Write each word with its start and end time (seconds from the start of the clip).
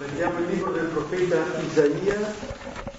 Prendiamo 0.00 0.38
il 0.38 0.46
libro 0.46 0.72
del 0.72 0.86
profeta 0.86 1.36
Isaia, 1.60 2.32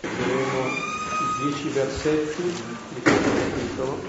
vedremo 0.02 0.68
i 0.68 1.42
dieci 1.42 1.70
versetti 1.70 2.44
di 2.44 3.02
questo 3.02 3.30
capitolo. 3.40 4.00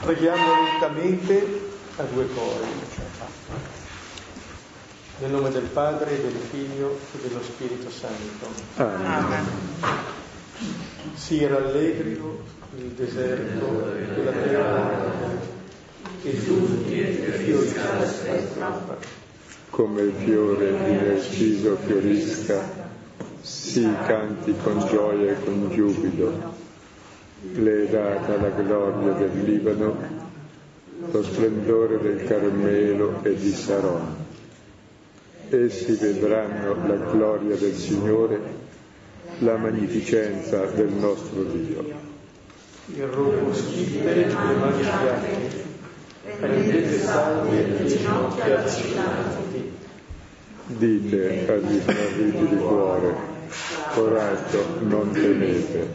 Preghiamo 0.00 0.62
lentamente 0.62 1.60
a 1.96 2.02
due 2.04 2.26
cori. 2.32 2.64
Nel 5.18 5.30
nome 5.30 5.50
del 5.50 5.64
Padre, 5.64 6.18
del 6.18 6.40
Figlio 6.50 6.98
e 7.12 7.28
dello 7.28 7.42
Spirito 7.42 7.90
Santo. 7.90 8.46
Amen. 8.76 9.44
Si 11.12 11.46
rallegrino 11.46 12.38
il 12.78 12.88
deserto 12.92 13.66
della 14.14 14.32
terra 14.32 15.28
e 16.22 16.44
tutti 16.46 16.94
i 16.94 17.32
fiori 17.36 17.70
della 17.70 19.18
come 19.70 20.02
il 20.02 20.12
fiore 20.12 20.72
di 20.84 20.92
narciso 20.92 21.76
fiorisca, 21.76 22.88
si 23.40 23.88
canti 24.06 24.54
con 24.62 24.84
gioia 24.86 25.32
e 25.32 25.44
con 25.44 25.70
giubilo. 25.70 26.58
Le 27.52 27.84
è 27.84 27.88
data 27.88 28.36
la 28.36 28.50
gloria 28.50 29.12
del 29.12 29.42
Libano, 29.44 29.96
lo 31.10 31.22
splendore 31.22 31.98
del 31.98 32.24
Carmelo 32.24 33.20
e 33.22 33.34
di 33.34 33.50
Saron. 33.50 34.16
Essi 35.48 35.92
vedranno 35.92 36.86
la 36.86 36.96
gloria 37.10 37.56
del 37.56 37.74
Signore, 37.74 38.40
la 39.38 39.56
magnificenza 39.56 40.66
del 40.66 40.90
nostro 40.90 41.42
Dio. 41.44 42.08
Il 42.92 43.04
prendete 46.22 46.98
salve 46.98 47.66
le 47.66 47.86
ginocchia 47.86 48.56
vacillanti 48.56 49.78
Dite 50.66 51.46
agli 51.48 51.80
smarriti 51.80 52.46
di 52.46 52.56
cuore, 52.56 53.12
coraggio, 53.92 54.64
non 54.82 55.10
temete, 55.10 55.94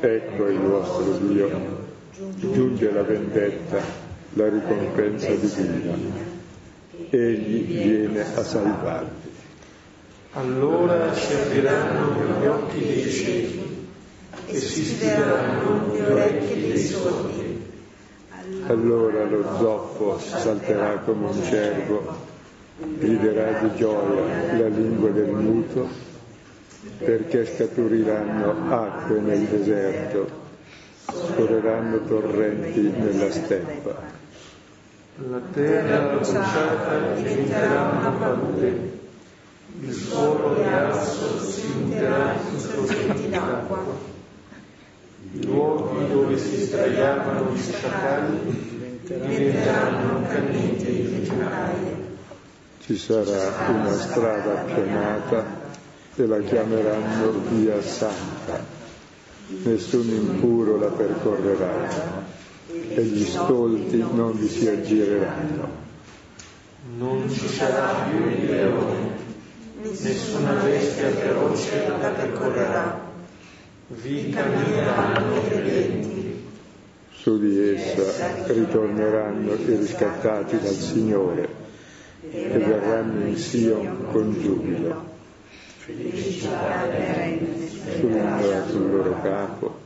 ecco 0.00 0.48
il 0.48 0.58
vostro 0.58 1.12
Dio, 1.18 1.86
giunge 2.34 2.90
la 2.90 3.02
vendetta, 3.02 3.80
la 4.32 4.48
ricompensa 4.48 5.32
divina, 5.32 5.96
egli 7.08 7.62
viene 7.66 8.34
a 8.34 8.42
salvarvi. 8.42 9.30
Allora 10.32 11.14
si 11.14 11.32
apriranno 11.32 12.40
gli 12.40 12.46
occhi 12.46 12.78
dei 12.80 13.10
ciechi 13.12 13.86
e 14.46 14.58
si 14.58 14.84
stireranno 14.84 15.94
gli 15.94 16.00
orecchi 16.00 16.60
dei 16.60 16.78
sordi. 16.84 17.49
Allora 18.70 19.24
lo 19.24 19.42
zoppo 19.58 20.16
salterà 20.20 20.98
come 20.98 21.26
un 21.26 21.42
cervo 21.42 22.28
griderà 22.78 23.58
di 23.62 23.74
gioia 23.74 24.56
la 24.58 24.68
lingua 24.68 25.10
del 25.10 25.30
muto, 25.30 25.88
perché 26.98 27.46
scaturiranno 27.46 28.72
acque 28.72 29.18
nel 29.18 29.40
deserto, 29.40 30.28
scorreranno 31.04 32.04
torrenti 32.04 32.80
nella 32.96 33.32
steppa. 33.32 33.96
La 35.16 35.40
terra 35.52 36.14
bruciata 36.14 37.14
diventerà 37.16 37.90
una 37.98 38.10
palude, 38.10 38.98
il 39.80 39.92
suolo 39.92 40.54
ghiaccio 40.54 41.40
si 41.42 41.72
unterà 41.76 42.34
in 42.52 42.58
sorgenti 42.60 43.28
d'acqua. 43.30 44.09
I 45.32 45.44
luoghi 45.44 46.08
dove 46.08 46.38
si 46.38 46.56
sdraiavano 46.64 47.52
gli 47.52 47.60
sciacalli 47.60 48.68
diventeranno 49.04 50.26
cammini 50.28 50.76
di 50.76 51.22
giornali 51.24 52.08
ci 52.90 52.96
sarà 52.96 53.68
una 53.68 53.92
strada 53.92 54.64
pianata 54.64 55.44
e 56.16 56.26
la 56.26 56.40
chiameranno 56.40 57.40
via 57.50 57.80
santa. 57.80 58.64
Nessun 59.46 60.08
impuro 60.08 60.76
la 60.76 60.88
percorrerà 60.88 62.24
e 62.66 63.02
gli 63.02 63.24
stolti 63.24 63.98
non 63.98 64.36
vi 64.36 64.48
si 64.48 64.66
aggireranno. 64.66 65.68
Non 66.96 67.30
ci 67.30 67.46
sarà 67.46 68.08
più 68.08 68.28
il 68.28 68.46
leone, 68.46 69.10
nessuna 69.82 70.54
bestia 70.54 71.10
feroce 71.10 71.86
la 71.86 72.08
percorrerà. 72.08 73.09
Vi 73.92 74.30
cammineranno 74.30 75.34
i 75.34 75.48
credenti. 75.48 76.46
Su 77.10 77.40
di 77.40 77.74
essa 77.74 78.44
ritorneranno 78.46 79.54
i 79.54 79.64
riscattati 79.64 80.60
dal 80.60 80.74
Signore 80.74 81.48
e 82.30 82.56
verranno 82.56 83.26
in 83.26 83.36
Sion 83.36 84.06
con 84.12 84.32
giubilo. 84.40 85.08
Sull'ombra 87.98 88.68
sul 88.68 88.90
loro 88.92 89.20
capo, 89.22 89.78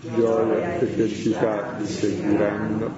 gioia 0.00 0.78
e 0.78 0.84
felicità 0.84 1.76
li 1.78 1.86
seguiranno 1.86 2.94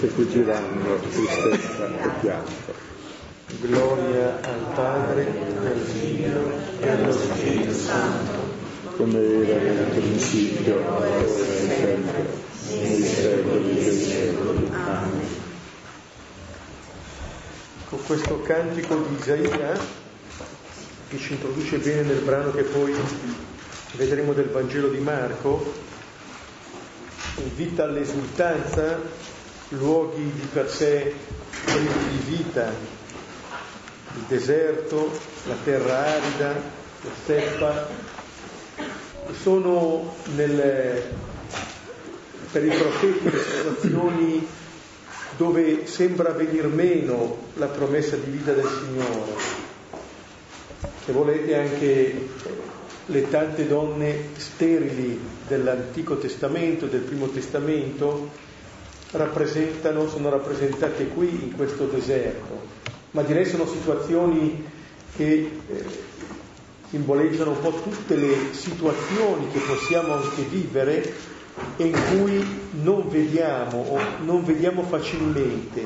e 0.00 0.06
fuggiranno 0.08 0.96
tristezza 1.08 1.86
e 1.86 2.08
pianto. 2.20 2.74
Gloria 3.60 4.40
al 4.42 4.74
Padre, 4.74 5.24
al 5.24 5.78
Figlio 5.78 6.50
e 6.80 6.88
allo 6.88 7.12
Spirito 7.12 7.72
Santo, 7.72 8.41
come 8.96 9.48
era 9.48 9.72
nel 9.72 9.90
principio, 9.90 10.76
ora 10.88 11.16
e 11.18 11.28
sempre, 11.28 12.26
nei 12.70 13.02
secoli 13.02 13.74
dei 13.74 13.98
secoli. 13.98 14.68
Amen 14.72 15.40
con 17.92 18.02
questo 18.06 18.40
cantico 18.40 18.94
di 19.06 19.16
Isaia 19.16 19.78
che 21.08 21.18
ci 21.18 21.34
introduce 21.34 21.76
bene 21.76 22.00
nel 22.00 22.20
brano 22.20 22.50
che 22.50 22.62
poi 22.62 22.94
vedremo 23.96 24.32
del 24.32 24.48
Vangelo 24.48 24.88
di 24.88 24.96
Marco, 24.96 25.74
invita 27.36 27.84
all'esultanza, 27.84 28.98
luoghi 29.68 30.24
di 30.24 30.48
per 30.50 30.70
sé 30.70 31.14
di 31.66 32.34
vita, 32.34 32.72
il 34.14 34.22
deserto, 34.26 35.10
la 35.44 35.56
terra 35.62 35.98
arida, 35.98 36.54
la 37.02 37.10
steppa, 37.22 37.88
sono 39.40 40.14
nel, 40.36 41.02
per 42.50 42.64
i 42.64 42.68
profeti 42.68 43.30
le 43.30 43.38
situazioni 43.38 44.46
dove 45.36 45.86
sembra 45.86 46.30
venir 46.32 46.66
meno 46.66 47.38
la 47.54 47.66
promessa 47.66 48.16
di 48.16 48.30
vita 48.30 48.52
del 48.52 48.68
Signore. 48.68 49.60
Se 51.04 51.12
volete 51.12 51.56
anche 51.56 52.28
le 53.06 53.28
tante 53.30 53.66
donne 53.66 54.28
sterili 54.36 55.18
dell'Antico 55.48 56.16
Testamento, 56.18 56.86
del 56.86 57.00
Primo 57.00 57.28
Testamento, 57.28 58.30
rappresentano, 59.12 60.08
sono 60.08 60.30
rappresentate 60.30 61.08
qui 61.08 61.28
in 61.28 61.56
questo 61.56 61.86
deserto, 61.86 62.60
ma 63.12 63.22
direi 63.22 63.44
sono 63.44 63.66
situazioni 63.66 64.64
che 65.16 65.50
eh, 65.68 65.84
simboleggiano 66.92 67.52
un 67.52 67.60
po' 67.60 67.70
tutte 67.70 68.16
le 68.16 68.52
situazioni 68.52 69.48
che 69.50 69.60
possiamo 69.60 70.12
anche 70.12 70.42
vivere 70.42 71.14
e 71.78 71.84
in 71.86 71.98
cui 72.10 72.44
non 72.82 73.08
vediamo 73.08 73.78
o 73.78 73.98
non 74.24 74.44
vediamo 74.44 74.82
facilmente 74.82 75.82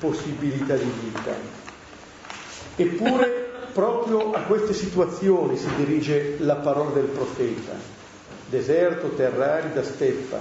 possibilità 0.00 0.74
di 0.74 0.90
vita. 1.02 1.34
Eppure 2.76 3.50
proprio 3.74 4.32
a 4.32 4.40
queste 4.40 4.72
situazioni 4.72 5.58
si 5.58 5.68
dirige 5.76 6.36
la 6.38 6.56
parola 6.56 6.92
del 6.92 7.08
profeta, 7.08 7.74
deserto, 8.48 9.08
terra 9.08 9.56
arida, 9.56 9.82
steppa. 9.82 10.40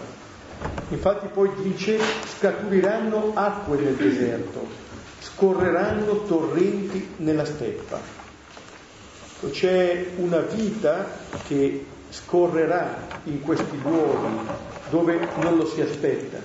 Infatti 0.88 1.28
poi 1.34 1.50
dice 1.62 2.00
scaturiranno 2.38 3.32
acque 3.34 3.76
nel 3.76 3.96
deserto, 3.96 4.66
scorreranno 5.20 6.24
torrenti 6.24 7.16
nella 7.18 7.44
steppa. 7.44 8.27
C'è 9.40 10.14
una 10.18 10.40
vita 10.40 11.20
che 11.46 11.86
scorrerà 12.10 13.22
in 13.26 13.42
questi 13.42 13.80
luoghi 13.82 14.48
dove 14.90 15.20
non 15.42 15.58
lo 15.58 15.66
si 15.66 15.82
aspetta. 15.82 16.40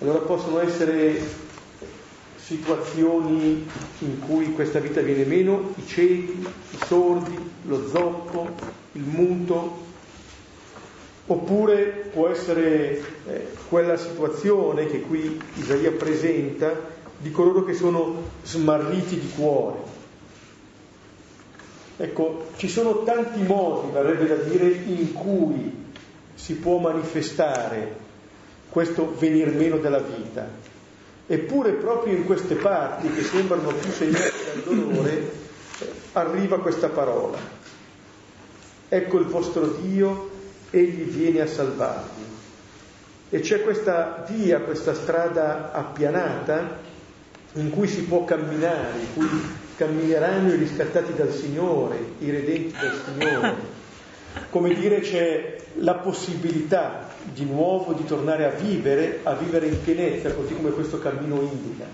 Allora 0.00 0.18
possono 0.20 0.60
essere 0.60 1.20
situazioni 2.38 3.68
in 3.98 4.18
cui 4.20 4.52
questa 4.52 4.78
vita 4.78 5.00
viene 5.00 5.24
meno, 5.24 5.72
i 5.76 5.86
ciechi, 5.86 6.46
i 6.70 6.78
sordi, 6.86 7.36
lo 7.64 7.88
zoppo, 7.88 8.54
il 8.92 9.02
muto, 9.02 9.84
oppure 11.26 12.08
può 12.12 12.28
essere 12.28 13.02
eh, 13.26 13.48
quella 13.68 13.96
situazione 13.96 14.86
che 14.86 15.00
qui 15.00 15.40
Isaia 15.56 15.90
presenta 15.90 16.72
di 17.18 17.30
coloro 17.30 17.64
che 17.64 17.74
sono 17.74 18.22
smarriti 18.44 19.18
di 19.18 19.30
cuore, 19.30 19.78
Ecco, 21.98 22.48
ci 22.56 22.68
sono 22.68 23.04
tanti 23.04 23.42
modi, 23.42 23.90
varrebbe 23.90 24.26
da 24.26 24.34
dire, 24.34 24.66
in 24.66 25.12
cui 25.12 25.84
si 26.34 26.54
può 26.56 26.78
manifestare 26.78 28.04
questo 28.68 29.14
venir 29.18 29.54
meno 29.54 29.78
della 29.78 30.00
vita. 30.00 30.46
Eppure 31.26 31.72
proprio 31.72 32.14
in 32.14 32.24
queste 32.24 32.54
parti 32.56 33.10
che 33.10 33.22
sembrano 33.22 33.72
più 33.72 33.90
segnate 33.90 34.32
dal 34.52 34.62
dolore, 34.62 35.30
arriva 36.12 36.60
questa 36.60 36.88
parola. 36.88 37.38
Ecco 38.88 39.18
il 39.18 39.24
vostro 39.24 39.66
Dio, 39.80 40.30
egli 40.70 41.02
viene 41.04 41.40
a 41.40 41.46
salvarvi. 41.46 42.24
E 43.30 43.40
c'è 43.40 43.62
questa 43.62 44.24
via, 44.28 44.60
questa 44.60 44.94
strada 44.94 45.72
appianata 45.72 46.78
in 47.54 47.70
cui 47.70 47.88
si 47.88 48.02
può 48.04 48.24
camminare, 48.24 48.98
in 49.00 49.14
cui 49.14 49.28
cammineranno 49.76 50.52
i 50.52 50.56
riscattati 50.56 51.12
dal 51.14 51.32
Signore, 51.32 51.98
i 52.18 52.30
redenti 52.30 52.74
dal 52.80 53.00
Signore. 53.04 53.74
Come 54.50 54.74
dire 54.74 55.00
c'è 55.00 55.56
la 55.78 55.94
possibilità 55.94 57.08
di 57.32 57.44
nuovo 57.44 57.92
di 57.92 58.04
tornare 58.04 58.44
a 58.46 58.50
vivere, 58.50 59.20
a 59.22 59.34
vivere 59.34 59.66
in 59.66 59.82
pienezza, 59.82 60.32
così 60.32 60.54
come 60.54 60.70
questo 60.70 60.98
cammino 60.98 61.40
indica. 61.40 61.84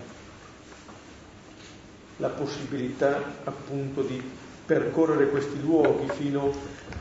La 2.18 2.28
possibilità 2.28 3.20
appunto 3.44 4.02
di 4.02 4.22
percorrere 4.64 5.28
questi 5.28 5.60
luoghi 5.60 6.08
fino 6.14 6.52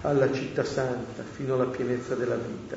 alla 0.01 0.31
città 0.31 0.63
santa, 0.63 1.24
fino 1.31 1.54
alla 1.56 1.66
pienezza 1.66 2.16
della 2.16 2.36
vita. 2.36 2.75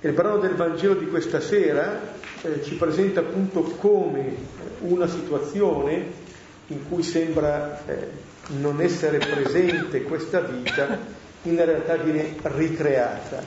E 0.00 0.08
il 0.08 0.14
brano 0.14 0.38
del 0.38 0.54
Vangelo 0.54 0.94
di 0.94 1.06
questa 1.06 1.40
sera 1.40 2.00
eh, 2.42 2.62
ci 2.62 2.74
presenta 2.74 3.20
appunto 3.20 3.62
come 3.62 4.34
una 4.80 5.06
situazione 5.06 6.21
in 6.68 6.88
cui 6.88 7.02
sembra 7.02 7.84
eh, 7.86 8.10
non 8.58 8.80
essere 8.80 9.18
presente 9.18 10.02
questa 10.02 10.40
vita, 10.40 10.98
in 11.42 11.56
realtà 11.64 11.96
viene 11.96 12.36
ricreata 12.42 13.42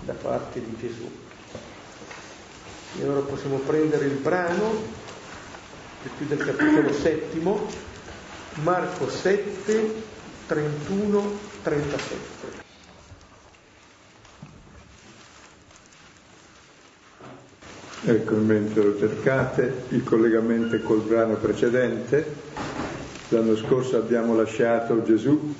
da 0.00 0.12
parte 0.14 0.60
di 0.60 0.76
Gesù. 0.78 1.10
E 2.98 3.02
allora 3.02 3.20
possiamo 3.20 3.58
prendere 3.58 4.06
il 4.06 4.14
brano, 4.14 4.72
che 6.02 6.10
più 6.16 6.26
del 6.26 6.38
capitolo 6.38 6.92
settimo, 6.92 7.66
Marco 8.62 9.08
7, 9.08 10.02
31, 10.46 11.38
37. 11.62 12.63
Ecco, 18.06 18.34
mentre 18.34 18.82
lo 18.82 18.98
cercate, 18.98 19.84
il 19.88 20.04
collegamento 20.04 20.78
col 20.80 21.00
brano 21.00 21.36
precedente. 21.36 22.52
L'anno 23.28 23.56
scorso 23.56 23.96
abbiamo 23.96 24.36
lasciato 24.36 25.02
Gesù 25.02 25.54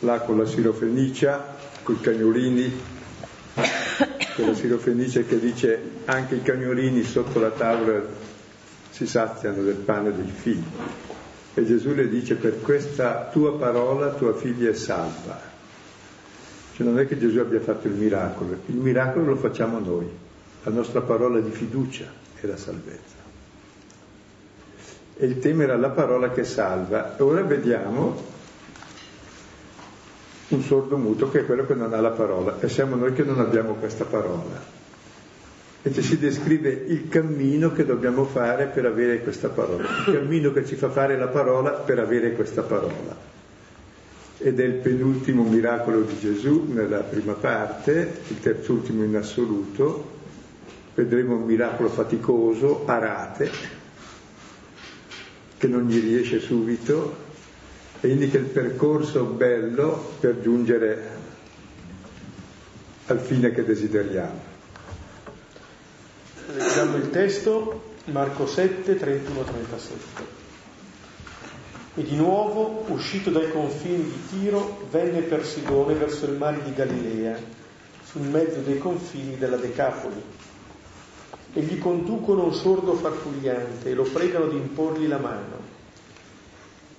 là 0.00 0.20
con 0.20 0.36
la 0.36 0.44
sirofenicia, 0.44 1.56
con 1.82 1.94
i 1.94 2.00
cagnolini, 2.00 2.80
quella 4.34 4.54
sirofenice 4.54 5.24
che 5.24 5.40
dice 5.40 5.80
anche 6.04 6.34
i 6.34 6.42
cagnolini 6.42 7.02
sotto 7.02 7.40
la 7.40 7.50
tavola 7.50 8.02
si 8.90 9.06
saziano 9.06 9.62
del 9.62 9.76
pane 9.76 10.14
dei 10.14 10.30
figli. 10.30 10.62
E 11.54 11.64
Gesù 11.64 11.94
le 11.94 12.08
dice 12.08 12.34
per 12.34 12.60
questa 12.60 13.30
tua 13.32 13.56
parola 13.56 14.10
tua 14.10 14.36
figlia 14.36 14.68
è 14.68 14.74
salva. 14.74 15.53
Cioè 16.74 16.84
non 16.84 16.98
è 16.98 17.06
che 17.06 17.16
Gesù 17.16 17.38
abbia 17.38 17.60
fatto 17.60 17.86
il 17.86 17.94
miracolo, 17.94 18.58
il 18.66 18.74
miracolo 18.74 19.26
lo 19.26 19.36
facciamo 19.36 19.78
noi, 19.78 20.10
la 20.64 20.72
nostra 20.72 21.02
parola 21.02 21.38
di 21.38 21.52
fiducia 21.52 22.06
è 22.40 22.46
la 22.46 22.56
salvezza. 22.56 23.22
E 25.16 25.24
il 25.24 25.38
tema 25.38 25.62
era 25.62 25.76
la 25.76 25.90
parola 25.90 26.32
che 26.32 26.42
salva. 26.42 27.14
Ora 27.18 27.42
vediamo 27.42 28.20
un 30.48 30.62
sordo 30.62 30.96
muto 30.96 31.30
che 31.30 31.40
è 31.40 31.46
quello 31.46 31.64
che 31.64 31.74
non 31.74 31.94
ha 31.94 32.00
la 32.00 32.10
parola 32.10 32.58
e 32.58 32.68
siamo 32.68 32.96
noi 32.96 33.12
che 33.12 33.22
non 33.22 33.38
abbiamo 33.38 33.74
questa 33.74 34.04
parola. 34.04 34.72
E 35.80 35.92
ci 35.92 36.02
si 36.02 36.18
descrive 36.18 36.70
il 36.70 37.08
cammino 37.08 37.70
che 37.70 37.84
dobbiamo 37.84 38.24
fare 38.24 38.66
per 38.66 38.86
avere 38.86 39.22
questa 39.22 39.48
parola, 39.48 39.84
il 39.84 40.12
cammino 40.12 40.52
che 40.52 40.64
ci 40.64 40.74
fa 40.74 40.90
fare 40.90 41.16
la 41.16 41.28
parola 41.28 41.70
per 41.70 42.00
avere 42.00 42.32
questa 42.32 42.62
parola 42.62 43.33
ed 44.44 44.60
è 44.60 44.64
il 44.64 44.74
penultimo 44.74 45.42
miracolo 45.42 46.02
di 46.02 46.18
Gesù 46.18 46.66
nella 46.68 46.98
prima 47.00 47.32
parte, 47.32 48.20
il 48.28 48.40
terzultimo 48.40 49.02
in 49.02 49.16
assoluto. 49.16 50.12
Vedremo 50.94 51.36
un 51.36 51.44
miracolo 51.44 51.88
faticoso, 51.88 52.84
a 52.84 52.98
rate, 52.98 53.50
che 55.56 55.66
non 55.66 55.86
gli 55.86 55.98
riesce 55.98 56.40
subito 56.40 57.16
e 58.02 58.08
indica 58.08 58.36
il 58.36 58.44
percorso 58.44 59.24
bello 59.24 60.12
per 60.20 60.38
giungere 60.42 61.08
al 63.06 63.20
fine 63.20 63.50
che 63.50 63.64
desideriamo. 63.64 64.40
Leggiamo 66.54 66.96
il 66.96 67.08
testo, 67.08 67.94
Marco 68.12 68.46
7, 68.46 68.94
31-37. 68.98 70.43
E 71.96 72.02
di 72.02 72.16
nuovo, 72.16 72.82
uscito 72.88 73.30
dai 73.30 73.52
confini 73.52 74.02
di 74.02 74.26
Tiro, 74.28 74.84
venne 74.90 75.20
per 75.20 75.46
Sidone 75.46 75.94
verso 75.94 76.24
il 76.24 76.32
mare 76.32 76.60
di 76.64 76.74
Galilea, 76.74 77.38
sul 78.02 78.22
mezzo 78.22 78.58
dei 78.62 78.78
confini 78.78 79.38
della 79.38 79.56
Decapoli. 79.56 80.20
E 81.52 81.60
gli 81.60 81.78
conducono 81.78 82.46
un 82.46 82.52
sordo 82.52 82.94
farfugliante 82.94 83.90
e 83.90 83.94
lo 83.94 84.02
pregano 84.02 84.48
di 84.48 84.56
imporgli 84.56 85.06
la 85.06 85.18
mano. 85.18 85.72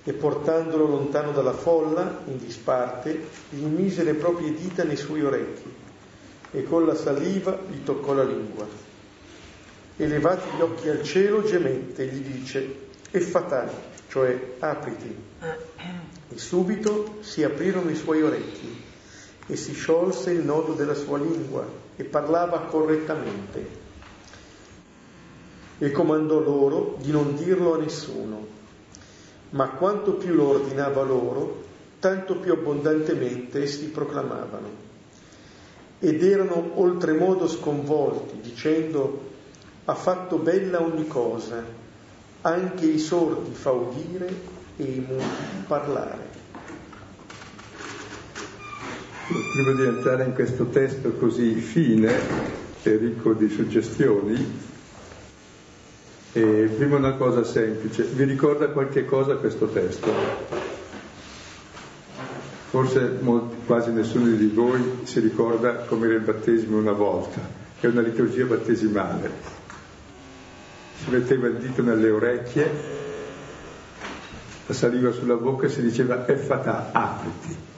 E 0.02 0.12
portandolo 0.14 0.86
lontano 0.86 1.32
dalla 1.32 1.52
folla, 1.52 2.22
in 2.28 2.38
disparte, 2.38 3.28
gli 3.50 3.64
mise 3.64 4.02
le 4.02 4.14
proprie 4.14 4.54
dita 4.54 4.82
nei 4.82 4.96
suoi 4.96 5.22
orecchi 5.22 5.74
e 6.52 6.62
con 6.62 6.86
la 6.86 6.94
saliva 6.94 7.60
gli 7.68 7.82
toccò 7.82 8.14
la 8.14 8.24
lingua. 8.24 8.66
E 9.98 10.06
levati 10.06 10.48
gli 10.56 10.60
occhi 10.62 10.88
al 10.88 11.02
cielo, 11.02 11.42
gemette 11.42 12.04
e 12.04 12.06
gli 12.06 12.24
dice, 12.24 12.76
e 13.10 13.20
fatale 13.20 13.85
cioè 14.08 14.54
apriti. 14.58 15.14
E 16.28 16.38
subito 16.38 17.18
si 17.20 17.42
aprirono 17.44 17.90
i 17.90 17.96
suoi 17.96 18.22
orecchi 18.22 18.84
e 19.46 19.56
si 19.56 19.72
sciolse 19.72 20.32
il 20.32 20.44
nodo 20.44 20.72
della 20.72 20.94
sua 20.94 21.18
lingua 21.18 21.64
e 21.96 22.04
parlava 22.04 22.60
correttamente. 22.60 23.84
E 25.78 25.90
comandò 25.90 26.40
loro 26.40 26.96
di 27.00 27.10
non 27.10 27.36
dirlo 27.36 27.74
a 27.74 27.78
nessuno, 27.78 28.46
ma 29.50 29.68
quanto 29.70 30.14
più 30.14 30.34
lo 30.34 30.48
ordinava 30.48 31.02
loro, 31.02 31.64
tanto 32.00 32.36
più 32.36 32.52
abbondantemente 32.52 33.62
essi 33.62 33.86
proclamavano. 33.86 34.84
Ed 35.98 36.22
erano 36.22 36.72
oltremodo 36.74 37.46
sconvolti, 37.46 38.40
dicendo, 38.40 39.34
ha 39.84 39.94
fatto 39.94 40.38
bella 40.38 40.82
ogni 40.82 41.06
cosa, 41.06 41.64
anche 42.46 42.86
i 42.86 42.98
sordi 42.98 43.52
fa 43.52 43.72
udire 43.72 44.28
e 44.76 44.84
i 44.84 45.04
muti 45.06 45.24
parlare. 45.66 46.34
Prima 49.52 49.72
di 49.72 49.82
entrare 49.82 50.24
in 50.24 50.34
questo 50.34 50.66
testo 50.66 51.10
così 51.12 51.54
fine 51.54 52.12
e 52.82 52.96
ricco 52.96 53.32
di 53.32 53.48
suggestioni, 53.48 54.60
eh, 56.34 56.70
prima 56.76 56.96
una 56.96 57.14
cosa 57.14 57.42
semplice, 57.42 58.04
vi 58.04 58.22
ricorda 58.24 58.68
qualche 58.68 59.04
cosa 59.04 59.34
questo 59.34 59.66
testo? 59.66 60.12
Forse 62.70 63.16
molti, 63.20 63.56
quasi 63.66 63.90
nessuno 63.90 64.26
di 64.26 64.46
voi 64.46 65.00
si 65.02 65.18
ricorda 65.18 65.74
come 65.86 66.06
era 66.06 66.14
il 66.14 66.20
battesimo 66.20 66.78
una 66.78 66.92
volta, 66.92 67.40
è 67.80 67.86
una 67.86 68.02
liturgia 68.02 68.44
battesimale 68.44 69.55
si 71.02 71.10
metteva 71.10 71.46
il 71.48 71.56
dito 71.56 71.82
nelle 71.82 72.10
orecchie, 72.10 72.70
la 74.66 74.74
saliva 74.74 75.12
sulla 75.12 75.34
bocca 75.34 75.66
e 75.66 75.68
si 75.68 75.82
diceva 75.82 76.26
effata, 76.26 76.90
apriti. 76.92 77.74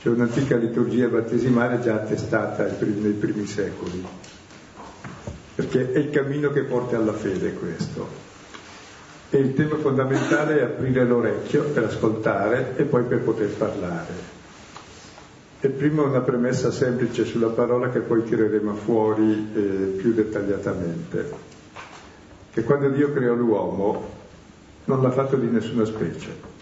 C'è 0.00 0.08
un'antica 0.10 0.56
liturgia 0.56 1.08
battesimale 1.08 1.80
già 1.80 1.94
attestata 1.94 2.64
nei 2.64 3.12
primi 3.12 3.46
secoli, 3.46 4.04
perché 5.54 5.92
è 5.92 5.98
il 5.98 6.10
cammino 6.10 6.50
che 6.50 6.64
porta 6.64 6.96
alla 6.96 7.14
fede 7.14 7.54
questo. 7.54 8.32
E 9.30 9.38
il 9.38 9.54
tema 9.54 9.76
fondamentale 9.76 10.60
è 10.60 10.62
aprire 10.62 11.04
l'orecchio 11.04 11.64
per 11.64 11.84
ascoltare 11.84 12.74
e 12.76 12.82
poi 12.84 13.04
per 13.04 13.20
poter 13.20 13.48
parlare. 13.48 14.32
E 15.60 15.68
prima 15.70 16.02
una 16.02 16.20
premessa 16.20 16.70
semplice 16.70 17.24
sulla 17.24 17.48
parola 17.48 17.88
che 17.88 18.00
poi 18.00 18.22
tireremo 18.22 18.74
fuori 18.74 19.50
eh, 19.54 19.60
più 19.96 20.12
dettagliatamente 20.12 21.53
che 22.54 22.62
quando 22.62 22.88
Dio 22.90 23.12
creò 23.12 23.34
l'uomo 23.34 24.08
non 24.84 25.02
l'ha 25.02 25.10
fatto 25.10 25.34
di 25.34 25.48
nessuna 25.48 25.84
specie, 25.84 26.52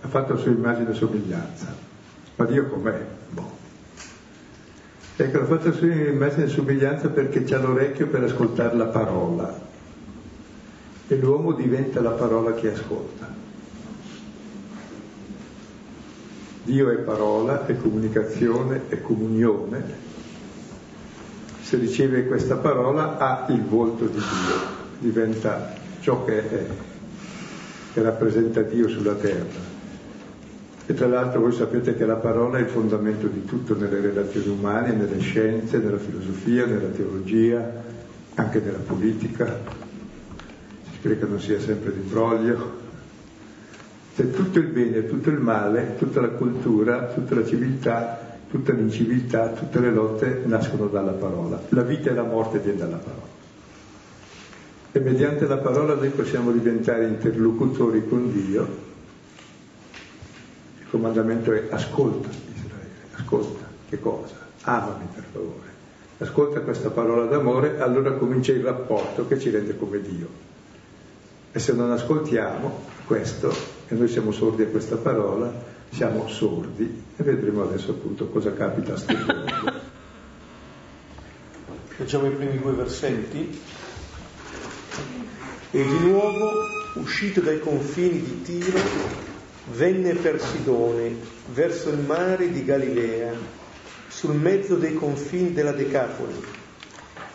ha 0.00 0.08
fatto 0.08 0.32
a 0.32 0.36
sua 0.36 0.50
immagine 0.50 0.90
e 0.90 0.94
somiglianza. 0.94 1.72
Ma 2.34 2.44
Dio 2.46 2.66
com'è? 2.66 3.06
Boh. 3.30 3.56
Ecco, 5.14 5.38
l'ha 5.38 5.44
fatto 5.44 5.68
a 5.68 5.72
sua 5.72 5.86
immagine 5.86 6.46
e 6.46 6.48
somiglianza 6.48 7.10
perché 7.10 7.44
c'ha 7.44 7.60
l'orecchio 7.60 8.08
per 8.08 8.24
ascoltare 8.24 8.76
la 8.76 8.86
parola 8.86 9.66
e 11.06 11.16
l'uomo 11.16 11.52
diventa 11.52 12.00
la 12.00 12.10
parola 12.10 12.54
che 12.54 12.72
ascolta. 12.72 13.32
Dio 16.64 16.90
è 16.90 16.96
parola, 16.96 17.66
è 17.66 17.76
comunicazione, 17.76 18.82
è 18.88 19.00
comunione. 19.00 20.07
Se 21.68 21.76
riceve 21.76 22.24
questa 22.24 22.56
parola 22.56 23.18
ha 23.18 23.44
il 23.52 23.60
volto 23.60 24.06
di 24.06 24.12
Dio, 24.12 24.56
diventa 25.00 25.74
ciò 26.00 26.24
che 26.24 26.48
è, 26.48 26.66
che 27.92 28.00
rappresenta 28.00 28.62
Dio 28.62 28.88
sulla 28.88 29.12
terra. 29.12 29.60
E 30.86 30.94
tra 30.94 31.06
l'altro 31.06 31.40
voi 31.40 31.52
sapete 31.52 31.94
che 31.94 32.06
la 32.06 32.14
parola 32.14 32.56
è 32.56 32.62
il 32.62 32.68
fondamento 32.68 33.26
di 33.26 33.44
tutto 33.44 33.76
nelle 33.76 34.00
relazioni 34.00 34.48
umane, 34.48 34.92
nelle 34.92 35.18
scienze, 35.18 35.76
nella 35.76 35.98
filosofia, 35.98 36.64
nella 36.64 36.88
teologia, 36.88 37.70
anche 38.36 38.60
nella 38.60 38.78
politica. 38.78 39.60
Si 40.84 40.94
spera 40.94 41.16
che 41.16 41.26
non 41.26 41.38
sia 41.38 41.60
sempre 41.60 41.92
di 41.92 42.00
broglio. 42.00 42.76
C'è 44.16 44.30
tutto 44.30 44.58
il 44.58 44.68
bene, 44.68 45.06
tutto 45.06 45.28
il 45.28 45.38
male, 45.38 45.96
tutta 45.98 46.22
la 46.22 46.30
cultura, 46.30 47.08
tutta 47.08 47.34
la 47.34 47.44
civiltà, 47.44 48.37
tutta 48.50 48.72
l'inciviltà, 48.72 49.48
tutte 49.48 49.80
le 49.80 49.90
lotte 49.90 50.42
nascono 50.46 50.86
dalla 50.86 51.12
parola. 51.12 51.60
La 51.70 51.82
vita 51.82 52.10
e 52.10 52.14
la 52.14 52.24
morte 52.24 52.58
viene 52.58 52.78
dalla 52.78 52.96
parola. 52.96 53.36
E 54.92 55.00
mediante 55.00 55.46
la 55.46 55.58
parola 55.58 55.94
noi 55.94 56.08
possiamo 56.08 56.50
diventare 56.50 57.06
interlocutori 57.06 58.08
con 58.08 58.32
Dio 58.32 58.86
il 60.88 60.94
comandamento 60.94 61.52
è 61.52 61.66
ascolta 61.68 62.28
Israele, 62.28 62.88
ascolta, 63.12 63.66
che 63.90 64.00
cosa? 64.00 64.36
Amami 64.62 65.06
per 65.14 65.24
favore. 65.30 65.66
Ascolta 66.16 66.60
questa 66.60 66.88
parola 66.88 67.26
d'amore, 67.26 67.78
allora 67.78 68.12
comincia 68.12 68.52
il 68.52 68.64
rapporto 68.64 69.26
che 69.26 69.38
ci 69.38 69.50
rende 69.50 69.76
come 69.76 70.00
Dio. 70.00 70.26
E 71.52 71.58
se 71.58 71.74
non 71.74 71.90
ascoltiamo 71.90 72.84
questo, 73.04 73.52
e 73.86 73.94
noi 73.96 74.08
siamo 74.08 74.32
sordi 74.32 74.62
a 74.62 74.68
questa 74.68 74.96
parola, 74.96 75.52
siamo 75.90 76.28
sordi 76.28 77.02
e 77.16 77.22
vedremo 77.22 77.62
adesso 77.62 77.92
appunto 77.92 78.28
cosa 78.28 78.52
capita 78.52 78.94
a 78.94 78.96
sto 78.96 79.14
punto. 79.16 79.86
Leggiamo 81.96 82.26
i 82.26 82.30
primi 82.30 82.58
due 82.58 82.72
versetti. 82.72 83.60
E 85.70 85.84
di 85.84 85.98
nuovo, 85.98 86.50
uscito 86.94 87.40
dai 87.40 87.58
confini 87.58 88.22
di 88.22 88.42
Tiro, 88.42 88.78
venne 89.72 90.14
per 90.14 90.40
Sidone, 90.40 91.14
verso 91.52 91.90
il 91.90 91.98
mare 91.98 92.50
di 92.52 92.64
Galilea, 92.64 93.32
sul 94.08 94.34
mezzo 94.34 94.76
dei 94.76 94.94
confini 94.94 95.52
della 95.52 95.72
Decapoli, 95.72 96.40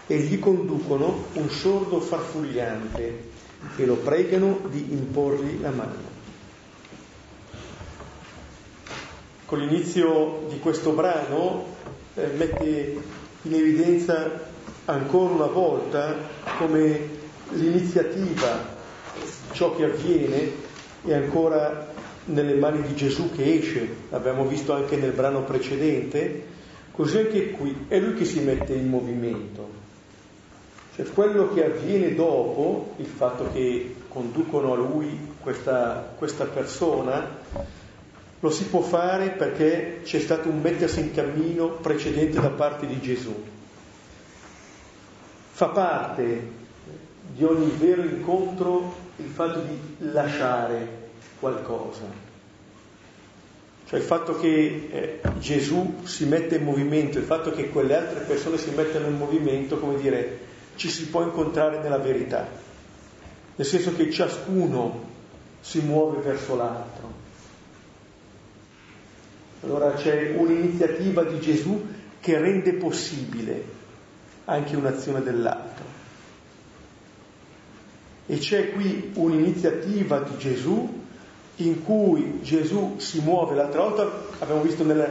e 0.08 0.18
gli 0.18 0.40
conducono 0.40 1.26
un 1.34 1.50
sordo 1.50 2.00
farfugliante 2.00 3.32
e 3.76 3.86
lo 3.86 3.96
pregano 3.96 4.62
di 4.70 4.92
imporgli 4.92 5.60
la 5.62 5.72
mano. 5.72 6.13
Con 9.54 9.62
l'inizio 9.62 10.46
di 10.50 10.58
questo 10.58 10.94
brano 10.94 11.64
eh, 12.16 12.26
mette 12.36 12.98
in 13.44 13.54
evidenza 13.54 14.32
ancora 14.86 15.32
una 15.32 15.46
volta 15.46 16.18
come 16.58 17.00
l'iniziativa, 17.52 18.66
ciò 19.52 19.76
che 19.76 19.84
avviene, 19.84 20.52
è 21.06 21.14
ancora 21.14 21.86
nelle 22.26 22.56
mani 22.56 22.82
di 22.82 22.96
Gesù 22.96 23.30
che 23.30 23.54
esce, 23.60 23.88
l'abbiamo 24.10 24.48
visto 24.48 24.74
anche 24.74 24.96
nel 24.96 25.12
brano 25.12 25.44
precedente, 25.44 26.46
così 26.90 27.20
anche 27.20 27.52
qui? 27.52 27.86
È 27.88 28.00
lui 28.00 28.16
che 28.16 28.26
si 28.26 28.40
mette 28.40 28.74
in 28.74 28.90
movimento. 28.90 29.70
Cioè 30.96 31.06
quello 31.14 31.54
che 31.54 31.64
avviene 31.64 32.16
dopo, 32.16 32.96
il 32.98 33.06
fatto 33.06 33.52
che 33.54 33.98
conducono 34.08 34.74
a 34.74 34.78
lui 34.78 35.16
questa, 35.40 36.12
questa 36.18 36.46
persona, 36.46 37.42
lo 38.44 38.50
si 38.50 38.66
può 38.66 38.82
fare 38.82 39.30
perché 39.30 40.02
c'è 40.04 40.20
stato 40.20 40.50
un 40.50 40.60
mettersi 40.60 41.00
in 41.00 41.14
cammino 41.14 41.70
precedente 41.70 42.42
da 42.42 42.50
parte 42.50 42.86
di 42.86 43.00
Gesù. 43.00 43.34
Fa 45.52 45.68
parte 45.68 46.52
di 47.26 47.42
ogni 47.46 47.72
vero 47.80 48.02
incontro 48.02 48.96
il 49.16 49.28
fatto 49.28 49.62
di 49.62 50.10
lasciare 50.12 51.12
qualcosa. 51.40 52.02
Cioè 53.88 54.00
il 54.00 54.06
fatto 54.06 54.38
che 54.38 54.90
eh, 54.92 55.22
Gesù 55.40 56.02
si 56.04 56.26
mette 56.26 56.56
in 56.56 56.66
movimento, 56.66 57.20
il 57.20 57.24
fatto 57.24 57.50
che 57.52 57.70
quelle 57.70 57.96
altre 57.96 58.26
persone 58.26 58.58
si 58.58 58.72
mettano 58.72 59.08
in 59.08 59.16
movimento, 59.16 59.80
come 59.80 59.96
dire, 59.96 60.40
ci 60.76 60.90
si 60.90 61.08
può 61.08 61.24
incontrare 61.24 61.80
nella 61.80 61.98
verità, 61.98 62.46
nel 63.56 63.66
senso 63.66 63.96
che 63.96 64.12
ciascuno 64.12 65.12
si 65.62 65.80
muove 65.80 66.20
verso 66.20 66.58
l'altro. 66.58 67.03
Allora 69.64 69.94
c'è 69.94 70.34
un'iniziativa 70.36 71.24
di 71.24 71.40
Gesù 71.40 71.82
che 72.20 72.38
rende 72.38 72.74
possibile 72.74 73.64
anche 74.46 74.76
un'azione 74.76 75.22
dell'altro. 75.22 75.86
E 78.26 78.38
c'è 78.38 78.72
qui 78.72 79.12
un'iniziativa 79.16 80.20
di 80.20 80.38
Gesù 80.38 81.02
in 81.58 81.84
cui 81.84 82.40
Gesù 82.42 82.96
si 82.98 83.20
muove, 83.22 83.56
l'altra 83.56 83.82
volta 83.82 84.10
abbiamo 84.40 84.62
visto 84.62 84.84
nelle, 84.84 85.08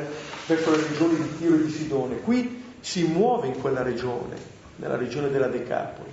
verso 0.47 0.71
le 0.71 0.89
regioni 0.89 1.17
di 1.17 1.37
Tiro 1.39 1.55
e 1.55 1.65
di 1.65 1.71
Sidone, 1.71 2.17
qui 2.21 2.63
si 2.81 3.05
muove 3.05 3.47
in 3.49 3.61
quella 3.61 3.83
regione, 3.83 4.37
nella 4.77 4.97
regione 4.97 5.31
della 5.31 5.47
Decapoli. 5.47 6.11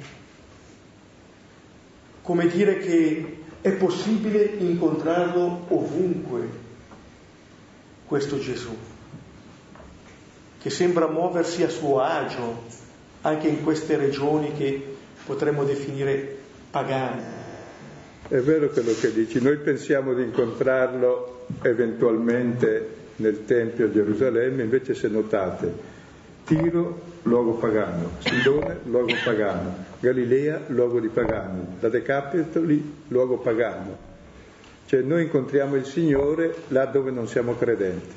Come 2.22 2.48
dire 2.48 2.78
che 2.78 3.38
è 3.62 3.72
possibile 3.72 4.44
incontrarlo 4.44 5.66
ovunque, 5.70 6.68
questo 8.10 8.40
Gesù, 8.40 8.76
che 10.60 10.70
sembra 10.72 11.08
muoversi 11.08 11.62
a 11.62 11.70
suo 11.70 12.02
agio 12.02 12.64
anche 13.22 13.48
in 13.48 13.64
queste 13.64 13.98
regioni 13.98 14.52
che 14.54 14.96
potremmo 15.28 15.64
definire 15.64 16.38
pagane. 16.72 17.38
È 18.28 18.40
vero 18.40 18.70
quello 18.70 18.94
che 19.00 19.14
dici, 19.14 19.40
noi 19.40 19.58
pensiamo 19.58 20.16
di 20.16 20.24
incontrarlo 20.24 21.46
eventualmente 21.62 22.96
nel 23.18 23.46
Tempio 23.46 23.86
a 23.86 23.92
Gerusalemme, 23.92 24.64
invece 24.64 24.96
se 24.96 25.08
notate, 25.08 25.72
Tiro, 26.46 27.00
luogo 27.22 27.58
pagano, 27.58 28.14
Sidone, 28.18 28.78
luogo 28.86 29.14
pagano, 29.24 29.86
Galilea, 30.00 30.62
luogo 30.70 31.00
di 31.00 31.10
pagani, 31.10 31.64
la 31.80 31.90
Decapitoli, 31.90 32.92
luogo 33.10 33.38
pagano. 33.38 34.09
Cioè 34.90 35.02
noi 35.02 35.22
incontriamo 35.22 35.76
il 35.76 35.86
Signore 35.86 36.64
là 36.70 36.86
dove 36.88 37.12
non 37.12 37.28
siamo 37.28 37.56
credenti. 37.56 38.16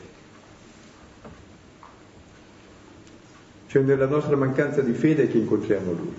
Cioè 3.67 3.83
nella 3.83 4.07
nostra 4.07 4.37
mancanza 4.37 4.81
di 4.81 4.95
fede 4.95 5.29
che 5.29 5.37
incontriamo 5.37 5.93
Lui, 5.93 6.15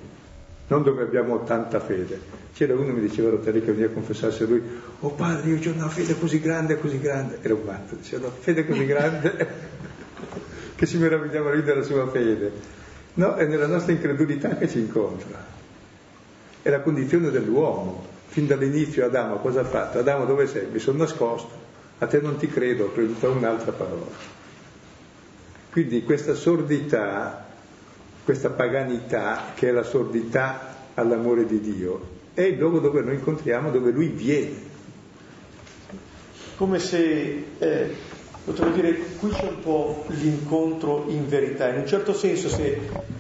non 0.67 0.83
dove 0.83 1.01
abbiamo 1.01 1.43
tanta 1.43 1.79
fede. 1.79 2.19
C'era 2.53 2.75
uno 2.75 2.85
che 2.85 2.91
mi 2.91 3.01
diceva 3.01 3.31
l'altra 3.31 3.51
che 3.51 3.61
veniva 3.61 3.87
a 3.87 3.93
confessarsi 3.93 4.43
a 4.43 4.45
lui, 4.45 4.61
oh 4.99 5.09
padre, 5.13 5.49
io 5.49 5.71
ho 5.71 5.73
una 5.73 5.89
fede 5.89 6.19
così 6.19 6.39
grande, 6.39 6.77
così 6.77 6.99
grande. 6.99 7.39
Era 7.41 7.55
un 7.55 7.61
matto, 7.65 7.95
diceva, 7.95 8.27
una 8.27 8.35
fede 8.39 8.63
così 8.67 8.85
grande 8.85 9.47
che 10.75 10.85
si 10.85 10.97
meravigliava 10.99 11.51
lui 11.51 11.63
della 11.63 11.81
sua 11.81 12.07
fede. 12.11 12.51
No, 13.15 13.33
è 13.37 13.47
nella 13.47 13.65
nostra 13.65 13.91
incredulità 13.91 14.55
che 14.55 14.69
ci 14.69 14.77
incontra. 14.77 15.43
È 16.61 16.69
la 16.69 16.81
condizione 16.81 17.31
dell'uomo. 17.31 18.12
Fin 18.33 18.47
dall'inizio 18.47 19.05
Adamo 19.05 19.35
cosa 19.35 19.59
ha 19.59 19.63
fatto? 19.63 19.99
Adamo 19.99 20.25
dove 20.25 20.47
sei? 20.47 20.65
Mi 20.71 20.79
sono 20.79 20.97
nascosto. 20.97 21.51
A 21.99 22.07
te 22.07 22.19
non 22.19 22.37
ti 22.37 22.47
credo, 22.47 22.85
ho 22.85 22.91
creduto 22.91 23.27
a 23.27 23.29
un'altra 23.29 23.73
parola. 23.73 24.09
Quindi 25.71 26.01
questa 26.01 26.33
sordità, 26.33 27.45
questa 28.23 28.49
paganità, 28.49 29.51
che 29.53 29.69
è 29.69 29.71
la 29.71 29.83
sordità 29.83 30.77
all'amore 30.95 31.45
di 31.45 31.59
Dio, 31.59 32.01
è 32.33 32.41
il 32.41 32.57
luogo 32.57 32.79
dove 32.79 33.01
noi 33.01 33.13
incontriamo, 33.13 33.69
dove 33.69 33.91
lui 33.91 34.07
viene. 34.07 34.55
Come 36.57 36.79
se, 36.79 37.45
eh, 37.59 37.95
potremmo 38.45 38.73
dire, 38.73 38.95
qui 39.19 39.29
c'è 39.29 39.47
un 39.47 39.59
po' 39.59 40.05
l'incontro 40.07 41.05
in 41.07 41.29
verità. 41.29 41.69
In 41.69 41.81
un 41.81 41.85
certo 41.87 42.15
senso, 42.15 42.49
se 42.49 42.79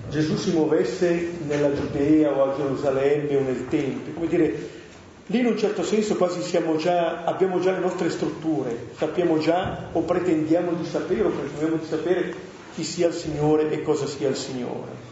Gesù 0.09 0.37
si 0.37 0.53
muovesse 0.53 1.33
nella 1.45 1.71
Giudea 1.71 2.35
o 2.35 2.51
a 2.51 2.55
Gerusalemme 2.55 3.35
o 3.35 3.41
nel 3.41 3.67
Tempio, 3.67 4.13
come 4.13 4.25
dire, 4.25 4.81
lì 5.27 5.39
in 5.39 5.45
un 5.45 5.57
certo 5.57 5.83
senso 5.83 6.15
quasi 6.15 6.41
già, 6.77 7.23
abbiamo 7.23 7.59
già 7.59 7.71
le 7.71 7.79
nostre 7.79 8.09
strutture, 8.09 8.89
sappiamo 8.97 9.37
già 9.37 9.89
o 9.91 10.01
pretendiamo 10.01 10.73
di 10.73 10.85
sapere 10.85 11.23
o 11.23 11.29
pretendiamo 11.29 11.77
di 11.77 11.85
sapere 11.85 12.35
chi 12.73 12.83
sia 12.83 13.07
il 13.07 13.13
Signore 13.13 13.69
e 13.69 13.81
cosa 13.81 14.05
sia 14.05 14.27
il 14.27 14.35
Signore. 14.35 15.11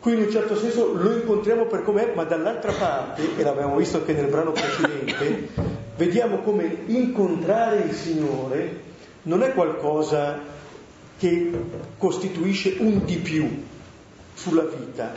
Qui 0.00 0.12
in 0.12 0.20
un 0.20 0.30
certo 0.30 0.56
senso 0.56 0.92
lo 0.92 1.14
incontriamo 1.14 1.64
per 1.64 1.82
com'è, 1.82 2.12
ma 2.14 2.24
dall'altra 2.24 2.72
parte, 2.72 3.36
e 3.36 3.42
l'abbiamo 3.42 3.76
visto 3.76 3.98
anche 3.98 4.12
nel 4.12 4.26
brano 4.26 4.52
precedente, 4.52 5.48
vediamo 5.96 6.38
come 6.38 6.78
incontrare 6.86 7.78
il 7.78 7.94
Signore 7.94 8.82
non 9.22 9.42
è 9.42 9.54
qualcosa 9.54 10.38
che 11.18 11.50
costituisce 11.96 12.76
un 12.80 13.04
di 13.04 13.16
più 13.16 13.64
sulla 14.34 14.64
vita, 14.64 15.14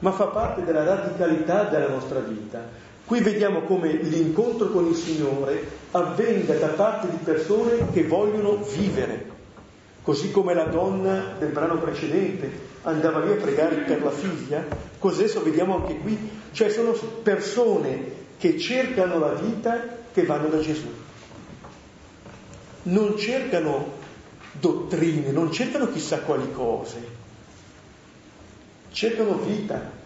ma 0.00 0.12
fa 0.12 0.26
parte 0.26 0.64
della 0.64 0.84
radicalità 0.84 1.64
della 1.64 1.88
nostra 1.88 2.20
vita. 2.20 2.88
Qui 3.04 3.20
vediamo 3.20 3.62
come 3.62 3.92
l'incontro 3.92 4.68
con 4.68 4.86
il 4.86 4.94
Signore 4.94 5.78
avvenga 5.90 6.54
da 6.54 6.68
parte 6.68 7.08
di 7.10 7.16
persone 7.22 7.90
che 7.92 8.04
vogliono 8.06 8.56
vivere, 8.56 9.28
così 10.02 10.30
come 10.30 10.54
la 10.54 10.64
donna 10.64 11.34
del 11.38 11.50
brano 11.50 11.78
precedente 11.78 12.68
andava 12.82 13.20
lì 13.20 13.32
a 13.32 13.36
pregare 13.36 13.76
per 13.78 14.02
la 14.02 14.10
figlia, 14.10 14.64
adesso 15.00 15.42
vediamo 15.42 15.76
anche 15.76 15.98
qui, 15.98 16.30
cioè 16.52 16.70
sono 16.70 16.92
persone 16.92 18.18
che 18.38 18.58
cercano 18.58 19.18
la 19.18 19.34
vita 19.34 19.82
che 20.12 20.24
vanno 20.24 20.48
da 20.48 20.60
Gesù. 20.60 20.88
Non 22.82 23.18
cercano 23.18 23.98
dottrine, 24.52 25.30
non 25.32 25.52
cercano 25.52 25.90
chissà 25.90 26.20
quali 26.20 26.50
cose, 26.52 27.19
cercano 28.92 29.34
vita. 29.38 29.98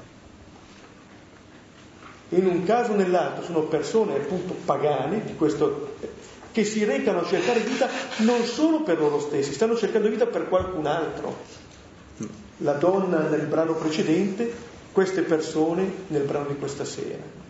In 2.30 2.46
un 2.46 2.64
caso 2.64 2.92
o 2.92 2.96
nell'altro 2.96 3.44
sono 3.44 3.62
persone 3.62 4.16
appunto 4.16 4.54
pagane 4.64 5.36
questo, 5.36 5.96
che 6.52 6.64
si 6.64 6.84
recano 6.84 7.20
a 7.20 7.26
cercare 7.26 7.60
vita 7.60 7.88
non 8.18 8.42
solo 8.44 8.82
per 8.82 8.98
loro 8.98 9.20
stessi, 9.20 9.52
stanno 9.52 9.76
cercando 9.76 10.08
vita 10.08 10.26
per 10.26 10.48
qualcun 10.48 10.86
altro. 10.86 11.36
La 12.58 12.74
donna 12.74 13.28
nel 13.28 13.46
brano 13.46 13.74
precedente, 13.74 14.52
queste 14.92 15.22
persone 15.22 15.90
nel 16.08 16.22
brano 16.22 16.48
di 16.48 16.56
questa 16.56 16.84
sera. 16.84 17.42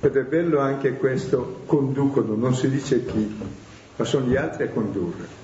Ed 0.00 0.16
è 0.16 0.22
bello 0.22 0.60
anche 0.60 0.96
questo, 0.98 1.62
conducono, 1.64 2.34
non 2.34 2.54
si 2.54 2.68
dice 2.68 3.04
chi, 3.06 3.34
ma 3.96 4.04
sono 4.04 4.26
gli 4.26 4.36
altri 4.36 4.64
a 4.64 4.68
condurre. 4.68 5.43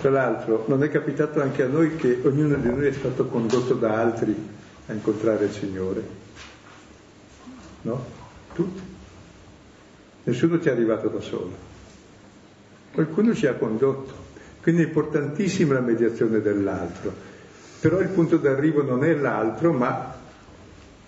Tra 0.00 0.10
l'altro 0.10 0.64
non 0.68 0.82
è 0.82 0.90
capitato 0.90 1.40
anche 1.40 1.62
a 1.62 1.66
noi 1.66 1.96
che 1.96 2.20
ognuno 2.24 2.56
di 2.56 2.68
noi 2.68 2.86
è 2.86 2.92
stato 2.92 3.26
condotto 3.26 3.74
da 3.74 4.00
altri 4.00 4.34
a 4.86 4.92
incontrare 4.92 5.46
il 5.46 5.52
Signore? 5.52 6.02
No? 7.82 8.04
Tutti. 8.52 8.82
Nessuno 10.24 10.60
ci 10.60 10.68
è 10.68 10.70
arrivato 10.70 11.08
da 11.08 11.20
solo. 11.20 11.68
Qualcuno 12.92 13.34
ci 13.34 13.46
ha 13.46 13.54
condotto. 13.54 14.28
Quindi 14.62 14.82
è 14.82 14.86
importantissima 14.86 15.74
la 15.74 15.80
mediazione 15.80 16.40
dell'altro. 16.40 17.12
Però 17.80 18.00
il 18.00 18.08
punto 18.08 18.36
d'arrivo 18.36 18.82
non 18.82 19.04
è 19.04 19.14
l'altro, 19.14 19.72
ma 19.72 20.14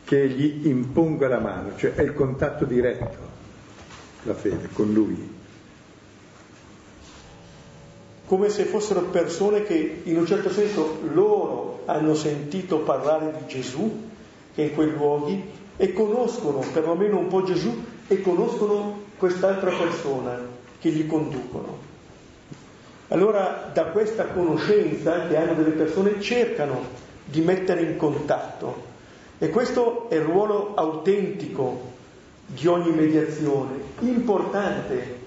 che 0.05 0.29
gli 0.29 0.67
imponga 0.67 1.29
la 1.29 1.39
mano, 1.39 1.77
cioè 1.77 1.95
è 1.95 2.03
il 2.03 2.15
contatto 2.15 2.65
diretto, 2.65 3.19
la 4.23 4.35
fede, 4.35 4.69
con 4.73 4.93
lui. 4.93 5.32
Come 8.33 8.49
se 8.49 8.65
fossero 8.65 9.03
persone 9.03 9.63
che 9.63 10.01
in 10.05 10.17
un 10.17 10.25
certo 10.25 10.49
senso 10.49 11.01
loro 11.13 11.83
hanno 11.85 12.15
sentito 12.15 12.79
parlare 12.79 13.31
di 13.37 13.47
Gesù, 13.47 14.09
che 14.55 14.63
in 14.63 14.73
quei 14.73 14.91
luoghi, 14.91 15.51
e 15.77 15.93
conoscono 15.93 16.65
perlomeno 16.73 17.19
un 17.19 17.27
po' 17.27 17.43
Gesù 17.43 17.85
e 18.09 18.23
conoscono 18.23 19.01
quest'altra 19.19 19.69
persona 19.73 20.41
che 20.81 20.89
gli 20.89 21.07
conducono. 21.07 21.77
Allora 23.09 23.71
da 23.71 23.89
questa 23.89 24.25
conoscenza 24.29 25.27
che 25.27 25.37
hanno 25.37 25.53
delle 25.53 25.73
persone 25.73 26.19
cercano 26.19 26.81
di 27.27 27.43
mettere 27.43 27.83
in 27.83 27.99
contatto 27.99 28.83
e 29.37 29.51
questo 29.51 30.09
è 30.09 30.15
il 30.15 30.23
ruolo 30.23 30.73
autentico 30.75 31.91
di 32.47 32.67
ogni 32.67 32.93
mediazione, 32.93 33.75
importante, 33.99 35.21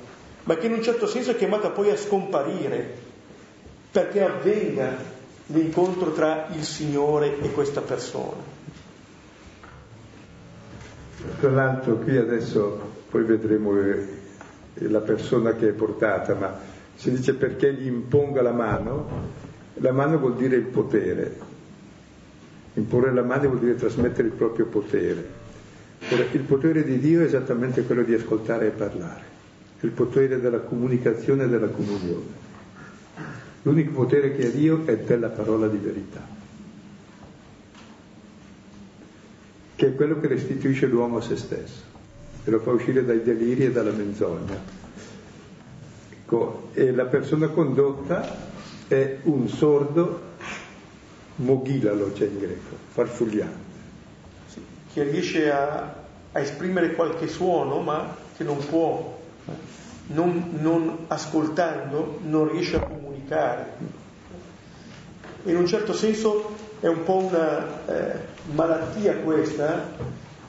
ma 0.45 0.55
che 0.55 0.65
in 0.65 0.73
un 0.73 0.81
certo 0.81 1.05
senso 1.05 1.31
è 1.31 1.35
chiamata 1.35 1.69
poi 1.69 1.91
a 1.91 1.97
scomparire, 1.97 2.93
perché 3.91 4.23
avvenga 4.23 4.95
l'incontro 5.47 6.11
tra 6.11 6.47
il 6.55 6.63
Signore 6.63 7.39
e 7.41 7.51
questa 7.51 7.81
persona. 7.81 8.53
Tra 11.39 11.49
l'altro 11.49 11.97
qui 11.97 12.17
adesso 12.17 12.79
poi 13.09 13.23
vedremo 13.23 13.79
eh, 13.79 14.07
la 14.75 15.01
persona 15.01 15.53
che 15.53 15.69
è 15.69 15.73
portata, 15.73 16.33
ma 16.33 16.57
si 16.95 17.11
dice 17.11 17.33
perché 17.35 17.73
gli 17.73 17.87
imponga 17.87 18.41
la 18.41 18.51
mano, 18.51 19.07
la 19.75 19.91
mano 19.91 20.17
vuol 20.17 20.35
dire 20.35 20.55
il 20.55 20.65
potere, 20.65 21.53
Imporre 22.75 23.13
la 23.13 23.23
mano 23.23 23.47
vuol 23.47 23.59
dire 23.59 23.75
trasmettere 23.75 24.27
il 24.27 24.33
proprio 24.33 24.65
potere. 24.65 25.43
Il 26.09 26.41
potere 26.41 26.83
di 26.83 26.99
Dio 26.99 27.21
è 27.21 27.23
esattamente 27.23 27.83
quello 27.83 28.03
di 28.03 28.13
ascoltare 28.13 28.67
e 28.67 28.71
parlare, 28.71 29.23
il 29.81 29.91
potere 29.91 30.39
della 30.39 30.59
comunicazione 30.59 31.43
e 31.43 31.47
della 31.47 31.67
comunione. 31.67 32.43
L'unico 33.63 33.91
potere 33.91 34.35
che 34.35 34.47
ha 34.47 34.49
Dio 34.49 34.85
è 34.85 34.97
della 34.97 35.29
parola 35.29 35.67
di 35.67 35.77
verità, 35.77 36.21
che 39.75 39.87
è 39.87 39.95
quello 39.95 40.19
che 40.19 40.27
restituisce 40.27 40.85
l'uomo 40.85 41.17
a 41.17 41.21
se 41.21 41.35
stesso 41.35 41.83
e 42.43 42.51
lo 42.51 42.59
fa 42.59 42.71
uscire 42.71 43.03
dai 43.03 43.23
deliri 43.23 43.65
e 43.65 43.71
dalla 43.71 43.91
menzogna. 43.91 44.57
Ecco, 46.11 46.69
e 46.73 46.91
la 46.91 47.05
persona 47.05 47.47
condotta 47.47 48.53
è 48.87 49.17
un 49.23 49.47
sordo 49.47 50.33
Moghilalo 51.37 52.13
c'è 52.13 52.27
in 52.27 52.37
greco, 52.37 52.75
farfugliante. 52.89 53.73
Sì, 54.47 54.61
che 54.93 55.03
riesce 55.03 55.51
a, 55.51 55.93
a, 56.31 56.39
esprimere 56.39 56.93
qualche 56.93 57.27
suono 57.27 57.81
ma 57.81 58.15
che 58.37 58.43
non 58.43 58.57
può, 58.65 59.14
non, 60.07 60.57
non 60.59 61.05
ascoltando, 61.07 62.19
non 62.23 62.51
riesce 62.51 62.77
a 62.77 62.81
comunicare. 62.81 63.73
In 65.43 65.57
un 65.57 65.67
certo 65.67 65.93
senso 65.93 66.55
è 66.79 66.87
un 66.87 67.03
po' 67.03 67.17
una 67.17 67.85
eh, 67.87 68.19
malattia 68.51 69.15
questa 69.17 69.91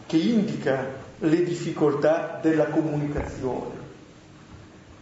che 0.07 0.17
indica 0.17 1.05
le 1.19 1.45
difficoltà 1.45 2.39
della 2.41 2.67
comunicazione. 2.67 3.85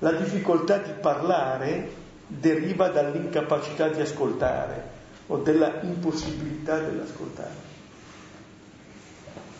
La 0.00 0.12
difficoltà 0.12 0.78
di 0.78 0.92
parlare 1.00 2.02
deriva 2.26 2.88
dall'incapacità 2.88 3.88
di 3.88 4.00
ascoltare 4.00 4.92
o 5.26 5.38
della 5.38 5.80
impossibilità 5.82 6.78
dell'ascoltare. 6.78 7.72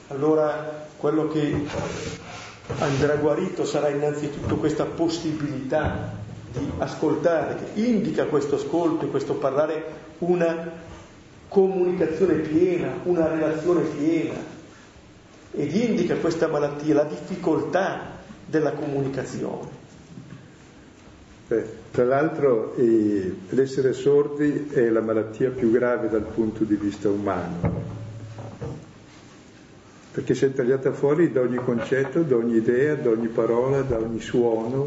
Allora 0.08 0.86
quello 0.96 1.28
che 1.28 1.66
andrà 2.78 3.16
guarito 3.16 3.64
sarà 3.64 3.88
innanzitutto 3.88 4.56
questa 4.56 4.84
possibilità 4.84 6.12
di 6.52 6.70
ascoltare, 6.78 7.56
che 7.56 7.80
indica 7.80 8.26
questo 8.26 8.56
ascolto 8.56 9.04
e 9.04 9.08
questo 9.10 9.34
parlare 9.34 9.84
una 10.18 10.70
comunicazione 11.48 12.34
piena, 12.34 12.92
una 13.04 13.28
relazione 13.28 13.82
piena 13.82 14.52
ed 15.56 15.74
indica 15.74 16.16
questa 16.16 16.48
malattia, 16.48 16.94
la 16.94 17.04
difficoltà 17.04 18.12
della 18.44 18.72
comunicazione. 18.72 19.82
Beh, 21.46 21.66
tra 21.90 22.04
l'altro 22.04 22.74
eh, 22.76 23.36
l'essere 23.50 23.92
sordi 23.92 24.68
è 24.72 24.88
la 24.88 25.00
malattia 25.00 25.50
più 25.50 25.70
grave 25.70 26.08
dal 26.08 26.22
punto 26.24 26.64
di 26.64 26.74
vista 26.74 27.08
umano, 27.08 28.02
perché 30.14 30.36
si 30.36 30.44
è 30.44 30.52
tagliata 30.52 30.92
fuori 30.92 31.32
da 31.32 31.40
ogni 31.40 31.56
concetto, 31.56 32.22
da 32.22 32.36
ogni 32.36 32.54
idea, 32.54 32.94
da 32.94 33.10
ogni 33.10 33.26
parola, 33.26 33.82
da 33.82 33.98
ogni 33.98 34.20
suono, 34.20 34.86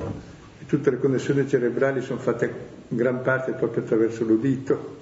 e 0.57 0.65
tutte 0.65 0.89
le 0.89 0.99
connessioni 0.99 1.45
cerebrali 1.45 2.01
sono 2.01 2.17
fatte 2.17 2.45
in 2.87 2.95
gran 2.95 3.21
parte 3.23 3.51
proprio 3.51 3.83
attraverso 3.83 4.23
l'udito. 4.23 4.95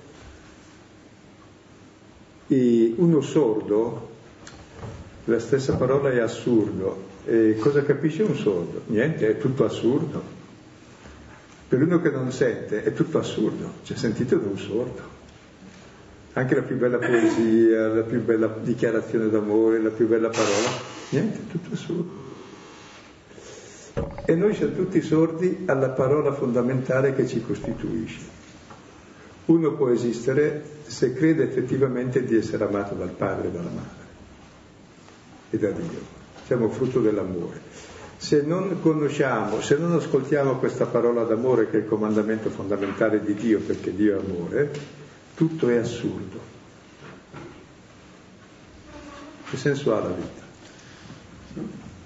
E 2.47 2.95
uno 2.97 3.21
sordo, 3.21 4.09
la 5.25 5.37
stessa 5.37 5.75
parola 5.75 6.09
è 6.09 6.17
assurdo, 6.17 7.03
e 7.25 7.57
cosa 7.59 7.83
capisce 7.83 8.23
un 8.23 8.35
sordo? 8.35 8.81
Niente, 8.87 9.29
è 9.29 9.37
tutto 9.37 9.63
assurdo. 9.63 10.23
Per 11.67 11.79
uno 11.79 12.01
che 12.01 12.09
non 12.09 12.31
sente 12.31 12.81
è 12.81 12.93
tutto 12.93 13.19
assurdo, 13.19 13.73
cioè 13.83 13.95
sentito 13.95 14.37
da 14.37 14.47
un 14.47 14.57
sordo. 14.57 15.14
Anche 16.37 16.55
la 16.55 16.63
più 16.63 16.75
bella 16.75 16.97
poesia, 16.97 17.87
la 17.87 18.01
più 18.01 18.21
bella 18.21 18.47
dichiarazione 18.61 19.29
d'amore, 19.29 19.81
la 19.81 19.89
più 19.89 20.05
bella 20.05 20.27
parola, 20.27 20.69
niente, 21.09 21.47
tutto 21.47 21.69
assurdo. 21.73 22.23
E 24.25 24.35
noi 24.35 24.53
siamo 24.53 24.73
tutti 24.73 25.01
sordi 25.01 25.63
alla 25.65 25.89
parola 25.89 26.33
fondamentale 26.33 27.15
che 27.15 27.25
ci 27.25 27.41
costituisce. 27.41 28.19
Uno 29.45 29.75
può 29.75 29.89
esistere 29.89 30.61
se 30.85 31.13
crede 31.13 31.43
effettivamente 31.43 32.25
di 32.25 32.35
essere 32.35 32.65
amato 32.65 32.95
dal 32.95 33.11
padre 33.11 33.47
e 33.47 33.51
dalla 33.51 33.69
madre 33.69 34.03
e 35.51 35.57
da 35.57 35.69
Dio. 35.69 35.99
Siamo 36.45 36.67
frutto 36.67 36.99
dell'amore 36.99 37.61
se 38.17 38.41
non 38.41 38.79
conosciamo, 38.81 39.61
se 39.61 39.77
non 39.77 39.93
ascoltiamo 39.93 40.55
questa 40.55 40.85
parola 40.85 41.23
d'amore 41.23 41.69
che 41.69 41.77
è 41.77 41.79
il 41.81 41.87
comandamento 41.87 42.49
fondamentale 42.49 43.23
di 43.23 43.33
Dio, 43.35 43.59
perché 43.59 43.93
Dio 43.93 44.17
è 44.17 44.19
amore, 44.19 44.71
tutto 45.35 45.69
è 45.69 45.75
assurdo. 45.77 46.39
Che 49.49 49.57
senso 49.57 49.95
ha 49.95 49.99
la 49.99 50.09
vita? 50.09 50.43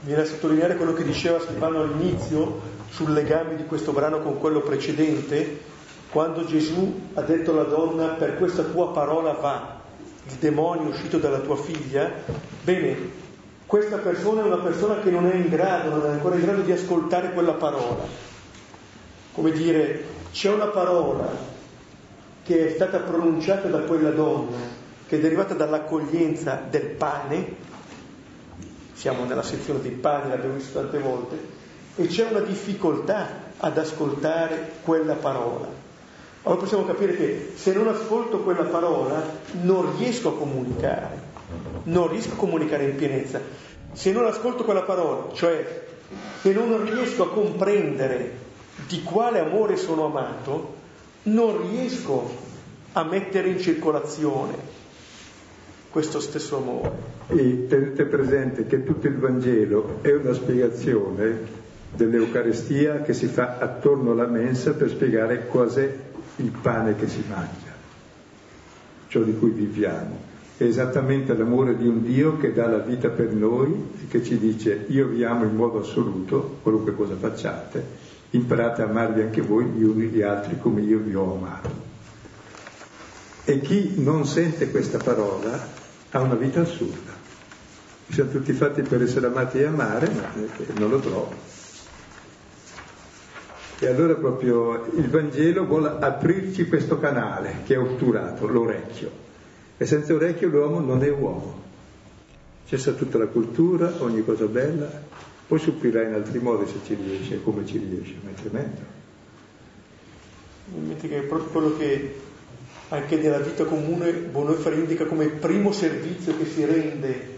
Viene 0.01 0.21
a 0.21 0.25
sottolineare 0.25 0.75
quello 0.75 0.93
che 0.93 1.03
diceva 1.03 1.39
Stefano 1.39 1.81
all'inizio 1.81 2.61
sul 2.89 3.13
legame 3.13 3.55
di 3.55 3.65
questo 3.65 3.91
brano 3.91 4.21
con 4.21 4.39
quello 4.39 4.61
precedente, 4.61 5.59
quando 6.09 6.45
Gesù 6.45 7.09
ha 7.13 7.21
detto 7.21 7.51
alla 7.51 7.63
donna 7.63 8.07
per 8.07 8.37
questa 8.37 8.63
tua 8.63 8.91
parola 8.91 9.33
va, 9.33 9.79
il 10.27 10.33
demonio 10.35 10.89
uscito 10.89 11.17
dalla 11.19 11.39
tua 11.39 11.55
figlia, 11.55 12.11
bene, 12.63 12.97
questa 13.65 13.97
persona 13.97 14.41
è 14.41 14.45
una 14.45 14.57
persona 14.57 14.99
che 15.01 15.11
non 15.11 15.27
è 15.27 15.35
in 15.35 15.49
grado, 15.49 15.91
non 15.91 16.05
è 16.05 16.09
ancora 16.09 16.35
in 16.35 16.41
grado 16.41 16.61
di 16.61 16.71
ascoltare 16.71 17.31
quella 17.33 17.53
parola. 17.53 18.03
Come 19.33 19.51
dire, 19.51 20.05
c'è 20.31 20.51
una 20.51 20.67
parola 20.67 21.57
che 22.49 22.65
è 22.65 22.71
stata 22.71 22.97
pronunciata 22.97 23.67
da 23.67 23.81
quella 23.81 24.09
donna, 24.09 24.57
che 25.07 25.17
è 25.17 25.19
derivata 25.19 25.53
dall'accoglienza 25.53 26.59
del 26.67 26.87
pane, 26.87 27.45
siamo 28.93 29.23
nella 29.25 29.43
sezione 29.43 29.81
dei 29.81 29.91
pani, 29.91 30.31
l'abbiamo 30.31 30.55
visto 30.55 30.79
tante 30.79 30.97
volte, 30.97 31.37
e 31.95 32.07
c'è 32.07 32.27
una 32.27 32.39
difficoltà 32.39 33.27
ad 33.55 33.77
ascoltare 33.77 34.71
quella 34.81 35.13
parola. 35.13 35.67
Allora 36.41 36.59
possiamo 36.59 36.85
capire 36.85 37.15
che 37.15 37.51
se 37.53 37.71
non 37.71 37.87
ascolto 37.87 38.39
quella 38.39 38.63
parola 38.63 39.23
non 39.61 39.95
riesco 39.99 40.29
a 40.29 40.35
comunicare, 40.35 41.21
non 41.83 42.07
riesco 42.07 42.33
a 42.33 42.37
comunicare 42.37 42.85
in 42.85 42.95
pienezza. 42.95 43.39
Se 43.93 44.11
non 44.11 44.25
ascolto 44.25 44.63
quella 44.63 44.81
parola, 44.81 45.31
cioè 45.33 45.85
se 46.41 46.51
non 46.51 46.83
riesco 46.83 47.25
a 47.25 47.29
comprendere 47.29 48.37
di 48.87 49.03
quale 49.03 49.37
amore 49.37 49.77
sono 49.77 50.05
amato, 50.05 50.77
non 51.23 51.69
riesco 51.69 52.29
a 52.93 53.03
mettere 53.03 53.49
in 53.49 53.59
circolazione 53.59 54.77
questo 55.89 56.19
stesso 56.19 56.57
amore. 56.57 57.17
E 57.27 57.67
tenete 57.67 58.05
presente 58.05 58.65
che 58.65 58.83
tutto 58.83 59.07
il 59.07 59.17
Vangelo 59.17 59.99
è 60.01 60.13
una 60.13 60.33
spiegazione 60.33 61.57
dell'Eucarestia 61.95 63.01
che 63.01 63.13
si 63.13 63.27
fa 63.27 63.57
attorno 63.59 64.11
alla 64.11 64.27
mensa 64.27 64.73
per 64.73 64.89
spiegare 64.89 65.47
cos'è 65.47 65.91
il 66.37 66.51
pane 66.61 66.95
che 66.95 67.07
si 67.07 67.23
mangia, 67.27 67.73
ciò 69.07 69.21
di 69.21 69.35
cui 69.37 69.49
viviamo. 69.49 70.27
È 70.57 70.63
esattamente 70.63 71.35
l'amore 71.35 71.77
di 71.77 71.87
un 71.87 72.03
Dio 72.03 72.37
che 72.37 72.53
dà 72.53 72.67
la 72.67 72.79
vita 72.79 73.09
per 73.09 73.31
noi 73.31 73.91
e 74.01 74.07
che 74.07 74.23
ci 74.23 74.37
dice 74.37 74.85
io 74.89 75.07
vi 75.07 75.23
amo 75.23 75.45
in 75.45 75.55
modo 75.55 75.79
assoluto, 75.79 76.57
qualunque 76.61 76.93
cosa 76.93 77.15
facciate, 77.15 78.07
imparate 78.31 78.81
a 78.81 78.85
amarvi 78.85 79.21
anche 79.21 79.41
voi 79.41 79.65
gli 79.65 79.83
uni 79.83 80.07
gli 80.07 80.21
altri 80.21 80.57
come 80.59 80.81
io 80.81 80.99
vi 80.99 81.15
ho 81.15 81.35
amato. 81.35 81.87
E 83.45 83.59
chi 83.61 83.95
non 83.97 84.25
sente 84.25 84.69
questa 84.69 84.99
parola 84.99 85.67
ha 86.11 86.21
una 86.21 86.35
vita 86.35 86.61
assurda. 86.61 87.17
Siamo 88.09 88.31
tutti 88.31 88.53
fatti 88.53 88.81
per 88.81 89.01
essere 89.01 89.27
amati 89.27 89.59
e 89.59 89.65
amare, 89.65 90.09
ma 90.09 90.31
non 90.77 90.89
lo 90.89 90.99
trovo. 90.99 91.33
E 93.81 93.87
allora 93.87 94.15
proprio 94.15 94.85
il 94.95 95.09
Vangelo 95.09 95.65
vuole 95.65 95.95
aprirci 95.99 96.67
questo 96.67 96.99
canale 96.99 97.61
che 97.65 97.75
è 97.75 97.79
otturato, 97.79 98.45
l'orecchio. 98.45 99.09
E 99.77 99.85
senza 99.85 100.13
orecchio 100.13 100.49
l'uomo 100.49 100.79
non 100.79 101.01
è 101.03 101.09
uomo. 101.09 101.63
Cessa 102.67 102.91
tutta 102.91 103.17
la 103.17 103.27
cultura, 103.27 103.93
ogni 103.99 104.23
cosa 104.23 104.45
bella, 104.45 105.01
poi 105.49 105.57
sopprirà 105.57 106.03
in 106.03 106.13
altri 106.13 106.37
modi 106.37 106.69
se 106.69 106.77
ci 106.85 106.93
riesce 106.93 107.41
come 107.41 107.65
ci 107.65 107.79
riesce, 107.79 108.13
ma 108.21 108.29
è 108.29 108.33
tremendo. 108.33 108.81
Mi 110.75 110.95
che 110.95 111.17
è 111.17 111.21
proprio 111.21 111.49
quello 111.49 111.75
che 111.75 112.19
anche 112.89 113.15
nella 113.15 113.39
vita 113.39 113.63
comune 113.65 114.11
Bonhoeffer 114.11 114.73
indica 114.73 115.05
come 115.05 115.25
primo 115.25 115.71
servizio 115.71 116.37
che 116.37 116.45
si 116.45 116.63
rende 116.63 117.37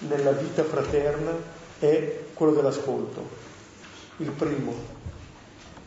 nella 0.00 0.32
vita 0.32 0.62
fraterna 0.62 1.32
è 1.78 2.20
quello 2.34 2.52
dell'ascolto, 2.52 3.26
il 4.18 4.30
primo, 4.30 4.74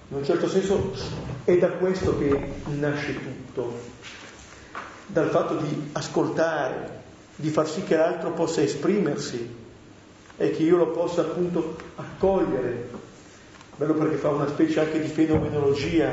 in 0.07 0.17
un 0.17 0.25
certo 0.25 0.49
senso 0.49 0.93
è 1.43 1.55
da 1.59 1.69
questo 1.73 2.17
che 2.17 2.53
nasce 2.79 3.13
tutto, 3.21 3.79
dal 5.05 5.29
fatto 5.29 5.57
di 5.57 5.89
ascoltare, 5.91 7.03
di 7.35 7.49
far 7.49 7.69
sì 7.69 7.83
che 7.83 7.95
l'altro 7.95 8.31
possa 8.31 8.63
esprimersi 8.63 9.60
e 10.41 10.49
che 10.49 10.63
io 10.63 10.77
lo 10.77 10.87
possa 10.87 11.21
appunto 11.21 11.75
accogliere. 11.95 12.89
Bello 13.75 13.93
perché 13.93 14.15
fa 14.15 14.29
una 14.29 14.47
specie 14.47 14.79
anche 14.79 14.99
di 14.99 15.07
fenomenologia, 15.07 16.11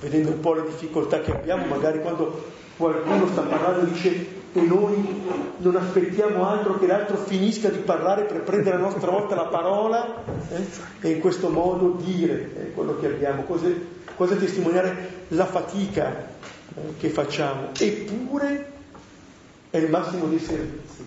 vedendo 0.00 0.30
un 0.30 0.40
po' 0.40 0.54
le 0.54 0.64
difficoltà 0.64 1.20
che 1.20 1.32
abbiamo, 1.32 1.66
magari 1.66 2.00
quando 2.00 2.44
qualcuno 2.78 3.26
sta 3.28 3.42
parlando 3.42 3.84
dice 3.84 4.36
e 4.54 4.60
noi 4.62 5.22
non 5.58 5.76
aspettiamo 5.76 6.48
altro 6.48 6.78
che 6.78 6.86
l'altro 6.86 7.16
finisca 7.18 7.68
di 7.68 7.80
parlare 7.80 8.22
per 8.22 8.40
prendere 8.40 8.76
a 8.76 8.80
nostra 8.80 9.10
volta 9.10 9.34
la 9.34 9.46
parola 9.46 10.24
eh, 10.50 10.64
e 11.00 11.10
in 11.10 11.20
questo 11.20 11.50
modo 11.50 11.98
dire 12.02 12.50
eh, 12.56 12.72
quello 12.72 12.98
che 12.98 13.06
abbiamo, 13.06 13.42
cosa, 13.42 13.68
cosa 14.16 14.34
testimoniare? 14.36 15.26
La 15.28 15.44
fatica 15.44 16.26
eh, 16.74 16.80
che 16.98 17.10
facciamo, 17.10 17.68
eppure 17.78 18.72
è 19.68 19.76
il 19.76 19.90
massimo 19.90 20.24
dei 20.26 20.38
servizi, 20.38 21.04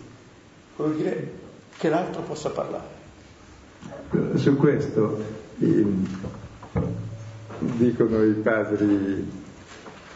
quello 0.75 0.93
dire 0.93 1.40
che 1.81 1.89
l'altro 1.89 2.21
possa 2.21 2.51
parlare. 2.51 2.99
Su 4.35 4.55
questo 4.55 5.17
dicono 7.57 8.23
i 8.23 8.33
padri 8.33 9.31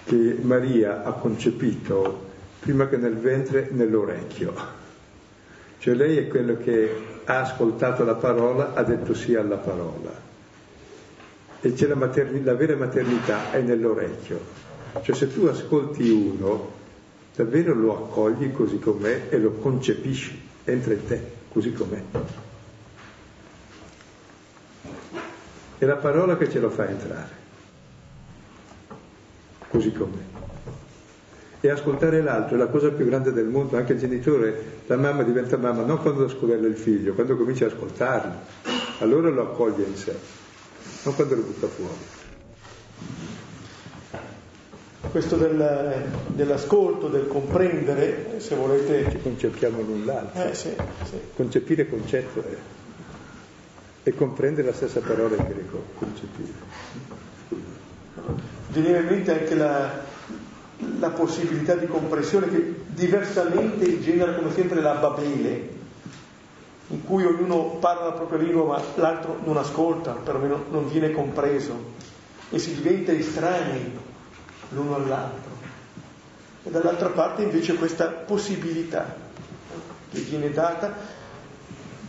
che 0.04 0.38
Maria 0.41 1.04
ha 1.04 1.13
concepito 1.13 2.23
prima 2.60 2.88
che 2.88 2.97
nel 2.97 3.17
ventre 3.17 3.69
nell'orecchio. 3.71 4.54
Cioè 5.80 5.95
lei 5.95 6.17
è 6.17 6.28
quello 6.28 6.56
che 6.58 6.95
ha 7.25 7.39
ascoltato 7.39 8.04
la 8.04 8.13
parola, 8.13 8.73
ha 8.75 8.84
detto 8.84 9.15
sì 9.15 9.34
alla 9.34 9.58
parola. 9.58 10.12
E 11.62 11.73
c'è 11.73 11.88
la, 11.88 11.95
materni- 11.95 12.43
la 12.43 12.54
vera 12.54 12.75
maternità 12.75 13.51
è 13.51 13.62
nell'orecchio. 13.62 14.39
Cioè 15.01 15.15
se 15.15 15.34
tu 15.34 15.45
ascolti 15.45 16.12
uno, 16.12 16.73
davvero 17.36 17.73
lo 17.73 18.06
accogli 18.06 18.51
così 18.51 18.78
com'è 18.78 19.30
e 19.30 19.39
lo 19.39 19.54
concepisci, 19.54 20.39
entra 20.63 20.93
in 20.93 21.06
te 21.08 21.35
così 21.56 21.72
com'è. 21.72 22.02
È 25.78 25.86
la 25.86 25.96
parola 25.96 26.36
che 26.36 26.50
ce 26.50 26.60
lo 26.60 26.70
fa 26.70 26.89
entrare, 26.89 27.30
così 29.70 29.94
com'è 29.94 30.34
e 31.62 31.70
ascoltare 31.70 32.22
l'altro 32.22 32.56
è 32.56 32.60
la 32.60 32.68
cosa 32.68 32.91
più 32.91 33.06
grande 33.06 33.32
del 33.32 33.48
mondo, 33.48 33.78
anche 33.78 33.94
il 33.94 34.00
genitore, 34.00 34.82
la 34.86 34.98
mamma 34.98 35.24
diventa 35.24 35.58
mamma 35.58 35.84
non 35.84 35.98
quando 35.98 36.28
scovella 36.28 36.68
il 36.68 36.76
figlio, 36.76 37.13
quando 37.13 37.36
comincia 37.36 37.65
a 37.65 37.70
ascoltarlo, 37.70 38.34
allora 39.00 39.30
lo 39.30 39.41
accoglie 39.41 39.86
in 39.86 39.96
sé, 39.96 40.15
non 41.04 41.15
quando 41.15 41.36
lo 41.36 41.41
butta 41.41 41.68
fuori. 41.68 42.14
Questo 45.15 45.38
del, 45.38 46.10
dell'ascolto, 46.28 47.08
del 47.08 47.30
comprendere, 47.30 48.41
se 48.41 48.54
volete... 48.54 49.10
Ci 49.12 49.21
concepiamo 49.21 49.82
l'un 49.82 50.04
l'altro. 50.04 50.43
Eh, 50.43 50.54
sì, 50.54 50.75
sì. 51.06 51.17
Concepire 51.34 51.88
concetto 51.88 52.43
è, 52.43 52.54
e 54.04 54.13
comprendere 54.13 54.67
la 54.67 54.73
stessa 54.73 54.99
parola 54.99 55.38
in 55.38 55.45
greco, 55.47 55.84
concepire. 55.97 56.51
Viene 58.67 58.99
in 58.99 59.06
mente 59.06 59.39
anche 59.39 59.56
la, 59.56 59.89
la 60.99 61.10
possibilità 61.12 61.75
di 61.75 61.88
comprensione 61.88 62.49
che 62.49 62.75
diversamente 62.88 64.01
genera 64.01 64.34
come 64.34 64.51
sempre 64.51 64.82
la 64.82 64.95
Babele, 64.95 65.69
in 66.88 67.06
cui 67.06 67.23
ognuno 67.23 67.78
parla 67.80 68.08
la 68.08 68.12
propria 68.12 68.39
lingua 68.39 68.65
ma 68.65 68.84
l'altro 68.95 69.39
non 69.45 69.56
ascolta, 69.56 70.12
perlomeno 70.12 70.65
non 70.71 70.89
viene 70.89 71.12
compreso 71.12 71.93
e 72.49 72.60
si 72.60 72.75
diventa 72.75 73.13
estranei 73.13 74.04
l'uno 74.69 74.95
all'altro. 74.95 75.51
E 76.63 76.69
dall'altra 76.69 77.10
parte 77.10 77.43
invece 77.43 77.75
questa 77.75 78.08
possibilità 78.08 79.15
che 80.12 80.19
viene 80.19 80.51
data 80.51 80.93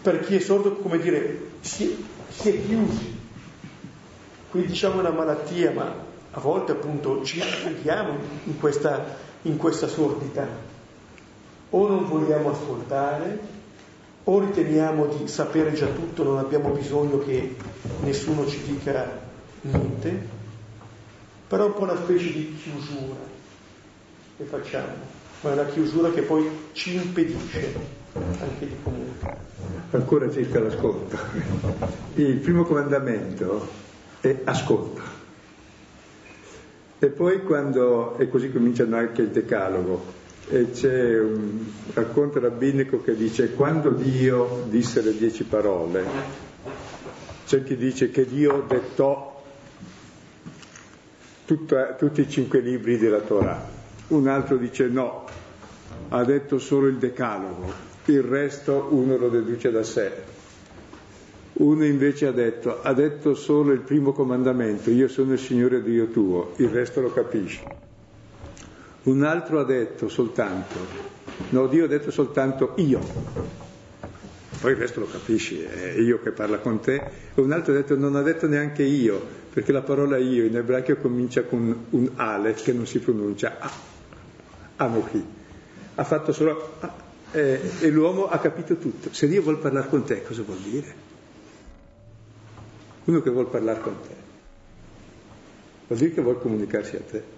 per 0.01 0.21
chi 0.21 0.37
è 0.37 0.41
sordo, 0.41 0.77
come 0.77 0.99
dire, 0.99 1.51
si 1.61 2.05
si 2.29 2.49
è 2.51 2.67
chiusi. 2.67 3.15
Qui 4.51 4.67
diciamo 4.67 5.01
una 5.01 5.11
malattia, 5.11 5.73
ma 5.73 5.95
a 6.31 6.41
volte 6.41 6.73
appunto 6.73 7.25
ci 7.25 7.41
chiudiamo 7.41 8.15
in 8.45 8.59
questa, 8.59 9.17
in 9.43 9.57
questa 9.57 9.89
sordità. 9.89 10.47
O 11.71 11.89
non 11.89 12.07
vogliamo 12.07 12.51
ascoltare, 12.51 13.55
o 14.25 14.39
riteniamo 14.39 15.07
di 15.07 15.29
sapere 15.29 15.73
già 15.73 15.87
tutto, 15.87 16.23
non 16.23 16.39
abbiamo 16.39 16.71
bisogno 16.71 17.19
che 17.19 17.57
nessuno 18.03 18.47
ci 18.47 18.63
dica 18.65 19.19
niente, 19.63 20.29
però 21.47 21.73
po' 21.73 21.83
una 21.83 21.97
specie 21.97 22.33
di 22.33 22.57
chiusura 22.61 23.21
che 24.37 24.45
facciamo, 24.45 24.95
ma 25.43 25.51
è 25.51 25.53
una 25.53 25.67
chiusura 25.67 26.11
che 26.11 26.23
poi 26.23 26.49
ci 26.73 26.97
impedisce 26.97 27.75
anche 28.15 28.67
di 28.67 28.77
comunicare. 28.83 29.39
Ancora 29.93 30.31
circa 30.31 30.61
l'ascolto. 30.61 31.17
Il 32.15 32.37
primo 32.39 32.65
comandamento 32.65 33.69
è 34.21 34.41
ascolta. 34.45 35.03
E 36.99 37.07
poi 37.09 37.43
quando, 37.43 38.17
e 38.19 38.29
così 38.29 38.51
cominciano 38.51 38.97
anche 38.97 39.23
il 39.23 39.29
decalogo, 39.29 40.15
e 40.49 40.71
c'è 40.71 41.19
un 41.19 41.65
racconto 41.93 42.41
rabbinico 42.41 43.03
che 43.03 43.15
dice 43.15 43.53
quando 43.53 43.91
Dio 43.91 44.65
disse 44.69 45.03
le 45.03 45.17
dieci 45.17 45.45
parole, 45.45 46.05
c'è 47.47 47.63
chi 47.63 47.77
dice 47.77 48.11
che 48.11 48.27
Dio 48.27 48.65
dettò 48.67 49.36
tutta, 51.47 51.95
tutti 51.95 52.21
i 52.21 52.29
cinque 52.29 52.61
libri 52.61 52.99
della 52.99 53.21
Torah, 53.21 53.65
un 54.09 54.27
altro 54.29 54.57
dice 54.57 54.89
no, 54.89 55.25
ha 56.09 56.25
detto 56.25 56.59
solo 56.59 56.89
il 56.89 56.97
decalogo, 56.97 57.73
il 58.07 58.23
resto 58.23 58.89
uno 58.91 59.17
lo 59.17 59.29
deduce 59.29 59.71
da 59.71 59.83
sé. 59.83 60.35
Uno 61.55 61.85
invece 61.87 62.27
ha 62.27 62.33
detto, 62.33 62.83
ha 62.83 62.93
detto 62.93 63.35
solo 63.35 63.73
il 63.73 63.81
primo 63.81 64.13
comandamento, 64.13 64.91
io 64.91 65.09
sono 65.09 65.33
il 65.33 65.39
Signore 65.39 65.83
Dio 65.83 66.09
tuo, 66.09 66.53
il 66.57 66.69
resto 66.69 67.01
lo 67.01 67.11
capisci. 67.11 67.63
Un 69.05 69.23
altro 69.25 69.61
ha 69.61 69.65
detto 69.65 70.09
soltanto, 70.09 70.77
no, 71.51 71.67
Dio 71.69 71.85
ha 71.85 71.89
detto 71.89 72.11
soltanto 72.11 72.75
io, 72.77 73.01
poi 74.61 74.73
il 74.73 74.79
resto 74.79 75.01
lo 75.01 75.07
capisci, 75.07 75.63
è 75.63 75.99
io 75.99 76.21
che 76.23 76.31
parla 76.31 76.59
con 76.59 76.81
te. 76.81 76.95
E 77.35 77.41
un 77.41 77.53
altro 77.53 77.73
ha 77.73 77.77
detto 77.77 77.97
non 77.97 78.17
ha 78.17 78.23
detto 78.23 78.47
neanche 78.47 78.83
io, 78.83 79.21
perché 79.53 79.73
la 79.73 79.83
parola 79.83 80.17
io 80.17 80.45
in 80.45 80.57
ebraico 80.57 80.97
comincia 80.97 81.43
con 81.43 81.87
un 81.91 82.11
aleph 82.17 82.63
che 82.63 82.73
non 82.73 82.87
si 82.87 82.99
pronuncia 82.99 83.57
a, 83.59 83.71
anochi. 84.77 85.25
Ha 85.95 86.05
fatto 86.05 86.33
solo 86.33 86.75
a, 86.81 86.95
eh, 87.33 87.61
e 87.81 87.91
l'uomo 87.91 88.29
ha 88.29 88.39
capito 88.39 88.77
tutto. 88.77 89.13
Se 89.13 89.29
Dio 89.29 89.43
vuol 89.43 89.59
parlare 89.59 89.89
con 89.89 90.05
te, 90.05 90.23
cosa 90.23 90.43
vuol 90.43 90.59
dire? 90.59 90.95
Uno 93.05 93.21
che 93.21 93.31
vuol 93.31 93.49
parlare 93.49 93.81
con 93.81 93.95
te, 94.01 94.15
vuol 95.87 95.99
dire 95.99 96.13
che 96.13 96.21
vuol 96.21 96.41
comunicarsi 96.41 96.97
a 96.97 97.01
te. 97.01 97.36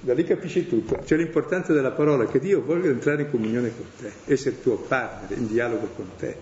Da 0.00 0.12
lì 0.12 0.24
capisci 0.24 0.68
tutto. 0.68 0.98
C'è 0.98 1.16
l'importanza 1.16 1.72
della 1.72 1.92
parola, 1.92 2.26
che 2.26 2.38
Dio 2.38 2.62
voglia 2.62 2.90
entrare 2.90 3.22
in 3.22 3.30
comunione 3.30 3.72
con 3.74 3.86
te, 3.98 4.12
essere 4.26 4.60
tuo 4.60 4.76
partner, 4.76 5.38
in 5.38 5.46
dialogo 5.46 5.88
con 5.96 6.10
te. 6.18 6.36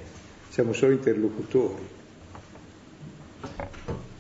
Siamo 0.49 0.73
solo 0.73 0.93
interlocutori. 0.93 2.01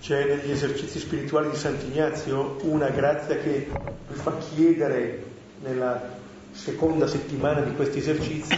C'è 0.01 0.25
negli 0.25 0.51
esercizi 0.51 1.01
spirituali 1.01 1.51
di 1.51 1.57
Sant'Ignazio 1.57 2.59
una 2.63 2.89
grazia 2.91 3.37
che 3.39 3.67
mi 4.09 4.15
fa 4.15 4.37
chiedere 4.39 5.25
nella 5.63 6.21
seconda 6.53 7.07
settimana 7.07 7.63
di 7.63 7.75
questi 7.75 7.99
esercizi 7.99 8.57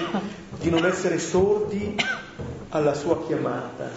di 0.58 0.68
non 0.68 0.84
essere 0.84 1.18
sordi 1.18 1.96
alla 2.70 2.94
sua 2.94 3.24
chiamata, 3.26 3.90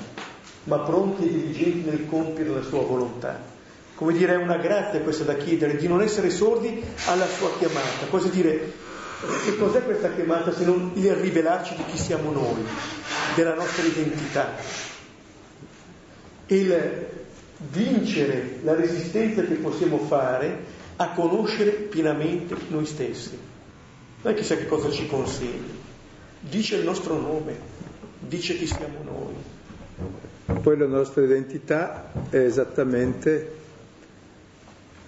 ma 0.65 0.79
pronti 0.79 1.25
e 1.25 1.31
diligenti 1.31 1.89
nel 1.89 2.07
compiere 2.07 2.49
la 2.49 2.61
sua 2.61 2.81
volontà 2.81 3.55
come 3.97 4.13
dire, 4.13 4.33
è 4.33 4.37
una 4.37 4.57
grazia 4.57 5.01
questa 5.01 5.23
da 5.23 5.33
chiedere, 5.33 5.75
di 5.75 5.87
non 5.87 6.03
essere 6.03 6.29
sordi 6.29 6.83
alla 7.07 7.25
sua 7.25 7.57
chiamata. 7.57 8.05
Cosa 8.11 8.27
dire, 8.27 8.71
che 9.43 9.57
cos'è 9.57 9.83
questa 9.83 10.13
chiamata 10.13 10.53
se 10.53 10.65
non 10.65 10.91
il 10.93 11.15
rivelarci 11.15 11.73
di 11.75 11.83
chi 11.85 11.97
siamo 11.97 12.29
noi, 12.31 12.61
della 13.33 13.55
nostra 13.55 13.83
identità? 13.83 14.53
Il 16.45 17.07
vincere 17.71 18.59
la 18.61 18.75
resistenza 18.75 19.41
che 19.41 19.55
possiamo 19.55 19.97
fare 19.97 20.75
a 20.97 21.09
conoscere 21.13 21.71
pienamente 21.71 22.55
noi 22.67 22.85
stessi. 22.85 23.35
Non 24.21 24.31
è 24.31 24.35
chissà 24.37 24.57
che 24.57 24.67
cosa 24.67 24.91
ci 24.91 25.07
consegni, 25.07 25.75
dice 26.39 26.75
il 26.75 26.83
nostro 26.83 27.19
nome, 27.19 27.55
dice 28.19 28.55
chi 28.55 28.67
siamo 28.67 28.99
noi. 29.03 30.59
Poi 30.61 30.77
la 30.77 30.85
nostra 30.85 31.23
identità 31.23 32.11
è 32.29 32.37
esattamente 32.37 33.56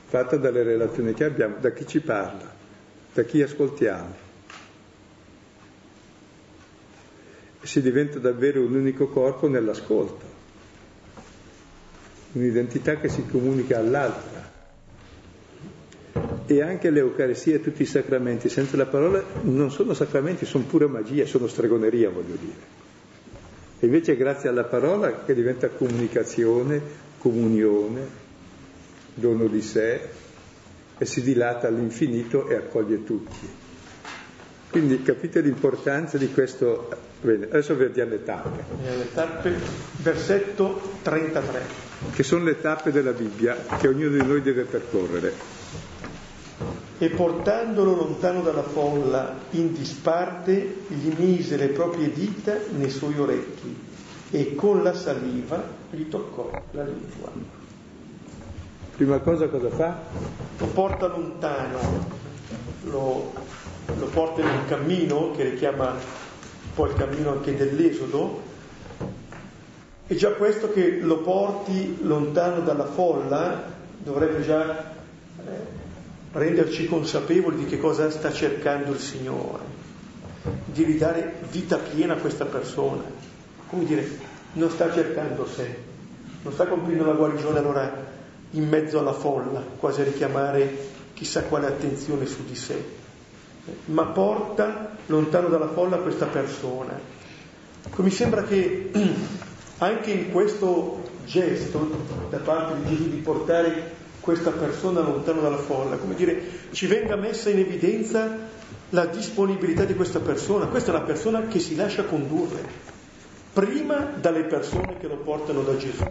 fatta 0.10 0.38
dalle 0.38 0.64
relazioni 0.64 1.14
che 1.14 1.24
abbiamo, 1.24 1.58
da 1.60 1.70
chi 1.70 1.86
ci 1.86 2.00
parla, 2.00 2.52
da 3.14 3.24
chi 3.24 3.44
ascoltiamo. 3.44 4.28
Si 7.62 7.80
diventa 7.80 8.18
davvero 8.18 8.62
un 8.62 8.74
unico 8.74 9.08
corpo 9.10 9.48
nell'ascolto, 9.48 10.26
un'identità 12.32 12.96
che 12.96 13.08
si 13.08 13.24
comunica 13.28 13.78
all'altra. 13.78 14.48
E 16.48 16.62
anche 16.64 16.90
l'Eucaristia 16.90 17.56
e 17.56 17.62
tutti 17.62 17.84
i 17.84 17.86
sacramenti, 17.86 18.50
senza 18.50 18.76
la 18.78 18.88
parola, 18.88 19.24
non 19.44 19.70
sono 19.70 19.94
sacramenti, 19.94 20.48
sono 20.48 20.64
pura 20.64 20.88
magia, 20.88 21.28
sono 21.28 21.46
stregoneria, 21.46 22.10
voglio 22.10 22.36
dire. 22.36 22.78
E 23.80 23.86
invece 23.86 24.14
è 24.14 24.18
grazie 24.18 24.50
alla 24.50 24.64
parola 24.64 25.24
che 25.24 25.36
diventa 25.36 25.70
comunicazione, 25.70 26.82
comunione, 27.20 28.29
dono 29.20 29.48
di 29.48 29.62
sé 29.62 30.02
e 30.98 31.06
si 31.06 31.22
dilata 31.22 31.68
all'infinito 31.68 32.48
e 32.48 32.56
accoglie 32.56 33.04
tutti. 33.04 33.68
Quindi 34.70 35.02
capite 35.02 35.42
l'importanza 35.42 36.18
di 36.18 36.32
questo. 36.32 36.90
Bene, 37.22 37.46
adesso 37.46 37.76
vediamo 37.76 38.12
le 38.12 38.24
tappe. 38.24 38.64
Le 38.84 39.14
tappe, 39.14 39.54
versetto 39.98 40.80
33. 41.02 41.62
Che 42.14 42.24
sono 42.24 42.44
le 42.44 42.62
tappe 42.62 42.92
della 42.92 43.12
Bibbia 43.12 43.58
che 43.80 43.88
ognuno 43.88 44.18
di 44.18 44.26
noi 44.26 44.42
deve 44.42 44.64
percorrere. 44.64 45.34
E 46.98 47.10
portandolo 47.10 47.96
lontano 47.96 48.42
dalla 48.42 48.64
folla, 48.64 49.38
in 49.52 49.74
disparte, 49.74 50.76
gli 50.88 51.14
mise 51.18 51.58
le 51.58 51.68
proprie 51.68 52.12
dita 52.12 52.58
nei 52.76 52.90
suoi 52.90 53.18
orecchi 53.18 53.88
e 54.32 54.54
con 54.54 54.84
la 54.84 54.94
saliva 54.94 55.64
gli 55.90 56.08
toccò 56.08 56.52
la 56.72 56.84
lingua. 56.84 57.59
Prima 59.00 59.20
cosa 59.20 59.48
cosa 59.48 59.70
fa? 59.70 59.98
Lo 60.58 60.66
porta 60.66 61.08
lontano, 61.08 61.80
lo, 62.84 63.32
lo 63.98 64.06
porta 64.08 64.42
in 64.42 64.48
un 64.48 64.66
cammino 64.68 65.32
che 65.32 65.44
richiama 65.52 65.96
poi 66.76 66.90
il 66.90 66.96
cammino 66.98 67.32
anche 67.32 67.56
dell'Esodo, 67.56 68.42
e 70.06 70.16
già 70.16 70.34
questo 70.34 70.74
che 70.74 71.00
lo 71.00 71.20
porti 71.20 72.00
lontano 72.02 72.60
dalla 72.60 72.88
folla 72.88 73.64
dovrebbe 74.00 74.42
già 74.42 74.78
eh, 74.78 75.44
renderci 76.34 76.86
consapevoli 76.90 77.56
di 77.56 77.66
che 77.68 77.80
cosa 77.80 78.10
sta 78.10 78.34
cercando 78.34 78.92
il 78.92 79.00
Signore, 79.00 79.64
di 80.66 80.84
ridare 80.84 81.36
vita 81.50 81.78
piena 81.78 82.16
a 82.16 82.18
questa 82.18 82.44
persona. 82.44 83.04
Come 83.70 83.86
dire, 83.86 84.06
non 84.56 84.70
sta 84.70 84.92
cercando 84.92 85.48
sé, 85.48 85.74
non 86.42 86.52
sta 86.52 86.68
compiendo 86.68 87.06
la 87.06 87.14
guarigione 87.14 87.60
allora 87.60 88.18
in 88.52 88.68
mezzo 88.68 89.00
alla 89.00 89.14
folla, 89.14 89.64
quasi 89.78 90.02
a 90.02 90.06
richiamare 90.06 90.98
chissà 91.14 91.44
quale 91.44 91.68
attenzione 91.68 92.26
su 92.26 92.46
di 92.46 92.56
sé, 92.56 92.84
ma 93.86 94.06
porta 94.06 94.98
lontano 95.08 95.48
dalla 95.48 95.68
folla 95.68 95.98
questa 95.98 96.26
persona. 96.26 96.98
Mi 97.96 98.12
sembra 98.12 98.44
che 98.44 98.92
anche 99.80 100.12
in 100.12 100.32
questo 100.32 101.04
gesto 101.26 101.90
da 102.30 102.38
parte 102.38 102.82
di 102.82 102.96
Gesù 102.96 103.10
di 103.10 103.18
portare 103.18 103.98
questa 104.20 104.52
persona 104.52 105.02
lontano 105.02 105.42
dalla 105.42 105.58
folla, 105.58 105.98
come 105.98 106.16
dire, 106.16 106.42
ci 106.72 106.88
venga 106.88 107.16
messa 107.16 107.50
in 107.50 107.60
evidenza 107.60 108.48
la 108.90 109.06
disponibilità 109.06 109.86
di 109.86 109.96
questa 109.96 110.20
persona. 110.20 110.66
Questa 110.68 110.92
è 110.92 110.96
una 110.96 111.04
persona 111.04 111.48
che 111.48 111.60
si 111.60 111.76
lascia 111.76 112.04
condurre, 112.04 112.64
prima 113.54 114.12
dalle 114.20 114.44
persone 114.44 114.98
che 114.98 115.08
lo 115.08 115.18
portano 115.18 115.62
da 115.62 115.78
Gesù, 115.78 116.06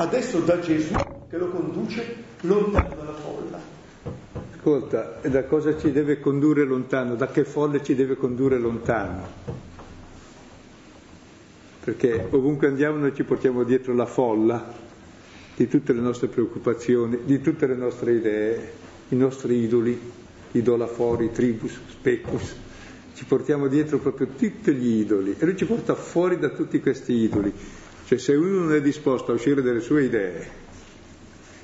adesso 0.00 0.40
da 0.40 0.58
Gesù 0.60 0.94
che 1.28 1.36
lo 1.36 1.48
conduce 1.48 2.16
lontano 2.40 2.94
dalla 2.94 3.12
folla. 3.12 3.60
Ascolta, 4.54 5.20
da 5.22 5.44
cosa 5.44 5.78
ci 5.78 5.92
deve 5.92 6.20
condurre 6.20 6.64
lontano? 6.64 7.14
Da 7.14 7.28
che 7.28 7.44
folle 7.44 7.82
ci 7.82 7.94
deve 7.94 8.16
condurre 8.16 8.58
lontano? 8.58 9.28
Perché 11.82 12.28
ovunque 12.30 12.66
andiamo 12.66 12.98
noi 12.98 13.14
ci 13.14 13.24
portiamo 13.24 13.62
dietro 13.62 13.94
la 13.94 14.06
folla 14.06 14.72
di 15.56 15.68
tutte 15.68 15.92
le 15.92 16.00
nostre 16.00 16.28
preoccupazioni, 16.28 17.20
di 17.24 17.40
tutte 17.40 17.66
le 17.66 17.74
nostre 17.74 18.14
idee, 18.14 18.72
i 19.08 19.16
nostri 19.16 19.56
idoli, 19.62 19.98
idolafori, 20.52 21.30
tribus, 21.32 21.78
specus. 21.88 22.54
Ci 23.14 23.24
portiamo 23.24 23.66
dietro 23.66 23.98
proprio 23.98 24.28
tutti 24.28 24.72
gli 24.72 25.00
idoli 25.00 25.36
e 25.38 25.44
lui 25.44 25.56
ci 25.56 25.66
porta 25.66 25.94
fuori 25.94 26.38
da 26.38 26.48
tutti 26.50 26.80
questi 26.80 27.12
idoli. 27.12 27.52
Cioè 28.10 28.18
se 28.18 28.34
uno 28.34 28.64
non 28.64 28.74
è 28.74 28.80
disposto 28.80 29.30
a 29.30 29.34
uscire 29.36 29.62
dalle 29.62 29.78
sue 29.78 30.02
idee, 30.02 30.50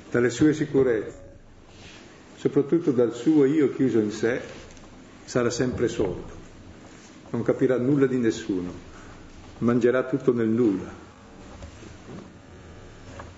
dalle 0.09 0.29
sue 0.29 0.53
sicurezze, 0.53 1.19
soprattutto 2.37 2.91
dal 2.91 3.13
suo 3.13 3.43
io 3.43 3.69
chiuso 3.73 3.99
in 3.99 4.11
sé, 4.11 4.39
sarà 5.25 5.49
sempre 5.49 5.89
sordo, 5.89 6.31
non 7.31 7.43
capirà 7.43 7.77
nulla 7.77 8.05
di 8.05 8.15
nessuno, 8.15 8.71
mangerà 9.57 10.03
tutto 10.03 10.31
nel 10.31 10.47
nulla. 10.47 10.89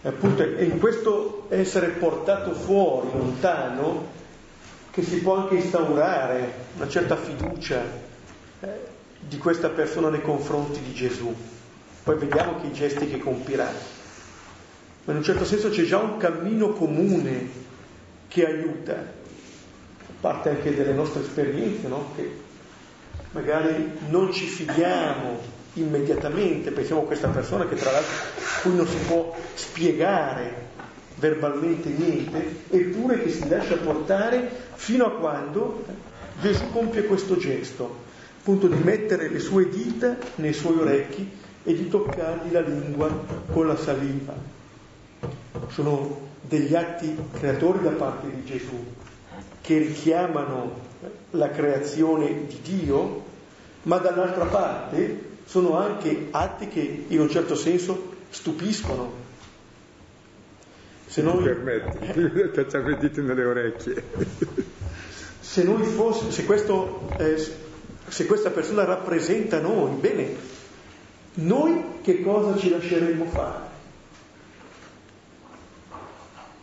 E 0.03 0.07
appunto 0.07 0.43
è 0.43 0.61
in 0.61 0.77
questo 0.77 1.47
essere 1.49 1.87
portato 1.87 2.53
fuori, 2.53 3.09
lontano, 3.11 4.07
che 4.91 5.01
si 5.01 5.19
può 5.21 5.35
anche 5.35 5.55
instaurare 5.55 6.53
una 6.75 6.87
certa 6.87 7.15
fiducia 7.15 7.83
eh, 8.59 8.67
di 9.19 9.39
questa 9.39 9.69
persona 9.69 10.09
nei 10.09 10.21
confronti 10.21 10.79
di 10.81 10.93
Gesù. 10.93 11.57
Poi 12.09 12.17
vediamo 12.17 12.59
che 12.59 12.65
i 12.65 12.73
gesti 12.73 13.07
che 13.07 13.19
compirà 13.19 13.71
ma 15.05 15.11
in 15.11 15.17
un 15.17 15.23
certo 15.23 15.45
senso 15.45 15.69
c'è 15.69 15.83
già 15.83 15.99
un 15.99 16.17
cammino 16.17 16.69
comune 16.73 17.47
che 18.27 18.47
aiuta, 18.47 18.93
a 18.93 20.13
parte 20.19 20.49
anche 20.49 20.75
delle 20.75 20.93
nostre 20.93 21.21
esperienze, 21.21 21.87
no? 21.87 22.11
che 22.15 22.31
magari 23.31 23.91
non 24.07 24.33
ci 24.33 24.45
fidiamo 24.45 25.39
immediatamente, 25.73 26.71
pensiamo 26.71 27.01
a 27.01 27.05
questa 27.05 27.27
persona 27.27 27.67
che 27.67 27.75
tra 27.75 27.91
l'altro 27.91 28.15
cui 28.63 28.75
non 28.75 28.87
si 28.87 28.97
può 29.07 29.35
spiegare 29.53 30.53
verbalmente 31.15 31.89
niente, 31.89 32.63
eppure 32.71 33.21
che 33.21 33.29
si 33.29 33.47
lascia 33.47 33.75
portare 33.77 34.49
fino 34.73 35.05
a 35.05 35.11
quando 35.11 35.85
Gesù 36.41 36.71
compie 36.71 37.05
questo 37.05 37.37
gesto, 37.37 38.03
appunto 38.39 38.65
di 38.67 38.81
mettere 38.81 39.29
le 39.29 39.39
sue 39.39 39.69
dita 39.69 40.17
nei 40.37 40.53
suoi 40.53 40.77
orecchi 40.79 41.38
e 41.69 41.75
di 41.75 41.87
toccargli 41.87 42.51
la 42.51 42.61
lingua 42.61 43.07
con 43.51 43.67
la 43.67 43.77
saliva. 43.77 44.33
Sono 45.67 46.27
degli 46.41 46.73
atti 46.73 47.15
creatori 47.31 47.83
da 47.83 47.91
parte 47.91 48.27
di 48.27 48.43
Gesù 48.43 48.83
che 49.61 49.77
richiamano 49.77 50.87
la 51.31 51.51
creazione 51.51 52.47
di 52.47 52.59
Dio, 52.63 53.23
ma 53.83 53.99
dall'altra 53.99 54.45
parte 54.45 55.27
sono 55.45 55.77
anche 55.77 56.29
atti 56.31 56.69
che 56.69 57.05
in 57.07 57.19
un 57.19 57.29
certo 57.29 57.53
senso 57.53 58.15
stupiscono. 58.31 59.11
Se 61.05 61.21
noi... 61.21 61.43
Permetti, 61.43 62.49
facciamo 62.51 62.89
i 62.89 62.97
diti 62.97 63.21
nelle 63.21 63.45
orecchie. 63.45 64.03
Se 65.39 65.63
noi 65.63 65.83
fosse, 65.83 66.31
se, 66.31 66.45
questo, 66.45 67.11
eh, 67.19 67.37
se 68.07 68.25
questa 68.25 68.49
persona 68.49 68.85
rappresenta 68.85 69.59
noi, 69.59 69.99
bene, 69.99 70.48
noi 71.41 72.01
che 72.01 72.21
cosa 72.21 72.57
ci 72.57 72.69
lasceremmo 72.69 73.25
fare? 73.25 73.67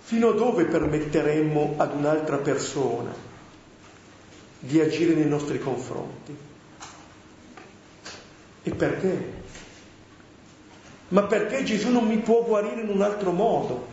Fino 0.01 0.29
a 0.29 0.35
dove 0.35 0.65
permetteremmo 0.65 1.75
ad 1.77 1.95
un'altra 1.95 2.37
persona 2.37 3.13
di 4.59 4.81
agire 4.81 5.15
nei 5.15 5.29
nostri 5.29 5.59
confronti? 5.59 6.37
E 8.63 8.71
perché? 8.71 9.33
Ma 11.09 11.23
perché 11.23 11.63
Gesù 11.63 11.91
non 11.91 12.07
mi 12.07 12.19
può 12.19 12.43
guarire 12.45 12.81
in 12.81 12.89
un 12.89 13.03
altro 13.03 13.31
modo? 13.31 13.87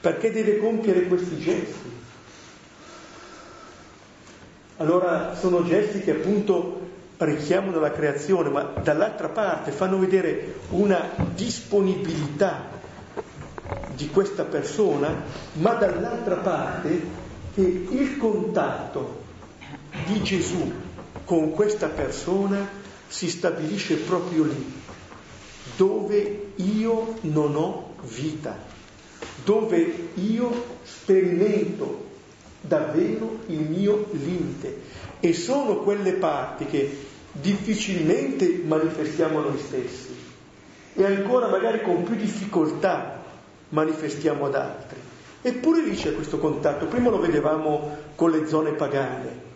Perché 0.00 0.32
deve 0.32 0.58
compiere 0.58 1.06
questi 1.06 1.38
gesti? 1.38 1.90
Allora 4.78 5.36
sono 5.36 5.64
gesti 5.64 6.00
che 6.00 6.10
appunto 6.10 6.81
richiamano 7.24 7.78
la 7.80 7.90
creazione, 7.90 8.48
ma 8.48 8.72
dall'altra 8.82 9.28
parte 9.28 9.70
fanno 9.70 9.98
vedere 9.98 10.56
una 10.70 11.10
disponibilità 11.34 12.80
di 13.94 14.08
questa 14.08 14.44
persona, 14.44 15.22
ma 15.54 15.74
dall'altra 15.74 16.36
parte 16.36 17.20
che 17.54 17.60
il 17.60 18.16
contatto 18.16 19.20
di 20.06 20.22
Gesù 20.22 20.72
con 21.24 21.52
questa 21.52 21.88
persona 21.88 22.68
si 23.06 23.28
stabilisce 23.28 23.96
proprio 23.96 24.44
lì, 24.44 24.80
dove 25.76 26.52
io 26.56 27.16
non 27.22 27.54
ho 27.56 27.94
vita, 28.02 28.56
dove 29.44 30.08
io 30.14 30.64
sperimento 30.82 32.10
davvero 32.62 33.40
il 33.46 33.60
mio 33.60 34.06
limite. 34.12 34.80
E 35.20 35.34
sono 35.34 35.78
quelle 35.78 36.12
parti 36.14 36.66
che 36.66 37.10
difficilmente 37.32 38.62
manifestiamo 38.64 39.40
noi 39.40 39.58
stessi 39.58 40.14
e 40.94 41.04
ancora 41.04 41.48
magari 41.48 41.82
con 41.82 42.02
più 42.02 42.14
difficoltà 42.14 43.20
manifestiamo 43.70 44.46
ad 44.46 44.54
altri. 44.54 44.98
Eppure 45.40 45.82
lì 45.82 45.96
c'è 45.96 46.14
questo 46.14 46.38
contatto. 46.38 46.86
Prima 46.86 47.10
lo 47.10 47.18
vedevamo 47.18 47.96
con 48.14 48.30
le 48.30 48.46
zone 48.46 48.72
pagane, 48.72 49.50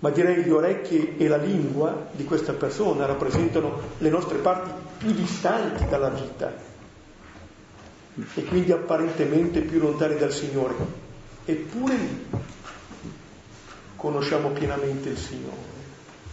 ma 0.00 0.10
direi 0.10 0.44
gli 0.44 0.50
orecchi 0.50 1.16
e 1.16 1.26
la 1.26 1.36
lingua 1.36 2.08
di 2.12 2.24
questa 2.24 2.52
persona 2.52 3.06
rappresentano 3.06 3.80
le 3.98 4.10
nostre 4.10 4.38
parti 4.38 4.70
più 4.98 5.10
distanti 5.12 5.86
dalla 5.88 6.10
vita 6.10 6.52
e 8.34 8.44
quindi 8.44 8.70
apparentemente 8.70 9.62
più 9.62 9.80
lontane 9.80 10.16
dal 10.16 10.32
Signore. 10.32 10.74
Eppure 11.46 11.96
lì 11.96 12.26
conosciamo 13.96 14.50
pienamente 14.50 15.08
il 15.08 15.18
Signore. 15.18 15.73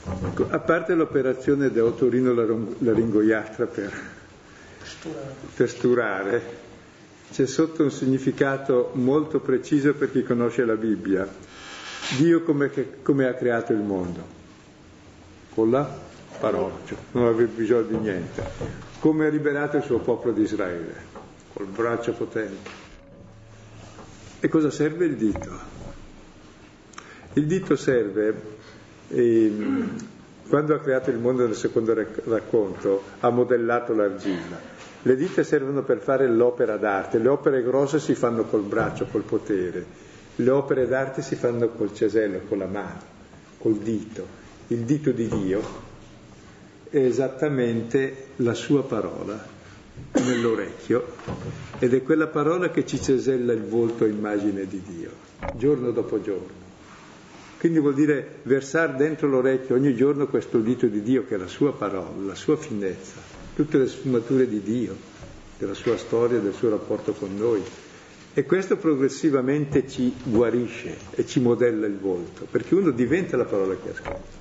Ecco, 0.03 0.47
a 0.49 0.59
parte 0.59 0.95
l'operazione 0.95 1.69
da 1.71 1.83
otorino 1.83 2.33
laringoiatra 2.79 3.65
per, 3.67 3.93
per 5.55 5.69
sturare, 5.69 6.59
c'è 7.31 7.45
sotto 7.45 7.83
un 7.83 7.91
significato 7.91 8.91
molto 8.93 9.39
preciso 9.39 9.93
per 9.93 10.11
chi 10.11 10.23
conosce 10.23 10.65
la 10.65 10.75
Bibbia. 10.75 11.27
Dio 12.17 12.43
come, 12.43 12.71
come 13.03 13.27
ha 13.27 13.33
creato 13.35 13.73
il 13.73 13.79
mondo? 13.79 14.39
Con 15.53 15.69
la 15.69 16.09
parola, 16.39 16.73
cioè 16.85 16.97
non 17.11 17.27
aveva 17.27 17.51
bisogno 17.53 17.83
di 17.83 17.97
niente. 17.97 18.43
Come 18.99 19.27
ha 19.27 19.29
liberato 19.29 19.77
il 19.77 19.83
suo 19.83 19.99
popolo 19.99 20.33
di 20.33 20.41
Israele? 20.41 21.09
Col 21.53 21.67
braccio 21.67 22.13
potente. 22.13 22.69
E 24.39 24.47
cosa 24.47 24.71
serve 24.71 25.05
il 25.05 25.15
dito? 25.15 25.79
Il 27.33 27.45
dito 27.45 27.75
serve, 27.75 28.59
eh, 29.11 29.53
quando 30.47 30.75
ha 30.75 30.79
creato 30.79 31.09
il 31.09 31.19
mondo 31.19 31.45
nel 31.45 31.55
secondo 31.55 31.93
racconto, 31.93 33.03
ha 33.19 33.29
modellato 33.29 33.93
l'argilla 33.93 34.71
le 35.03 35.15
dita 35.15 35.41
servono 35.41 35.81
per 35.81 35.99
fare 35.99 36.27
l'opera 36.27 36.77
d'arte, 36.77 37.17
le 37.17 37.29
opere 37.29 37.63
grosse 37.63 37.99
si 37.99 38.13
fanno 38.13 38.43
col 38.43 38.61
braccio, 38.61 39.05
col 39.05 39.23
potere, 39.23 39.83
le 40.35 40.49
opere 40.51 40.87
d'arte 40.87 41.23
si 41.23 41.35
fanno 41.35 41.69
col 41.69 41.93
cesello, 41.93 42.41
con 42.47 42.59
la 42.59 42.67
mano, 42.67 42.99
col 43.57 43.77
dito. 43.77 44.39
Il 44.67 44.81
dito 44.81 45.11
di 45.11 45.27
Dio 45.27 45.61
è 46.87 46.97
esattamente 46.97 48.27
la 48.37 48.53
sua 48.53 48.83
parola 48.83 49.43
nell'orecchio 50.13 51.15
ed 51.79 51.93
è 51.95 52.03
quella 52.03 52.27
parola 52.27 52.69
che 52.69 52.85
ci 52.85 53.01
cesella 53.01 53.53
il 53.53 53.63
volto 53.63 54.03
a 54.03 54.07
immagine 54.07 54.67
di 54.67 54.83
Dio, 54.85 55.09
giorno 55.55 55.89
dopo 55.89 56.21
giorno. 56.21 56.60
Quindi 57.61 57.77
vuol 57.77 57.93
dire 57.93 58.39
versare 58.41 58.95
dentro 58.95 59.27
l'orecchio 59.27 59.75
ogni 59.75 59.93
giorno 59.93 60.25
questo 60.25 60.57
dito 60.57 60.87
di 60.87 61.03
Dio 61.03 61.27
che 61.27 61.35
è 61.35 61.37
la 61.37 61.45
sua 61.45 61.71
parola, 61.71 62.25
la 62.25 62.33
sua 62.33 62.57
finezza 62.57 63.21
tutte 63.53 63.77
le 63.77 63.85
sfumature 63.85 64.47
di 64.47 64.63
Dio, 64.63 64.95
della 65.59 65.75
sua 65.75 65.95
storia, 65.95 66.39
del 66.39 66.53
suo 66.53 66.71
rapporto 66.71 67.13
con 67.13 67.35
noi. 67.35 67.61
E 68.33 68.45
questo 68.45 68.77
progressivamente 68.77 69.87
ci 69.87 70.11
guarisce 70.23 70.97
e 71.11 71.23
ci 71.27 71.39
modella 71.39 71.85
il 71.85 71.99
volto, 71.99 72.47
perché 72.49 72.73
uno 72.73 72.89
diventa 72.89 73.37
la 73.37 73.45
parola 73.45 73.75
che 73.75 73.91
ascolta. 73.91 74.39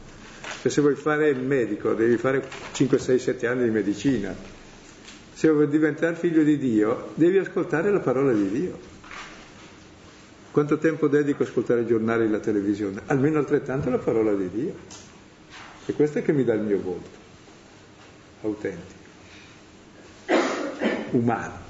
Cioè, 0.63 0.71
se 0.71 0.81
vuoi 0.81 0.95
fare 0.95 1.29
il 1.29 1.41
medico, 1.41 1.93
devi 1.93 2.17
fare 2.17 2.43
5, 2.73 2.99
6, 2.99 3.19
7 3.19 3.47
anni 3.47 3.65
di 3.65 3.71
medicina. 3.71 4.35
Se 5.35 5.51
vuoi 5.51 5.69
diventare 5.69 6.17
figlio 6.17 6.43
di 6.43 6.57
Dio, 6.57 7.11
devi 7.17 7.37
ascoltare 7.37 7.91
la 7.91 8.01
parola 8.01 8.33
di 8.33 8.49
Dio. 8.49 8.90
Quanto 10.51 10.79
tempo 10.79 11.07
dedico 11.09 11.43
a 11.43 11.47
ascoltare 11.47 11.83
i 11.83 11.87
giornali 11.87 12.25
e 12.25 12.29
la 12.29 12.41
televisione? 12.41 13.03
Almeno 13.07 13.39
altrettanto 13.39 13.89
la 13.91 13.99
parola 13.99 14.35
di 14.35 14.51
Dio. 14.51 14.75
E 15.87 15.93
questo 15.93 16.19
è 16.19 16.23
che 16.23 16.33
mi 16.33 16.45
dà 16.45 16.55
il 16.55 16.63
mio 16.63 16.81
volto, 16.81 17.19
autentico 18.43 18.99
umano. 21.13 21.69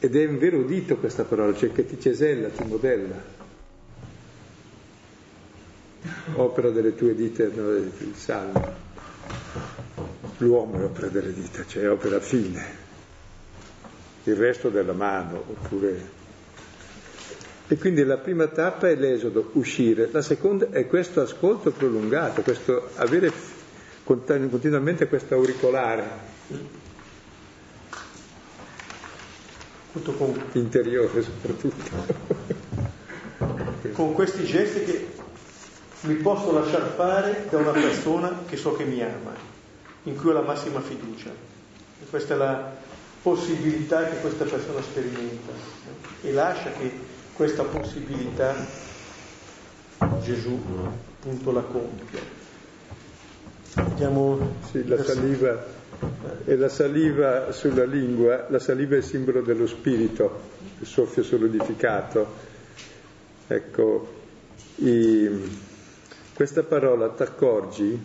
Ed 0.00 0.14
è 0.14 0.28
vero 0.28 0.62
dito 0.62 0.96
questa 0.96 1.24
parola, 1.24 1.54
cioè 1.56 1.72
che 1.72 1.84
ti 1.84 2.00
cesella, 2.00 2.48
ti 2.48 2.64
modella. 2.64 3.36
Opera 6.34 6.70
delle 6.70 6.94
tue 6.94 7.14
dita, 7.14 7.48
no, 7.52 7.70
il 7.72 8.12
salmo. 8.14 8.86
L'uomo 10.38 10.80
è 10.80 10.84
opera 10.84 11.08
delle 11.08 11.32
dita, 11.32 11.64
cioè 11.66 11.90
opera 11.90 12.20
fine. 12.20 12.86
Il 14.24 14.36
resto 14.36 14.68
della 14.68 14.92
mano, 14.92 15.42
oppure... 15.48 16.17
E 17.70 17.76
quindi 17.76 18.02
la 18.02 18.16
prima 18.16 18.46
tappa 18.46 18.88
è 18.88 18.94
l'esodo, 18.94 19.50
uscire. 19.52 20.08
La 20.10 20.22
seconda 20.22 20.70
è 20.70 20.86
questo 20.86 21.20
ascolto 21.20 21.70
prolungato, 21.70 22.40
questo 22.42 22.90
avere 22.96 23.30
continuamente 24.04 25.06
questo 25.06 25.34
auricolare 25.34 26.36
interiore 30.52 31.22
soprattutto. 31.22 32.36
con 33.92 34.12
questi 34.12 34.44
gesti 34.44 34.84
che 34.84 35.08
mi 36.02 36.14
posso 36.14 36.52
lasciare 36.52 36.90
fare 36.94 37.46
da 37.50 37.58
una 37.58 37.72
persona 37.72 38.44
che 38.46 38.56
so 38.56 38.76
che 38.76 38.84
mi 38.84 39.02
ama, 39.02 39.34
in 40.04 40.16
cui 40.16 40.30
ho 40.30 40.32
la 40.32 40.42
massima 40.42 40.80
fiducia. 40.80 41.30
E 41.30 42.04
questa 42.08 42.34
è 42.34 42.36
la 42.36 42.76
possibilità 43.20 44.08
che 44.08 44.20
questa 44.20 44.44
persona 44.44 44.80
sperimenta 44.80 45.52
e 46.22 46.32
lascia 46.32 46.70
che 46.70 47.07
questa 47.38 47.62
possibilità 47.62 48.52
Gesù 50.20 50.60
appunto 51.20 51.52
la 51.52 51.60
compia. 51.60 52.18
Vediamo 53.74 54.56
sì, 54.68 54.84
la 54.88 55.00
saliva 55.04 55.64
e 56.44 56.56
la 56.56 56.68
saliva 56.68 57.52
sulla 57.52 57.84
lingua, 57.84 58.46
la 58.48 58.58
saliva 58.58 58.96
è 58.96 59.00
simbolo 59.02 59.42
dello 59.42 59.68
spirito, 59.68 60.40
il 60.80 60.86
soffio 60.88 61.22
solidificato. 61.22 62.26
Ecco, 63.46 64.14
i, 64.76 65.60
questa 66.34 66.64
parola 66.64 67.08
ti 67.10 67.22
accorgi 67.22 68.04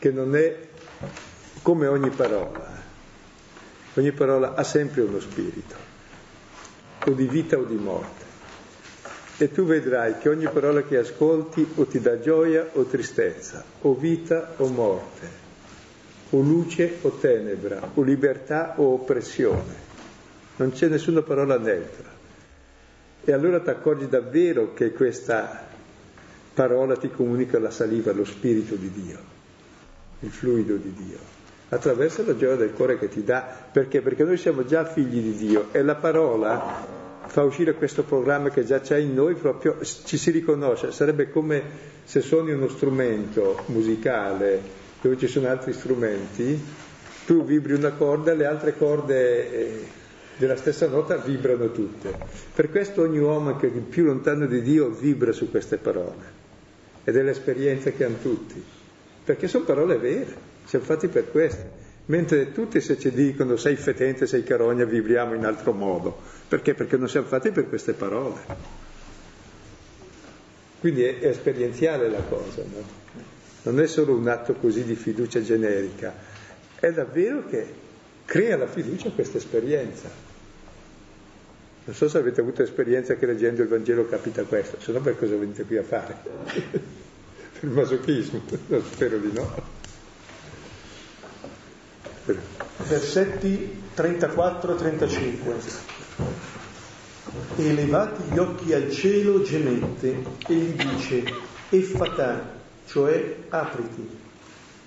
che 0.00 0.10
non 0.10 0.34
è 0.34 0.66
come 1.62 1.86
ogni 1.86 2.10
parola, 2.10 2.72
ogni 3.94 4.10
parola 4.10 4.54
ha 4.54 4.64
sempre 4.64 5.02
uno 5.02 5.20
spirito, 5.20 5.76
o 7.04 7.12
di 7.12 7.28
vita 7.28 7.56
o 7.56 7.62
di 7.62 7.76
morte. 7.76 8.27
E 9.40 9.52
tu 9.52 9.64
vedrai 9.64 10.18
che 10.18 10.28
ogni 10.28 10.48
parola 10.48 10.82
che 10.82 10.96
ascolti 10.96 11.64
o 11.76 11.84
ti 11.86 12.00
dà 12.00 12.18
gioia 12.18 12.70
o 12.72 12.82
tristezza, 12.82 13.62
o 13.82 13.94
vita 13.94 14.54
o 14.56 14.66
morte, 14.66 15.28
o 16.30 16.40
luce 16.40 16.96
o 17.02 17.10
tenebra, 17.10 17.90
o 17.94 18.02
libertà 18.02 18.74
o 18.78 18.94
oppressione. 18.94 19.86
Non 20.56 20.72
c'è 20.72 20.88
nessuna 20.88 21.22
parola 21.22 21.56
neutra. 21.56 22.16
E 23.24 23.32
allora 23.32 23.60
ti 23.60 23.70
accorgi 23.70 24.08
davvero 24.08 24.74
che 24.74 24.90
questa 24.90 25.68
parola 26.52 26.96
ti 26.96 27.08
comunica 27.08 27.60
la 27.60 27.70
saliva, 27.70 28.10
lo 28.12 28.24
spirito 28.24 28.74
di 28.74 28.90
Dio, 28.90 29.18
il 30.20 30.30
fluido 30.30 30.74
di 30.74 30.92
Dio, 30.92 31.18
attraverso 31.68 32.26
la 32.26 32.34
gioia 32.34 32.56
del 32.56 32.72
cuore 32.72 32.98
che 32.98 33.08
ti 33.08 33.22
dà. 33.22 33.46
Perché? 33.70 34.00
Perché 34.00 34.24
noi 34.24 34.36
siamo 34.36 34.64
già 34.64 34.84
figli 34.84 35.20
di 35.20 35.36
Dio 35.36 35.68
e 35.70 35.82
la 35.82 35.94
parola 35.94 36.97
fa 37.28 37.42
uscire 37.42 37.74
questo 37.74 38.02
programma 38.02 38.50
che 38.50 38.64
già 38.64 38.80
c'è 38.80 38.96
in 38.96 39.14
noi, 39.14 39.34
proprio 39.34 39.76
ci 39.82 40.16
si 40.16 40.30
riconosce. 40.30 40.92
Sarebbe 40.92 41.30
come 41.30 41.62
se 42.04 42.20
suoni 42.20 42.52
uno 42.52 42.68
strumento 42.68 43.62
musicale 43.66 44.60
dove 45.00 45.16
ci 45.18 45.28
sono 45.28 45.48
altri 45.48 45.72
strumenti, 45.72 46.60
tu 47.26 47.44
vibri 47.44 47.74
una 47.74 47.92
corda, 47.92 48.32
le 48.34 48.46
altre 48.46 48.76
corde 48.76 49.52
eh, 49.52 49.86
della 50.38 50.56
stessa 50.56 50.88
nota 50.88 51.16
vibrano 51.16 51.70
tutte. 51.70 52.12
Per 52.54 52.70
questo 52.70 53.02
ogni 53.02 53.18
uomo 53.18 53.56
che 53.56 53.66
è 53.66 53.70
più 53.70 54.04
lontano 54.04 54.46
di 54.46 54.62
Dio 54.62 54.88
vibra 54.90 55.32
su 55.32 55.50
queste 55.50 55.76
parole 55.76 56.36
ed 57.04 57.16
è 57.16 57.22
l'esperienza 57.22 57.90
che 57.90 58.04
hanno 58.04 58.18
tutti, 58.20 58.62
perché 59.24 59.46
sono 59.48 59.64
parole 59.64 59.98
vere, 59.98 60.34
siamo 60.64 60.84
fatti 60.84 61.08
per 61.08 61.30
queste. 61.30 61.86
Mentre 62.06 62.52
tutti 62.52 62.80
se 62.80 62.98
ci 62.98 63.10
dicono 63.10 63.56
sei 63.56 63.76
fetente, 63.76 64.26
sei 64.26 64.42
carogna, 64.42 64.84
vibriamo 64.86 65.34
in 65.34 65.44
altro 65.44 65.72
modo. 65.72 66.16
Perché? 66.48 66.74
Perché 66.74 66.96
non 66.96 67.08
siamo 67.08 67.26
fatti 67.26 67.50
per 67.50 67.68
queste 67.68 67.92
parole. 67.92 68.40
Quindi 70.80 71.02
è, 71.02 71.18
è 71.18 71.26
esperienziale 71.26 72.08
la 72.08 72.22
cosa, 72.22 72.62
no? 72.62 73.06
Non 73.62 73.80
è 73.80 73.86
solo 73.86 74.14
un 74.14 74.28
atto 74.28 74.54
così 74.54 74.84
di 74.84 74.94
fiducia 74.94 75.42
generica, 75.42 76.14
è 76.78 76.90
davvero 76.92 77.44
che 77.46 77.66
crea 78.24 78.56
la 78.56 78.66
fiducia 78.66 79.10
questa 79.10 79.38
esperienza. 79.38 80.08
Non 81.84 81.94
so 81.94 82.08
se 82.08 82.18
avete 82.18 82.40
avuto 82.40 82.62
esperienza 82.62 83.16
che 83.16 83.26
leggendo 83.26 83.62
il 83.62 83.68
Vangelo 83.68 84.06
capita 84.06 84.44
questo, 84.44 84.80
se 84.80 84.92
no 84.92 85.00
per 85.00 85.18
cosa 85.18 85.36
venite 85.36 85.64
qui 85.64 85.76
a 85.76 85.82
fare? 85.82 86.16
per 87.58 87.68
il 87.68 87.70
masochismo? 87.70 88.42
No, 88.68 88.80
spero 88.80 89.18
di 89.18 89.32
no. 89.32 89.76
Versetti 92.86 93.82
34 93.94 94.74
35. 94.76 95.97
E 97.56 97.72
levati 97.72 98.22
gli 98.32 98.38
occhi 98.38 98.72
al 98.72 98.90
cielo 98.90 99.42
gemette 99.42 100.24
e 100.46 100.54
gli 100.54 100.82
dice, 100.82 101.24
effatà, 101.70 102.56
cioè 102.86 103.36
apriti. 103.48 104.08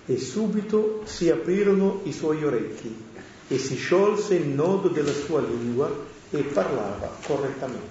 E 0.06 0.18
subito 0.18 1.02
si 1.06 1.30
aprirono 1.30 2.02
i 2.04 2.12
suoi 2.12 2.44
orecchi 2.44 3.10
e 3.48 3.58
si 3.58 3.76
sciolse 3.76 4.36
il 4.36 4.48
nodo 4.48 4.88
della 4.88 5.12
sua 5.12 5.42
lingua 5.42 5.94
e 6.30 6.42
parlava 6.44 7.18
correttamente. 7.26 7.90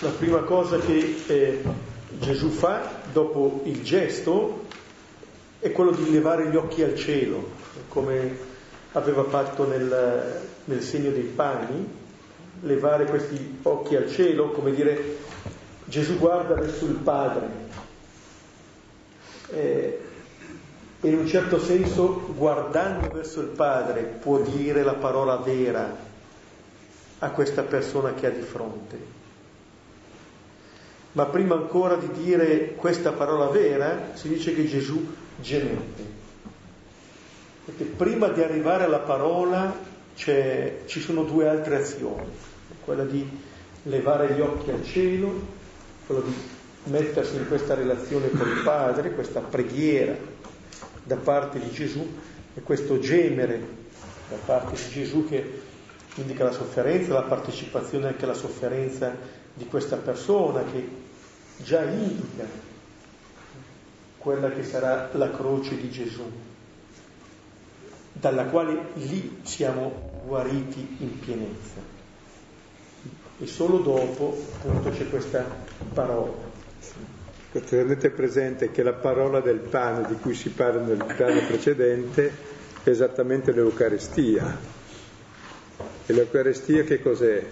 La 0.00 0.10
prima 0.10 0.40
cosa 0.40 0.78
che 0.78 1.22
eh, 1.26 1.62
Gesù 2.18 2.50
fa 2.50 3.00
dopo 3.12 3.62
il 3.64 3.82
gesto 3.82 4.66
è 5.60 5.72
quello 5.72 5.92
di 5.92 6.10
levare 6.10 6.50
gli 6.50 6.56
occhi 6.56 6.82
al 6.82 6.96
cielo, 6.96 7.48
come 7.88 8.52
aveva 8.94 9.24
fatto 9.24 9.66
nel, 9.66 10.40
nel 10.64 10.82
segno 10.82 11.10
dei 11.10 11.22
pani, 11.22 12.02
levare 12.60 13.06
questi 13.06 13.58
occhi 13.62 13.96
al 13.96 14.10
cielo, 14.10 14.50
come 14.50 14.72
dire 14.72 15.18
Gesù 15.84 16.18
guarda 16.18 16.54
verso 16.54 16.86
il 16.86 16.94
Padre. 16.94 17.62
Eh, 19.50 20.00
e 21.00 21.08
in 21.08 21.18
un 21.18 21.26
certo 21.26 21.60
senso 21.60 22.32
guardando 22.34 23.10
verso 23.10 23.40
il 23.40 23.48
Padre 23.48 24.02
può 24.02 24.38
dire 24.38 24.82
la 24.82 24.94
parola 24.94 25.36
vera 25.36 25.94
a 27.18 27.30
questa 27.30 27.62
persona 27.62 28.14
che 28.14 28.26
ha 28.26 28.30
di 28.30 28.40
fronte. 28.40 29.12
Ma 31.12 31.26
prima 31.26 31.54
ancora 31.54 31.96
di 31.96 32.10
dire 32.22 32.74
questa 32.74 33.12
parola 33.12 33.46
vera 33.48 34.10
si 34.14 34.28
dice 34.28 34.54
che 34.54 34.66
Gesù 34.66 35.14
gemette. 35.40 36.23
Perché 37.64 37.84
prima 37.84 38.28
di 38.28 38.42
arrivare 38.42 38.84
alla 38.84 38.98
parola 38.98 39.74
ci 40.14 41.00
sono 41.00 41.24
due 41.24 41.48
altre 41.48 41.76
azioni, 41.76 42.30
quella 42.84 43.04
di 43.04 43.26
levare 43.84 44.34
gli 44.34 44.40
occhi 44.40 44.70
al 44.70 44.84
cielo, 44.84 45.32
quella 46.06 46.20
di 46.20 46.34
mettersi 46.84 47.36
in 47.36 47.48
questa 47.48 47.74
relazione 47.74 48.28
con 48.30 48.46
il 48.48 48.62
Padre, 48.62 49.12
questa 49.12 49.40
preghiera 49.40 50.14
da 51.02 51.16
parte 51.16 51.58
di 51.58 51.70
Gesù 51.70 52.06
e 52.54 52.60
questo 52.60 52.98
gemere 52.98 53.82
da 54.28 54.36
parte 54.44 54.74
di 54.74 54.88
Gesù 54.90 55.26
che 55.26 55.62
indica 56.16 56.44
la 56.44 56.52
sofferenza, 56.52 57.12
la 57.14 57.22
partecipazione 57.22 58.08
anche 58.08 58.24
alla 58.24 58.34
sofferenza 58.34 59.14
di 59.54 59.66
questa 59.66 59.96
persona 59.96 60.62
che 60.64 60.86
già 61.58 61.82
indica 61.82 62.44
quella 64.18 64.50
che 64.50 64.62
sarà 64.62 65.10
la 65.12 65.30
croce 65.30 65.76
di 65.76 65.90
Gesù, 65.90 66.22
dalla 68.24 68.44
quale 68.44 68.86
lì 68.94 69.40
siamo 69.42 70.22
guariti 70.24 70.96
in 71.00 71.18
pienezza. 71.18 71.78
E 73.38 73.46
solo 73.46 73.78
dopo 73.80 74.34
appunto 74.54 74.88
c'è 74.88 75.10
questa 75.10 75.44
parola. 75.92 76.32
Tenete 77.52 78.08
presente 78.08 78.70
che 78.70 78.82
la 78.82 78.94
parola 78.94 79.40
del 79.40 79.58
pane 79.58 80.06
di 80.08 80.14
cui 80.14 80.32
si 80.32 80.48
parla 80.48 80.80
nel 80.80 81.04
piano 81.14 81.38
precedente 81.46 82.32
è 82.82 82.88
esattamente 82.88 83.52
l'Eucarestia. 83.52 84.56
E 86.06 86.12
l'Eucarestia 86.14 86.82
che 86.82 87.02
cos'è? 87.02 87.44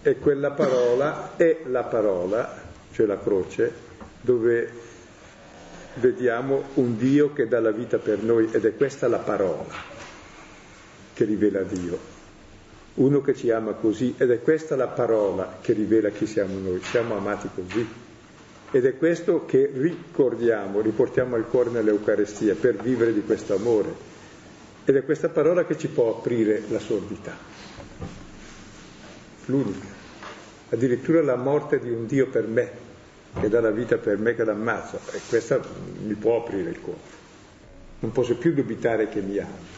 È 0.00 0.18
quella 0.18 0.52
parola, 0.52 1.36
è 1.36 1.64
la 1.66 1.82
parola, 1.82 2.62
cioè 2.92 3.04
la 3.04 3.18
croce, 3.18 3.72
dove 4.22 4.85
vediamo 5.96 6.64
un 6.74 6.96
Dio 6.96 7.32
che 7.32 7.48
dà 7.48 7.60
la 7.60 7.70
vita 7.70 7.98
per 7.98 8.22
noi 8.22 8.48
ed 8.52 8.64
è 8.64 8.76
questa 8.76 9.08
la 9.08 9.18
parola 9.18 9.94
che 11.12 11.24
rivela 11.24 11.62
Dio. 11.62 12.14
Uno 12.94 13.20
che 13.20 13.34
ci 13.34 13.50
ama 13.50 13.72
così 13.72 14.14
ed 14.16 14.30
è 14.30 14.40
questa 14.40 14.76
la 14.76 14.88
parola 14.88 15.58
che 15.60 15.72
rivela 15.72 16.10
chi 16.10 16.26
siamo 16.26 16.58
noi. 16.58 16.80
Siamo 16.82 17.16
amati 17.16 17.48
così. 17.54 17.86
Ed 18.70 18.84
è 18.84 18.96
questo 18.96 19.44
che 19.46 19.70
ricordiamo, 19.72 20.80
riportiamo 20.80 21.36
al 21.36 21.46
cuore 21.46 21.70
nell'Eucarestia 21.70 22.54
per 22.54 22.76
vivere 22.76 23.12
di 23.12 23.22
questo 23.22 23.54
amore. 23.54 24.14
Ed 24.84 24.96
è 24.96 25.04
questa 25.04 25.28
parola 25.28 25.64
che 25.64 25.78
ci 25.78 25.88
può 25.88 26.18
aprire 26.18 26.62
la 26.68 26.78
sordità. 26.78 27.36
L'unica. 29.46 29.94
Addirittura 30.70 31.22
la 31.22 31.36
morte 31.36 31.78
di 31.78 31.90
un 31.90 32.06
Dio 32.06 32.28
per 32.28 32.46
me, 32.46 32.85
che 33.40 33.48
dà 33.48 33.60
la 33.60 33.70
vita 33.70 33.98
per 33.98 34.18
me 34.18 34.34
che 34.34 34.44
l'ammazzo. 34.44 34.98
E 35.12 35.20
questa 35.28 35.60
mi 36.02 36.14
può 36.14 36.38
aprire 36.38 36.70
il 36.70 36.80
cuore. 36.80 37.14
Non 38.00 38.12
posso 38.12 38.36
più 38.36 38.54
dubitare 38.54 39.08
che 39.08 39.20
mi 39.20 39.38
ama. 39.38 39.74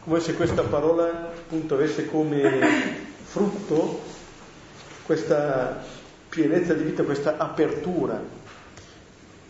Come 0.00 0.20
se 0.20 0.34
questa 0.34 0.62
parola 0.62 1.30
appunto 1.30 1.74
avesse 1.74 2.06
come 2.06 2.60
frutto 3.24 4.00
questa 5.04 5.84
pienezza 6.28 6.74
di 6.74 6.84
vita, 6.84 7.02
questa 7.02 7.36
apertura. 7.36 8.20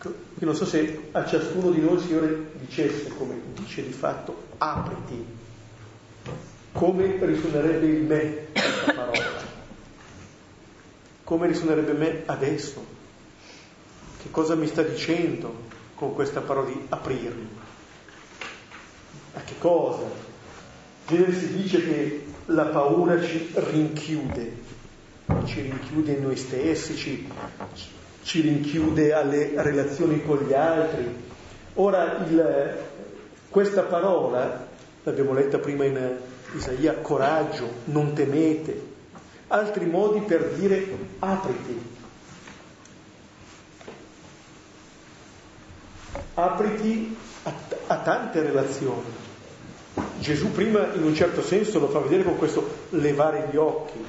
Io 0.03 0.47
non 0.47 0.55
so 0.55 0.64
se 0.64 1.09
a 1.12 1.26
ciascuno 1.26 1.70
di 1.70 1.80
noi 1.80 1.95
il 1.95 2.01
Signore 2.01 2.51
dicesse, 2.53 3.09
come 3.09 3.41
dice 3.55 3.84
di 3.84 3.93
fatto, 3.93 4.45
apriti, 4.59 5.24
come 6.72 7.18
risuonerebbe 7.20 7.86
il 7.86 8.03
me 8.03 8.47
questa 8.53 8.93
parola, 8.93 9.24
come 11.29 11.47
risuonerebbe 11.47 11.93
me 11.93 12.22
adesso, 12.24 12.83
che 14.22 14.31
cosa 14.31 14.55
mi 14.55 14.66
sta 14.66 14.81
dicendo 14.81 15.66
con 15.95 16.14
questa 16.14 16.41
parola 16.41 16.68
di 16.68 16.87
aprirmi, 16.89 17.49
a 19.35 19.41
che 19.43 19.53
cosa? 19.59 20.07
Genere 21.07 21.35
si 21.35 21.55
dice 21.55 21.85
che 21.85 22.24
la 22.47 22.64
paura 22.64 23.22
ci 23.22 23.51
rinchiude, 23.53 24.53
ci 25.45 25.61
rinchiude 25.61 26.12
in 26.12 26.22
noi 26.22 26.37
stessi, 26.37 26.97
ci, 26.97 27.31
ci 28.22 28.41
rinchiude 28.41 29.12
alle 29.12 29.53
relazioni 29.57 30.24
con 30.24 30.39
gli 30.39 30.55
altri. 30.55 31.14
Ora 31.74 32.24
il, 32.26 32.74
questa 33.51 33.83
parola, 33.83 34.66
l'abbiamo 35.03 35.35
letta 35.35 35.59
prima 35.59 35.85
in 35.85 36.16
Isaia, 36.55 36.95
coraggio, 36.95 37.68
non 37.85 38.14
temete, 38.14 38.97
altri 39.49 39.87
modi 39.87 40.21
per 40.21 40.53
dire 40.53 40.87
apriti. 41.19 41.97
Apriti 46.35 47.17
a, 47.43 47.53
a 47.89 47.97
tante 47.99 48.43
relazioni, 48.43 49.27
Gesù 50.19 50.53
prima 50.53 50.93
in 50.95 51.03
un 51.03 51.15
certo 51.15 51.43
senso 51.43 51.79
lo 51.79 51.89
fa 51.89 52.01
vedere 52.01 52.23
con 52.25 52.37
questo 52.37 52.87
levare 52.91 53.49
gli 53.51 53.57
occhi, 53.57 54.05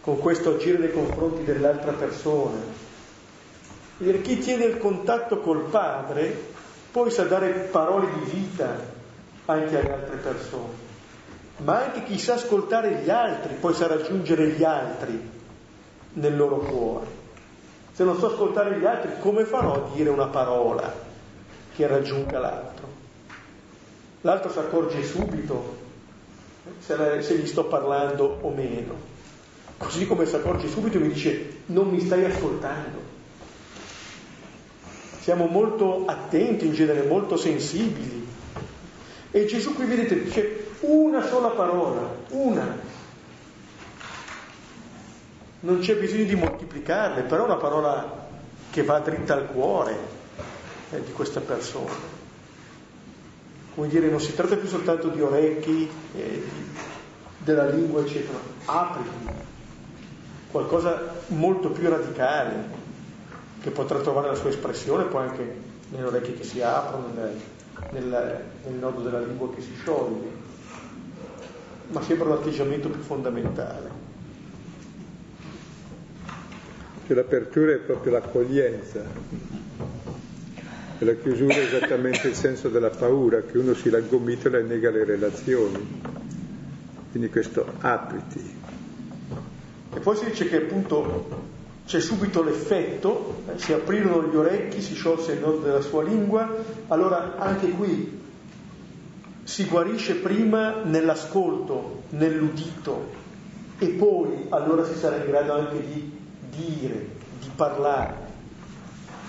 con 0.00 0.18
questo 0.18 0.54
agire 0.54 0.78
nei 0.78 0.92
confronti 0.92 1.44
dell'altra 1.44 1.92
persona. 1.92 2.86
Dire, 3.98 4.22
chi 4.22 4.38
tiene 4.38 4.64
il 4.64 4.78
contatto 4.78 5.40
col 5.40 5.64
Padre 5.64 6.56
poi 6.90 7.10
sa 7.10 7.24
dare 7.24 7.50
parole 7.70 8.08
di 8.12 8.30
vita 8.30 8.96
anche 9.46 9.78
alle 9.78 9.92
altre 9.92 10.16
persone, 10.16 10.87
ma 11.58 11.84
anche 11.84 12.04
chi 12.04 12.18
sa 12.18 12.34
ascoltare 12.34 13.00
gli 13.02 13.10
altri 13.10 13.54
poi 13.54 13.74
sa 13.74 13.86
raggiungere 13.86 14.48
gli 14.50 14.62
altri 14.62 15.30
nel 16.14 16.36
loro 16.36 16.58
cuore. 16.58 17.06
Se 17.92 18.04
non 18.04 18.18
so 18.18 18.26
ascoltare 18.26 18.78
gli 18.78 18.84
altri, 18.84 19.18
come 19.18 19.44
farò 19.44 19.74
a 19.74 19.94
dire 19.94 20.10
una 20.10 20.28
parola 20.28 20.92
che 21.74 21.86
raggiunga 21.86 22.38
l'altro? 22.38 22.86
L'altro 24.20 24.50
si 24.50 24.58
accorge 24.58 25.02
subito 25.04 25.76
se, 26.78 27.34
gli 27.36 27.46
sto 27.46 27.64
parlando 27.64 28.38
o 28.42 28.50
meno. 28.50 29.16
Così 29.76 30.06
come 30.06 30.26
si 30.26 30.34
accorge 30.34 30.68
subito 30.68 30.98
mi 30.98 31.08
dice 31.08 31.62
non 31.66 31.88
mi 31.88 32.00
stai 32.00 32.24
ascoltando. 32.24 33.16
Siamo 35.20 35.46
molto 35.46 36.04
attenti 36.06 36.66
in 36.66 36.72
genere, 36.72 37.02
molto 37.02 37.36
sensibili. 37.36 38.26
E 39.30 39.44
Gesù 39.44 39.74
qui 39.74 39.84
vedete 39.84 40.22
dice 40.22 40.67
una 40.80 41.26
sola 41.26 41.48
parola, 41.48 42.08
una. 42.28 42.86
Non 45.60 45.78
c'è 45.80 45.96
bisogno 45.96 46.24
di 46.24 46.36
moltiplicarle, 46.36 47.22
però 47.22 47.42
è 47.42 47.46
una 47.46 47.56
parola 47.56 48.26
che 48.70 48.82
va 48.84 49.00
dritta 49.00 49.34
al 49.34 49.48
cuore 49.48 49.96
eh, 50.90 51.02
di 51.02 51.12
questa 51.12 51.40
persona. 51.40 52.16
Come 53.74 53.88
dire, 53.88 54.08
non 54.08 54.20
si 54.20 54.34
tratta 54.34 54.56
più 54.56 54.68
soltanto 54.68 55.08
di 55.08 55.20
orecchi, 55.20 55.90
eh, 56.14 56.46
della 57.38 57.68
lingua, 57.68 58.02
eccetera, 58.02 58.38
apriti, 58.66 59.26
qualcosa 60.50 61.14
molto 61.28 61.70
più 61.70 61.88
radicale, 61.88 62.76
che 63.60 63.70
potrà 63.70 63.98
trovare 63.98 64.28
la 64.28 64.34
sua 64.34 64.50
espressione 64.50 65.04
poi 65.04 65.28
anche 65.28 65.56
nelle 65.90 66.06
orecchie 66.06 66.34
che 66.34 66.44
si 66.44 66.60
aprono, 66.62 67.08
nel, 67.14 67.40
nel, 67.90 68.44
nel 68.64 68.74
nodo 68.74 69.00
della 69.00 69.20
lingua 69.20 69.52
che 69.52 69.60
si 69.60 69.74
scioglie, 69.74 70.37
ma 71.88 72.02
sembra 72.02 72.28
un 72.28 72.32
atteggiamento 72.32 72.88
più 72.88 73.00
fondamentale. 73.00 74.06
Che 77.06 77.14
l'apertura 77.14 77.72
è 77.72 77.78
proprio 77.78 78.12
l'accoglienza 78.12 79.02
e 80.98 81.04
la 81.04 81.14
chiusura 81.14 81.54
è 81.54 81.64
esattamente 81.64 82.28
il 82.28 82.34
senso 82.34 82.68
della 82.68 82.90
paura, 82.90 83.40
che 83.42 83.56
uno 83.56 83.72
si 83.74 83.88
raggomitola 83.88 84.58
e 84.58 84.62
nega 84.62 84.90
le 84.90 85.04
relazioni. 85.04 86.00
Quindi 87.10 87.30
questo 87.30 87.64
apriti. 87.80 88.56
E 89.94 90.00
poi 90.00 90.16
si 90.16 90.26
dice 90.26 90.48
che 90.48 90.56
appunto 90.56 91.46
c'è 91.86 92.00
subito 92.00 92.42
l'effetto, 92.42 93.42
eh, 93.48 93.58
si 93.58 93.72
aprirono 93.72 94.28
gli 94.28 94.36
orecchi, 94.36 94.82
si 94.82 94.94
sciolse 94.94 95.32
il 95.32 95.40
nodo 95.40 95.60
della 95.60 95.80
sua 95.80 96.02
lingua, 96.02 96.54
allora 96.88 97.38
anche 97.38 97.70
qui 97.70 98.17
si 99.48 99.64
guarisce 99.64 100.16
prima 100.16 100.82
nell'ascolto, 100.84 102.02
nell'udito 102.10 103.06
e 103.78 103.86
poi 103.88 104.44
allora 104.50 104.84
si 104.84 104.94
sarà 104.94 105.16
in 105.16 105.24
grado 105.24 105.54
anche 105.54 105.80
di 105.80 106.18
dire, 106.54 107.06
di 107.40 107.48
parlare 107.56 108.26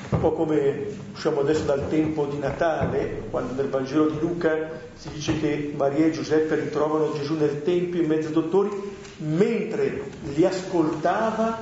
un 0.09 0.19
po' 0.19 0.33
come 0.33 0.87
usciamo 1.13 1.39
adesso 1.39 1.63
dal 1.63 1.87
tempo 1.87 2.25
di 2.25 2.37
Natale, 2.37 3.27
quando 3.29 3.53
nel 3.53 3.69
Vangelo 3.69 4.09
di 4.09 4.19
Luca 4.19 4.69
si 4.93 5.09
dice 5.09 5.39
che 5.39 5.73
Maria 5.77 6.07
e 6.07 6.11
Giuseppe 6.11 6.55
ritrovano 6.55 7.13
Gesù 7.13 7.35
nel 7.35 7.61
Tempio 7.63 8.01
in 8.01 8.07
mezzo 8.07 8.27
ai 8.27 8.33
dottori, 8.33 8.71
mentre 9.19 10.03
li 10.35 10.43
ascoltava 10.43 11.61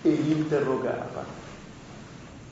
e 0.00 0.08
li 0.08 0.30
interrogava. 0.30 1.22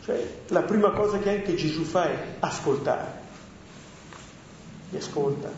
Cioè, 0.04 0.28
la 0.48 0.62
prima 0.62 0.90
cosa 0.90 1.18
che 1.18 1.30
anche 1.30 1.54
Gesù 1.54 1.84
fa 1.84 2.10
è 2.10 2.16
ascoltare. 2.40 3.17
Li 4.90 4.96
ascolta. 4.96 5.50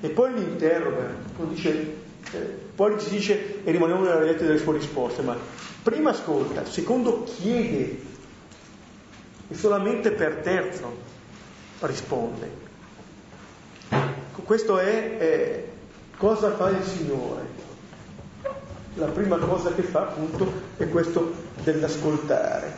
E 0.00 0.08
poi 0.08 0.34
li 0.34 0.42
interroga. 0.42 1.14
Dice, 1.48 1.96
eh, 2.32 2.38
poi 2.74 2.98
ci 3.00 3.10
dice, 3.10 3.64
e 3.64 3.70
rimaniamo 3.70 4.02
nella 4.02 4.18
realtà 4.18 4.44
delle 4.44 4.58
sue 4.58 4.74
risposte, 4.74 5.22
ma 5.22 5.36
Prima 5.82 6.10
ascolta, 6.10 6.64
secondo 6.64 7.24
chiede 7.24 8.00
e 9.48 9.54
solamente 9.54 10.12
per 10.12 10.36
terzo 10.36 10.96
risponde. 11.80 12.60
Questo 14.44 14.78
è, 14.78 15.16
è 15.18 15.64
cosa 16.16 16.54
fa 16.54 16.68
il 16.68 16.84
Signore. 16.84 17.60
La 18.94 19.06
prima 19.06 19.38
cosa 19.38 19.74
che 19.74 19.82
fa 19.82 20.02
appunto 20.02 20.52
è 20.76 20.88
questo 20.88 21.34
dell'ascoltare. 21.64 22.72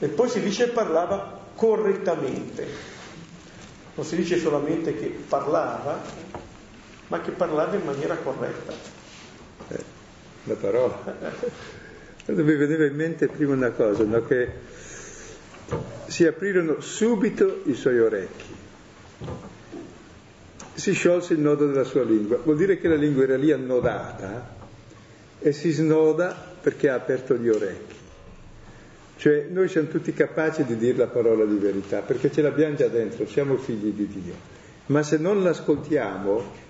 E 0.00 0.08
poi 0.08 0.28
si 0.28 0.40
dice 0.40 0.68
parlava 0.68 1.40
correttamente. 1.54 2.66
Non 3.94 4.04
si 4.04 4.16
dice 4.16 4.38
solamente 4.38 4.94
che 4.96 5.06
parlava, 5.28 6.00
ma 7.08 7.20
che 7.20 7.30
parlava 7.30 7.76
in 7.76 7.84
maniera 7.84 8.16
corretta. 8.16 8.72
Eh, 9.68 9.84
la 10.44 10.54
parola. 10.54 11.16
mi 12.26 12.56
veniva 12.56 12.84
in 12.86 12.94
mente 12.94 13.28
prima 13.28 13.52
una 13.52 13.70
cosa, 13.70 14.04
no? 14.04 14.24
che 14.24 14.50
si 16.06 16.26
aprirono 16.26 16.80
subito 16.80 17.62
i 17.64 17.74
suoi 17.74 18.00
orecchi, 18.00 18.54
si 20.74 20.92
sciolse 20.92 21.34
il 21.34 21.40
nodo 21.40 21.66
della 21.66 21.84
sua 21.84 22.02
lingua, 22.02 22.38
vuol 22.42 22.56
dire 22.56 22.78
che 22.78 22.88
la 22.88 22.96
lingua 22.96 23.22
era 23.24 23.36
lì 23.36 23.52
annodata 23.52 24.54
e 25.38 25.52
si 25.52 25.70
snoda 25.70 26.52
perché 26.60 26.88
ha 26.88 26.94
aperto 26.94 27.36
gli 27.36 27.48
orecchi. 27.48 28.03
Cioè 29.16 29.46
noi 29.50 29.68
siamo 29.68 29.88
tutti 29.88 30.12
capaci 30.12 30.64
di 30.64 30.76
dire 30.76 30.96
la 30.96 31.06
parola 31.06 31.44
di 31.44 31.56
verità 31.56 32.00
perché 32.00 32.30
ce 32.32 32.42
l'abbiamo 32.42 32.74
già 32.74 32.88
dentro, 32.88 33.26
siamo 33.26 33.56
figli 33.56 33.92
di 33.92 34.06
Dio, 34.08 34.34
ma 34.86 35.02
se 35.02 35.18
non 35.18 35.42
l'ascoltiamo 35.42 36.62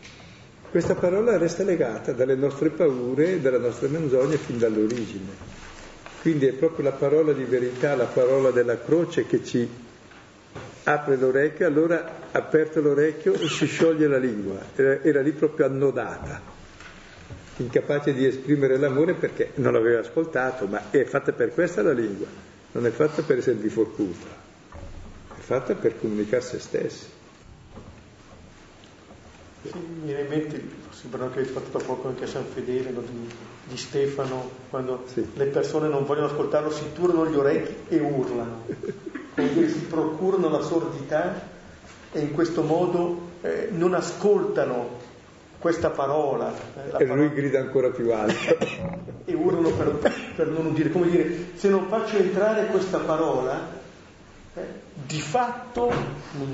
questa 0.71 0.95
parola 0.95 1.39
resta 1.39 1.63
legata 1.63 2.13
dalle 2.13 2.35
nostre 2.35 2.71
paure, 2.71 3.41
dalla 3.41 3.59
nostra 3.59 3.89
menzogna 3.89 4.37
fin 4.37 4.59
dall'origine. 4.59 5.53
Quindi 6.21 6.47
è 6.47 6.53
proprio 6.53 6.85
la 6.85 6.93
parola 6.93 7.33
di 7.33 7.45
verità, 7.45 7.95
la 7.95 8.07
parola 8.07 8.51
della 8.51 8.81
croce 8.81 9.27
che 9.27 9.45
ci 9.45 9.69
apre 10.85 11.17
l'orecchio, 11.17 11.67
allora 11.67 12.29
aperto 12.33 12.81
l'orecchio 12.81 13.37
si 13.47 13.67
scioglie 13.67 14.07
la 14.07 14.19
lingua, 14.19 14.59
era 14.75 15.21
lì 15.21 15.33
proprio 15.33 15.67
annodata, 15.67 16.43
incapace 17.57 18.13
di 18.13 18.27
esprimere 18.27 18.79
l'amore 18.79 19.15
perché 19.15 19.53
non 19.57 19.73
l'aveva 19.73 20.01
ascoltato, 20.01 20.67
ma 20.67 20.91
è 20.91 21.05
fatta 21.05 21.33
per 21.33 21.53
questa 21.53 21.83
la 21.83 21.93
lingua, 21.93 22.27
non 22.73 22.87
è 22.87 22.91
fatta 22.91 23.23
per 23.23 23.39
esservi 23.39 23.69
forcuta, 23.69 24.27
è 25.37 25.41
fatta 25.41 25.75
per 25.75 25.99
comunicare 25.99 26.43
se 26.43 26.59
stessi. 26.59 27.07
Sì, 29.63 29.79
mi 29.79 30.07
viene 30.07 30.23
in 30.23 30.29
mente, 30.29 30.63
sembra 30.91 31.29
che 31.31 31.39
hai 31.39 31.45
fatto 31.47 31.79
da 31.79 31.83
poco 31.83 32.09
anche 32.09 32.25
a 32.25 32.27
San 32.27 32.45
Fedele, 32.45 32.91
no, 32.91 33.01
di, 33.01 33.29
di, 33.65 33.77
Stefano, 33.79 34.51
quando 34.69 35.05
sì. 35.07 35.27
le 35.35 35.47
persone 35.47 35.89
non 35.89 36.05
vogliono 36.05 36.27
ascoltarlo, 36.27 36.71
si 36.71 36.93
turano 36.93 37.27
gli 37.27 37.35
orecchi 37.35 37.95
e 37.95 37.99
urlano, 38.01 38.67
dire, 39.35 39.69
si 39.69 39.81
procurano 39.81 40.51
la 40.51 40.61
sordità 40.61 41.49
e 42.13 42.21
in 42.21 42.33
questo 42.33 42.63
modo 42.63 43.31
eh, 43.41 43.69
non 43.71 43.95
ascoltano 43.95 45.04
questa 45.65 45.89
parola. 45.89 46.53
Eh, 46.53 46.89
e 46.89 46.91
parola, 46.91 47.15
lui 47.15 47.31
grida 47.33 47.59
ancora 47.59 47.89
più 47.89 48.13
alto. 48.13 48.59
e 49.25 49.33
urlano 49.33 49.71
per, 49.71 50.13
per, 50.37 50.49
non 50.49 50.67
udire, 50.67 50.91
come 50.91 51.09
dire, 51.09 51.53
se 51.55 51.71
non 51.71 51.87
faccio 51.89 52.19
entrare 52.19 52.67
questa 52.67 52.99
parola, 52.99 53.67
eh, 54.57 54.61
di 54.93 55.23
fatto 55.23 55.91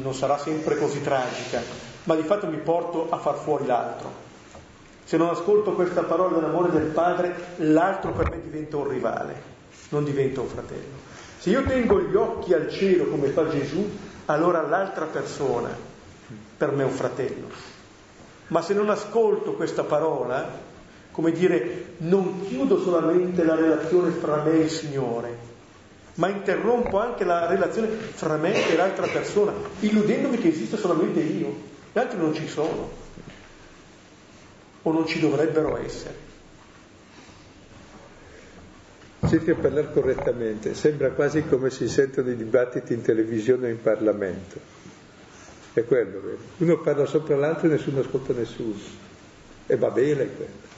non 0.01 0.15
sarà 0.15 0.39
sempre 0.39 0.77
così 0.77 1.03
tragica, 1.03 1.61
ma 2.05 2.15
di 2.15 2.23
fatto 2.23 2.47
mi 2.47 2.59
porto 2.59 3.11
a 3.11 3.19
far 3.19 3.35
fuori 3.39 3.67
l'altro. 3.67 4.29
Se 5.03 5.17
non 5.17 5.31
ascolto 5.31 5.73
questa 5.73 6.05
parola 6.05 6.37
dell'amore 6.37 6.71
del 6.71 6.87
Padre, 6.87 7.35
l'altro 7.57 8.13
per 8.13 8.31
me 8.31 8.41
diventa 8.41 8.77
un 8.77 8.87
rivale, 8.87 9.43
non 9.89 10.05
diventa 10.05 10.41
un 10.41 10.47
fratello. 10.47 11.09
Se 11.37 11.51
io 11.51 11.65
tengo 11.65 12.01
gli 12.01 12.15
occhi 12.15 12.55
al 12.55 12.71
cielo 12.71 13.07
come 13.07 13.31
fa 13.31 13.49
Gesù, 13.49 13.91
allora 14.27 14.63
l'altra 14.63 15.07
persona 15.07 15.77
per 16.57 16.71
me 16.71 16.83
è 16.83 16.87
un 16.87 16.93
fratello. 16.93 17.70
Ma 18.51 18.63
se 18.63 18.75
non 18.75 18.91
ascolto 18.91 19.53
questa 19.55 19.85
parola, 19.85 20.49
come 21.13 21.31
dire, 21.31 21.95
non 21.99 22.47
chiudo 22.47 22.81
solamente 22.83 23.45
la 23.45 23.55
relazione 23.55 24.11
fra 24.11 24.43
me 24.43 24.53
e 24.53 24.63
il 24.63 24.71
Signore, 24.71 25.37
ma 26.15 26.29
interrompo 26.29 26.99
anche 26.99 27.25
la 27.25 27.47
relazione 27.47 27.87
fra 27.89 28.37
me 28.37 28.53
e 28.69 28.75
l'altra 28.75 29.07
persona, 29.07 29.53
illudendomi 29.81 30.39
che 30.39 30.49
esiste 30.49 30.77
solamente 30.77 31.21
io. 31.21 31.69
Gli 31.93 31.99
altri 31.99 32.19
non 32.19 32.35
ci 32.35 32.49
sono 32.49 32.91
o 34.83 34.93
non 34.93 35.07
ci 35.07 35.21
dovrebbero 35.21 35.77
essere. 35.77 36.29
Cerca 39.29 39.53
di 39.53 39.61
parlare 39.61 39.93
correttamente, 39.93 40.75
sembra 40.75 41.11
quasi 41.11 41.45
come 41.47 41.71
si 41.71 41.89
sentono 41.89 42.31
i 42.31 42.37
dibattiti 42.37 42.95
in 42.95 43.03
televisione 43.03 43.69
o 43.69 43.71
in 43.71 43.81
Parlamento. 43.81 44.80
È 45.73 45.85
quello, 45.85 46.21
vero? 46.21 46.39
Uno 46.59 46.79
parla 46.79 47.07
sopra 47.07 47.37
l'altro 47.37 47.69
e 47.69 47.71
nessuno 47.71 48.01
ascolta 48.01 48.33
nessuno. 48.33 48.75
E 49.67 49.77
va 49.77 49.91
bene 49.91 50.27
quello. 50.35 50.69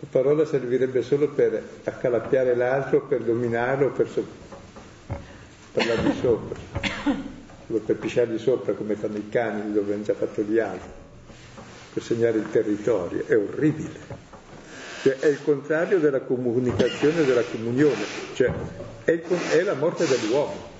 La 0.00 0.06
parola 0.10 0.44
servirebbe 0.44 1.02
solo 1.02 1.28
per 1.30 1.60
accalappiare 1.84 2.54
l'altro, 2.54 3.00
per 3.06 3.22
dominarlo, 3.22 3.90
per 3.92 4.08
so- 4.08 4.26
parlargli 5.72 6.12
sopra, 6.20 6.58
solo 7.66 7.78
per 7.80 7.96
pisciargli 7.96 8.38
sopra 8.38 8.74
come 8.74 8.94
fanno 8.94 9.16
i 9.16 9.28
cani 9.30 9.72
dove 9.72 9.94
hanno 9.94 10.02
già 10.02 10.14
fatto 10.14 10.42
gli 10.42 10.58
altri, 10.58 10.90
per 11.94 12.02
segnare 12.02 12.36
il 12.36 12.50
territorio. 12.50 13.24
È 13.26 13.36
orribile. 13.36 14.26
Cioè, 15.02 15.18
è 15.18 15.26
il 15.26 15.42
contrario 15.42 15.98
della 15.98 16.20
comunicazione 16.20 17.22
e 17.22 17.24
della 17.24 17.44
comunione, 17.44 18.04
cioè 18.34 18.52
è, 19.04 19.12
il, 19.12 19.22
è 19.50 19.62
la 19.62 19.74
morte 19.74 20.06
dell'uomo 20.06 20.76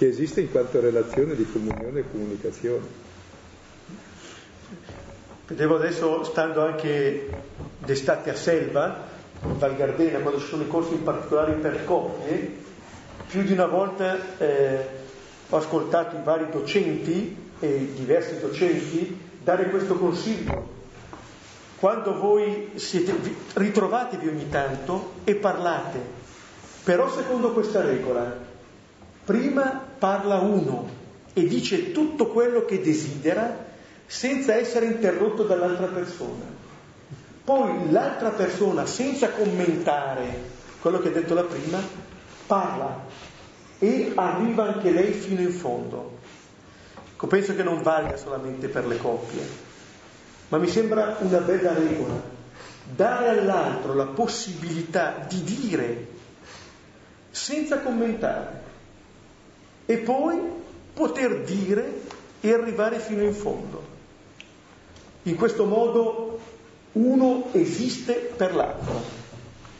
che 0.00 0.08
esiste 0.08 0.40
in 0.40 0.50
quanto 0.50 0.80
relazione 0.80 1.34
di 1.34 1.44
comunione 1.44 2.00
e 2.00 2.04
comunicazione. 2.10 2.86
Vedevo 5.46 5.76
adesso, 5.76 6.24
stando 6.24 6.64
anche 6.64 7.28
d'estate 7.76 8.30
a 8.30 8.34
Selva, 8.34 9.08
in 9.44 9.58
Val 9.58 9.76
Gardena, 9.76 10.20
quando 10.20 10.40
ci 10.40 10.46
sono 10.46 10.62
i 10.62 10.68
corsi 10.68 10.94
in 10.94 11.02
particolare 11.02 11.52
per 11.52 11.84
coppie, 11.84 12.50
più 13.26 13.42
di 13.42 13.52
una 13.52 13.66
volta 13.66 14.38
eh, 14.38 14.86
ho 15.50 15.56
ascoltato 15.58 16.16
i 16.16 16.22
vari 16.24 16.46
docenti 16.50 17.36
e 17.60 17.92
diversi 17.94 18.40
docenti 18.40 19.20
dare 19.44 19.68
questo 19.68 19.96
consiglio 19.96 20.78
quando 21.76 22.14
voi 22.18 22.70
siete, 22.76 23.14
ritrovatevi 23.52 24.28
ogni 24.28 24.48
tanto 24.48 25.12
e 25.24 25.34
parlate, 25.34 25.98
però 26.84 27.10
secondo 27.10 27.52
questa 27.52 27.82
regola, 27.82 28.48
prima 29.30 29.80
parla 29.96 30.38
uno 30.38 30.88
e 31.32 31.46
dice 31.46 31.92
tutto 31.92 32.26
quello 32.30 32.64
che 32.64 32.80
desidera 32.80 33.68
senza 34.04 34.56
essere 34.56 34.86
interrotto 34.86 35.44
dall'altra 35.44 35.86
persona. 35.86 36.58
Poi 37.44 37.92
l'altra 37.92 38.30
persona, 38.30 38.86
senza 38.86 39.30
commentare 39.30 40.58
quello 40.80 40.98
che 40.98 41.10
ha 41.10 41.12
detto 41.12 41.34
la 41.34 41.44
prima, 41.44 41.78
parla 42.44 43.04
e 43.78 44.10
arriva 44.16 44.74
anche 44.74 44.90
lei 44.90 45.12
fino 45.12 45.40
in 45.42 45.52
fondo. 45.52 46.18
Ecco, 47.12 47.28
penso 47.28 47.54
che 47.54 47.62
non 47.62 47.82
valga 47.82 48.16
solamente 48.16 48.66
per 48.66 48.84
le 48.88 48.96
coppie 48.96 49.68
ma 50.48 50.58
mi 50.58 50.66
sembra 50.66 51.16
una 51.20 51.38
bella 51.38 51.72
regola, 51.72 52.20
dare 52.96 53.28
all'altro 53.28 53.94
la 53.94 54.06
possibilità 54.06 55.24
di 55.28 55.44
dire 55.44 56.06
senza 57.30 57.78
commentare 57.78 58.59
e 59.90 59.96
poi 59.96 60.38
poter 60.94 61.40
dire 61.40 62.02
e 62.40 62.52
arrivare 62.52 63.00
fino 63.00 63.24
in 63.24 63.34
fondo. 63.34 63.82
In 65.24 65.34
questo 65.34 65.64
modo 65.64 66.38
uno 66.92 67.48
esiste 67.50 68.12
per 68.14 68.54
l'altro 68.54 69.02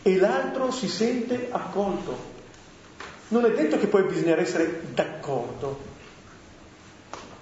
e 0.02 0.16
l'altro 0.16 0.72
si 0.72 0.88
sente 0.88 1.46
accolto. 1.52 2.28
Non 3.28 3.44
è 3.44 3.52
detto 3.52 3.78
che 3.78 3.86
poi 3.86 4.02
bisogna 4.02 4.36
essere 4.36 4.82
d'accordo, 4.92 5.78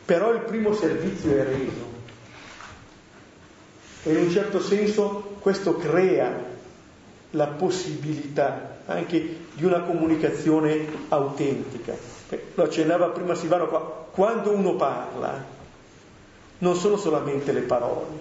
però 0.05 0.35
il 0.35 0.41
primo 0.41 0.75
servizio 0.75 1.39
è 1.39 1.45
reso 1.45 1.97
e 4.03 4.13
in 4.13 4.25
un 4.25 4.31
certo 4.31 4.61
senso 4.61 5.37
questo 5.41 5.77
crea 5.77 6.57
la 7.31 7.47
possibilità 7.47 8.81
anche 8.85 9.47
di 9.55 9.65
una 9.65 9.81
comunicazione 9.81 10.87
autentica. 11.09 12.18
Eh, 12.29 12.53
lo 12.55 12.63
accennava 12.65 13.09
prima 13.09 13.35
Silvano 13.35 13.69
qua, 13.69 14.07
quando 14.11 14.51
uno 14.51 14.75
parla 14.77 15.57
non 16.59 16.75
sono 16.75 16.97
solamente 16.97 17.53
le 17.53 17.63
parole, 17.63 18.19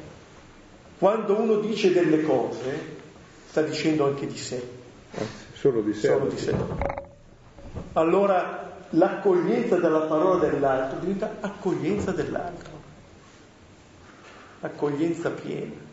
quando 0.97 1.37
uno 1.39 1.55
dice 1.55 1.91
delle 1.91 2.23
cose 2.23 2.95
sta 3.49 3.61
dicendo 3.61 4.05
anche 4.05 4.27
di 4.27 4.37
sé. 4.37 4.75
Solo 5.53 5.81
di 5.81 5.93
sé. 5.93 6.07
Solo 6.07 6.25
di 6.27 6.37
sé. 6.37 6.55
Allora 7.93 8.85
l'accoglienza 8.91 9.77
della 9.77 10.01
parola 10.01 10.47
dell'altro 10.47 10.99
diventa 10.99 11.37
accoglienza 11.41 12.11
dell'altro 12.11 12.77
accoglienza 14.61 15.29
piena. 15.29 15.85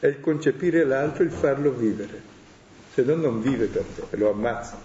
È 0.00 0.06
il 0.06 0.20
concepire 0.20 0.84
l'altro, 0.84 1.24
il 1.24 1.30
farlo 1.30 1.72
vivere, 1.72 2.22
se 2.92 3.02
no 3.02 3.14
non 3.16 3.40
vive 3.40 3.66
per 3.66 3.84
te, 3.84 4.16
lo 4.16 4.30
ammazza. 4.30 4.76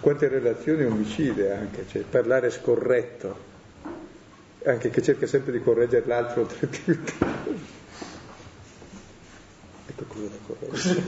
Quante 0.00 0.28
relazioni 0.28 0.84
omicide 0.84 1.52
anche, 1.52 1.86
cioè 1.88 2.02
parlare 2.02 2.50
scorretto, 2.50 3.36
anche 4.64 4.90
che 4.90 5.02
cerca 5.02 5.26
sempre 5.26 5.52
di 5.52 5.60
correggere 5.62 6.06
l'altro. 6.06 6.46
ecco 9.86 10.04
cosa 10.06 10.26
da 10.28 10.36
correggere. 10.46 11.02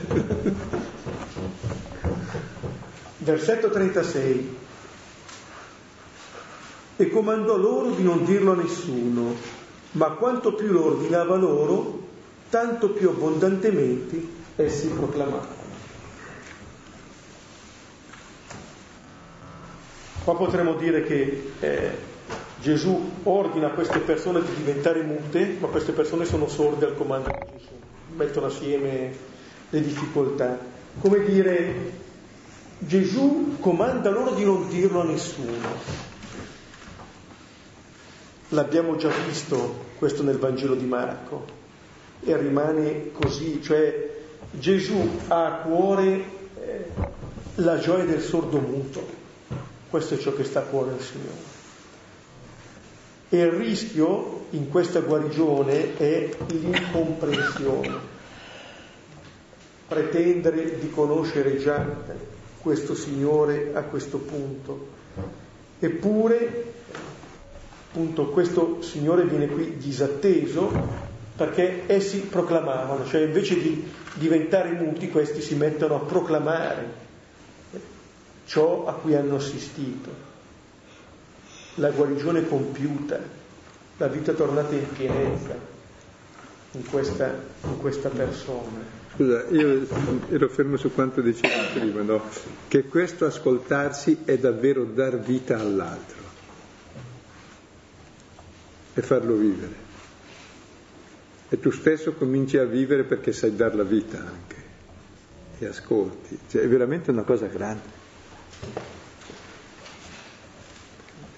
Versetto 3.17 3.69
36 3.69 4.57
e 6.95 7.09
comandò 7.09 7.55
loro 7.55 7.91
di 7.91 8.03
non 8.03 8.25
dirlo 8.25 8.51
a 8.51 8.55
nessuno, 8.55 9.33
ma 9.91 10.09
quanto 10.11 10.53
più 10.53 10.71
lo 10.71 10.85
ordinava 10.85 11.37
loro, 11.37 12.07
tanto 12.49 12.89
più 12.89 13.09
abbondantemente 13.09 14.21
essi 14.57 14.89
proclamavano. 14.89 15.58
Qua 20.29 20.37
potremmo 20.37 20.75
dire 20.75 21.01
che 21.01 21.53
eh, 21.59 21.91
Gesù 22.61 23.13
ordina 23.23 23.65
a 23.65 23.71
queste 23.71 23.97
persone 23.97 24.43
di 24.43 24.53
diventare 24.57 25.01
mute, 25.01 25.57
ma 25.59 25.69
queste 25.69 25.91
persone 25.91 26.23
sono 26.23 26.47
sorde 26.47 26.85
al 26.85 26.95
comando 26.95 27.29
di 27.29 27.57
Gesù, 27.57 27.71
mettono 28.15 28.45
assieme 28.45 29.11
le 29.71 29.81
difficoltà. 29.81 30.55
Come 30.99 31.23
dire, 31.25 31.93
Gesù 32.77 33.57
comanda 33.59 34.11
loro 34.11 34.35
di 34.35 34.45
non 34.45 34.69
dirlo 34.69 35.01
a 35.01 35.05
nessuno, 35.05 35.67
L'abbiamo 38.49 38.97
già 38.97 39.09
visto 39.25 39.85
questo 39.97 40.21
nel 40.21 40.37
Vangelo 40.37 40.75
di 40.75 40.85
Marco. 40.85 41.43
E 42.23 42.37
rimane 42.37 43.09
così, 43.13 43.63
cioè 43.63 44.11
Gesù 44.51 45.21
ha 45.27 45.45
a 45.45 45.51
cuore 45.61 46.23
eh, 46.61 46.85
la 47.55 47.79
gioia 47.79 48.05
del 48.05 48.21
sordo 48.21 48.59
muto, 48.59 49.18
questo 49.89 50.13
è 50.13 50.17
ciò 50.17 50.33
che 50.33 50.43
sta 50.43 50.59
a 50.59 50.63
cuore 50.63 50.91
al 50.91 51.01
Signore. 51.01 51.57
E 53.29 53.37
il 53.37 53.51
rischio 53.51 54.45
in 54.51 54.69
questa 54.69 54.99
guarigione 55.01 55.97
è 55.97 56.29
l'incomprensione, 56.47 57.97
pretendere 59.87 60.79
di 60.79 60.89
conoscere 60.89 61.57
già 61.57 61.85
questo 62.61 62.95
Signore 62.95 63.71
a 63.73 63.81
questo 63.83 64.17
punto. 64.17 64.97
Eppure 65.79 66.73
appunto 67.89 68.29
questo 68.29 68.81
Signore 68.81 69.25
viene 69.25 69.47
qui 69.47 69.77
disatteso 69.77 71.07
perché 71.35 71.83
essi 71.87 72.19
proclamavano, 72.19 73.05
cioè 73.05 73.21
invece 73.21 73.59
di 73.59 73.91
diventare 74.15 74.71
muti 74.71 75.09
questi 75.09 75.41
si 75.41 75.55
mettono 75.55 75.95
a 75.95 75.99
proclamare 75.99 77.07
ciò 78.49 78.87
a 78.87 78.93
cui 78.93 79.13
hanno 79.15 79.35
assistito, 79.35 80.09
la 81.75 81.91
guarigione 81.91 82.47
compiuta, 82.47 83.19
la 83.97 84.07
vita 84.07 84.33
tornata 84.33 84.73
in 84.73 84.91
pienezza 84.91 85.55
in 86.71 86.89
questa, 86.89 87.31
in 87.65 87.77
questa 87.77 88.09
persona. 88.09 88.97
Scusa, 89.13 89.45
io 89.49 89.85
ero 90.29 90.49
fermo 90.49 90.77
su 90.77 90.91
quanto 90.91 91.21
dicevo 91.21 91.79
prima, 91.79 92.01
no? 92.01 92.23
che 92.67 92.85
questo 92.85 93.27
ascoltarsi 93.27 94.21
è 94.25 94.39
davvero 94.39 94.83
dar 94.83 95.19
vita 95.19 95.59
all'altro 95.59 96.23
e 98.95 99.01
farlo 99.03 99.35
vivere. 99.35 99.87
E 101.49 101.59
tu 101.59 101.69
stesso 101.69 102.13
cominci 102.13 102.57
a 102.57 102.65
vivere 102.65 103.03
perché 103.03 103.31
sai 103.31 103.55
dar 103.55 103.75
la 103.75 103.83
vita 103.83 104.17
anche 104.17 104.55
e 105.59 105.67
ascolti. 105.67 106.39
Cioè, 106.49 106.63
è 106.63 106.67
veramente 106.67 107.11
una 107.11 107.23
cosa 107.23 107.45
grande. 107.45 107.98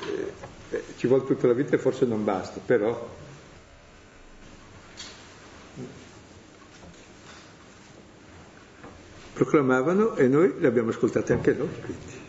Eh, 0.06 0.32
eh, 0.70 0.84
ci 0.98 1.08
vuole 1.08 1.26
tutta 1.26 1.48
la 1.48 1.54
vita 1.54 1.76
e 1.76 1.80
forse 1.80 2.06
non 2.06 2.24
basta, 2.24 2.60
però 2.64 3.20
proclamavano 9.34 10.16
e 10.16 10.28
noi 10.28 10.54
le 10.60 10.68
abbiamo 10.68 10.90
ascoltate 10.90 11.34
anche 11.34 11.54
noi. 11.54 11.70
Quindi. 11.84 12.20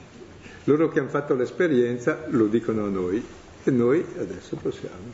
Loro 0.65 0.89
che 0.89 1.01
hanno 1.01 1.09
fatto 1.09 1.35
l'esperienza 1.35 2.25
lo 2.29 2.47
dicono 2.47 2.85
a 2.85 2.89
noi 2.89 3.23
e 3.65 3.71
noi 3.71 4.05
adesso 4.19 4.57
possiamo. 4.57 5.13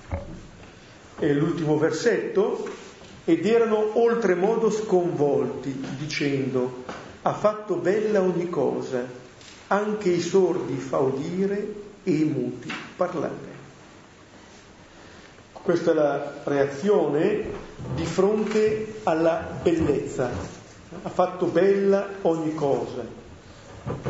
E 1.18 1.34
l'ultimo 1.34 1.76
versetto, 1.78 2.68
ed 3.24 3.44
erano 3.44 3.98
oltremodo 3.98 4.70
sconvolti, 4.70 5.82
dicendo, 5.98 6.84
ha 7.22 7.32
fatto 7.32 7.76
bella 7.76 8.20
ogni 8.20 8.48
cosa, 8.48 9.04
anche 9.68 10.10
i 10.10 10.20
sordi 10.20 10.76
fa 10.76 10.98
udire 10.98 11.74
e 12.02 12.10
i 12.10 12.24
muti 12.24 12.72
parlare. 12.96 13.56
Questa 15.52 15.90
è 15.90 15.94
la 15.94 16.32
reazione 16.44 17.44
di 17.94 18.04
fronte 18.06 19.00
alla 19.02 19.46
bellezza. 19.62 20.30
Ha 21.02 21.08
fatto 21.10 21.46
bella 21.46 22.08
ogni 22.22 22.54
cosa. 22.54 23.04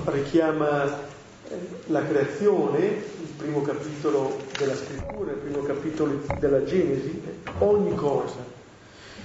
Richiama 0.04 0.84
eh, 0.86 1.56
la 1.86 2.06
creazione, 2.06 2.78
il 2.84 3.32
primo 3.36 3.62
capitolo 3.62 4.36
della 4.56 4.76
scrittura, 4.76 5.32
il 5.32 5.38
primo 5.38 5.62
capitolo 5.62 6.20
della 6.38 6.62
Genesi, 6.62 7.20
ogni 7.58 7.94
cosa. 7.96 8.56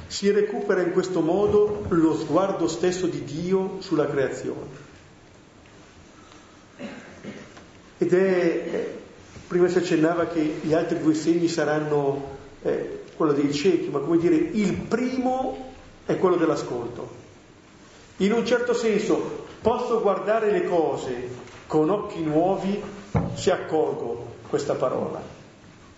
Si 0.08 0.32
recupera 0.32 0.82
in 0.82 0.92
questo 0.92 1.22
modo 1.22 1.86
lo 1.90 2.16
sguardo 2.16 2.68
stesso 2.68 3.06
di 3.06 3.24
Dio 3.24 3.78
sulla 3.80 4.08
creazione. 4.08 4.83
Ed 8.04 8.14
è, 8.14 8.20
eh, 8.20 8.98
prima 9.48 9.70
si 9.70 9.78
accennava 9.78 10.26
che 10.26 10.60
gli 10.62 10.74
altri 10.74 11.00
due 11.00 11.14
segni 11.14 11.48
saranno 11.48 12.32
eh, 12.62 13.04
quello 13.16 13.32
dei 13.32 13.54
ciechi, 13.54 13.88
ma 13.90 14.00
come 14.00 14.18
dire, 14.18 14.36
il 14.36 14.74
primo 14.74 15.72
è 16.06 16.18
quello 16.18 16.36
dell'ascolto. 16.36 17.22
In 18.18 18.34
un 18.34 18.46
certo 18.46 18.74
senso 18.74 19.46
posso 19.62 20.02
guardare 20.02 20.52
le 20.52 20.66
cose 20.66 21.30
con 21.66 21.90
occhi 21.90 22.22
nuovi 22.22 22.82
se 23.36 23.52
accolgo 23.54 24.34
questa 24.50 24.74
parola. 24.74 25.22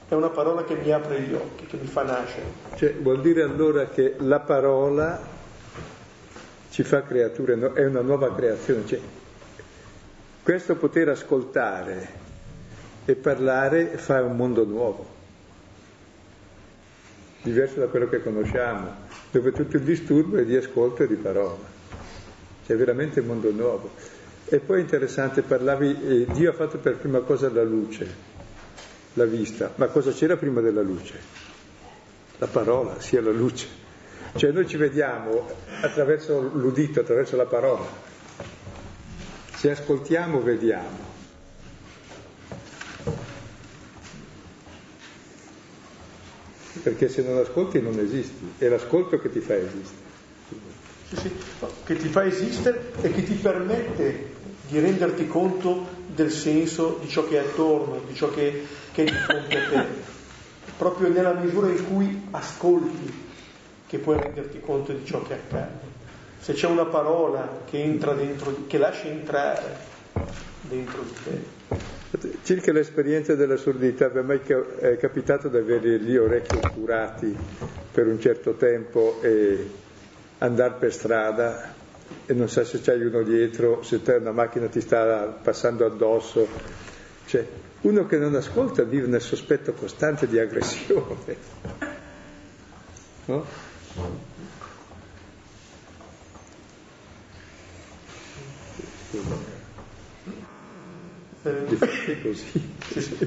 È 0.07 0.13
una 0.13 0.29
parola 0.29 0.63
che 0.63 0.75
mi 0.75 0.91
apre 0.91 1.21
gli 1.21 1.33
occhi, 1.33 1.65
che 1.65 1.77
mi 1.81 1.87
fa 1.87 2.03
nascere. 2.03 2.45
Cioè, 2.75 2.93
vuol 2.93 3.19
dire 3.21 3.41
allora 3.41 3.87
che 3.87 4.13
la 4.19 4.41
parola 4.41 5.19
ci 6.69 6.83
fa 6.83 7.01
creature, 7.01 7.73
è 7.73 7.85
una 7.85 8.01
nuova 8.01 8.31
creazione. 8.35 8.85
Cioè, 8.85 8.99
questo 10.45 10.75
poter 10.75 11.09
ascoltare 11.09 12.07
e 13.03 13.15
parlare 13.15 13.97
fa 13.97 14.21
un 14.21 14.35
mondo 14.35 14.63
nuovo, 14.63 15.03
diverso 17.41 17.79
da 17.79 17.87
quello 17.87 18.07
che 18.07 18.21
conosciamo, 18.21 18.93
dove 19.31 19.51
tutto 19.51 19.77
il 19.77 19.81
disturbo 19.81 20.37
è 20.37 20.45
di 20.45 20.55
ascolto 20.55 21.01
e 21.01 21.07
di 21.07 21.15
parola. 21.15 21.63
C'è 22.63 22.75
veramente 22.75 23.21
un 23.21 23.25
mondo 23.25 23.49
nuovo. 23.49 23.89
E 24.45 24.59
poi 24.59 24.77
è 24.77 24.81
interessante, 24.81 25.41
parlavi, 25.41 25.97
eh, 26.03 26.25
Dio 26.31 26.51
ha 26.51 26.53
fatto 26.53 26.77
per 26.77 26.97
prima 26.97 27.21
cosa 27.21 27.49
la 27.51 27.63
luce, 27.63 28.07
la 29.13 29.25
vista, 29.25 29.73
ma 29.77 29.87
cosa 29.87 30.11
c'era 30.11 30.37
prima 30.37 30.61
della 30.61 30.83
luce? 30.83 31.17
La 32.37 32.45
parola, 32.45 33.01
sia 33.01 33.19
la 33.19 33.31
luce. 33.31 33.65
Cioè 34.35 34.51
noi 34.51 34.67
ci 34.67 34.77
vediamo 34.77 35.49
attraverso 35.81 36.39
l'udito, 36.39 36.99
attraverso 36.99 37.35
la 37.35 37.47
parola. 37.47 38.13
Se 39.55 39.71
ascoltiamo, 39.71 40.41
vediamo. 40.41 41.13
Perché 46.83 47.07
se 47.07 47.21
non 47.23 47.37
ascolti 47.37 47.81
non 47.81 47.97
esisti, 47.99 48.53
è 48.57 48.67
l'ascolto 48.67 49.17
che 49.17 49.31
ti 49.31 49.39
fa 49.39 49.55
esistere. 49.55 50.13
Sì, 51.07 51.15
sì, 51.15 51.31
che 51.85 51.95
ti 51.95 52.09
fa 52.09 52.25
esistere 52.25 52.91
e 53.01 53.11
che 53.11 53.23
ti 53.23 53.33
permette 53.33 54.33
di 54.67 54.79
renderti 54.79 55.25
conto 55.27 55.87
del 56.07 56.31
senso 56.31 56.99
di 57.01 57.07
ciò 57.07 57.25
che 57.25 57.37
è 57.37 57.47
attorno, 57.47 58.01
di 58.05 58.13
ciò 58.13 58.29
che, 58.29 58.65
che 58.91 59.03
è 59.03 59.05
di 59.05 59.17
fronte 59.17 59.57
a 59.57 59.69
te. 59.69 59.85
Proprio 60.77 61.07
nella 61.09 61.33
misura 61.33 61.69
in 61.69 61.87
cui 61.87 62.21
ascolti 62.31 63.23
che 63.87 63.97
puoi 63.99 64.17
renderti 64.17 64.59
conto 64.59 64.91
di 64.91 65.05
ciò 65.05 65.21
che 65.21 65.33
accade 65.33 65.84
se 66.45 66.53
c'è 66.53 66.67
una 66.67 66.85
parola 66.85 67.63
che 67.65 67.81
entra 67.81 68.13
dentro, 68.13 68.67
che 68.67 68.77
lascia 68.77 69.07
entrare 69.07 69.77
dentro 70.61 71.01
di 71.01 71.13
te. 71.23 72.37
Circa 72.43 72.71
l'esperienza 72.71 73.33
della 73.33 73.57
sordità, 73.57 74.11
mi 74.13 74.19
è 74.19 74.21
mai 74.21 74.41
è 74.77 74.95
capitato 74.97 75.47
di 75.47 75.57
avere 75.57 75.99
gli 75.99 76.15
orecchi 76.15 76.55
curati 76.71 77.35
per 77.91 78.05
un 78.05 78.19
certo 78.19 78.53
tempo 78.53 79.19
e 79.23 79.71
andare 80.37 80.75
per 80.75 80.93
strada 80.93 81.73
e 82.27 82.33
non 82.35 82.47
sai 82.47 82.65
se 82.65 82.79
c'hai 82.79 83.03
uno 83.03 83.23
dietro, 83.23 83.81
se 83.81 83.99
una 84.05 84.31
macchina 84.31 84.67
ti 84.67 84.81
sta 84.81 85.39
passando 85.41 85.83
addosso. 85.83 86.47
Cioè, 87.25 87.43
uno 87.81 88.05
che 88.05 88.17
non 88.19 88.35
ascolta 88.35 88.83
vive 88.83 89.07
nel 89.07 89.21
sospetto 89.21 89.73
costante 89.73 90.27
di 90.27 90.37
aggressione. 90.37 91.63
No? 93.27 93.43
Eh, 101.45 102.21
così. 102.23 102.73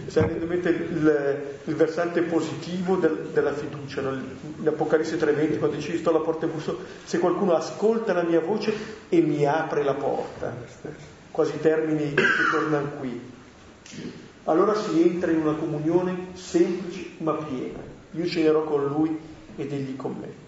Sarebbe 0.08 0.54
il, 0.56 1.42
il, 1.66 1.74
versante 1.76 2.22
positivo 2.22 2.96
del, 2.96 3.28
della 3.32 3.52
fiducia, 3.52 4.00
no? 4.00 4.10
in 4.12 4.66
Apocalisse 4.66 5.16
3.20 5.16 5.58
quando 5.58 5.76
dice 5.76 5.96
sto 5.98 6.10
alla 6.10 6.18
porta 6.18 6.46
e 6.46 6.48
busso, 6.48 6.80
se 7.04 7.20
qualcuno 7.20 7.54
ascolta 7.54 8.12
la 8.12 8.24
mia 8.24 8.40
voce 8.40 8.72
e 9.08 9.20
mi 9.20 9.46
apre 9.46 9.84
la 9.84 9.94
porta, 9.94 10.52
quasi 11.30 11.60
termini 11.60 12.12
che 12.14 12.24
tornano 12.50 12.90
qui. 12.98 13.20
Allora 14.44 14.74
si 14.74 15.00
entra 15.00 15.30
in 15.30 15.38
una 15.38 15.54
comunione 15.54 16.28
semplice 16.32 17.10
ma 17.18 17.34
piena. 17.34 17.78
Io 18.12 18.26
cenerò 18.26 18.64
con 18.64 18.84
lui 18.86 19.16
ed 19.54 19.72
egli 19.72 19.94
con 19.94 20.16
me. 20.18 20.46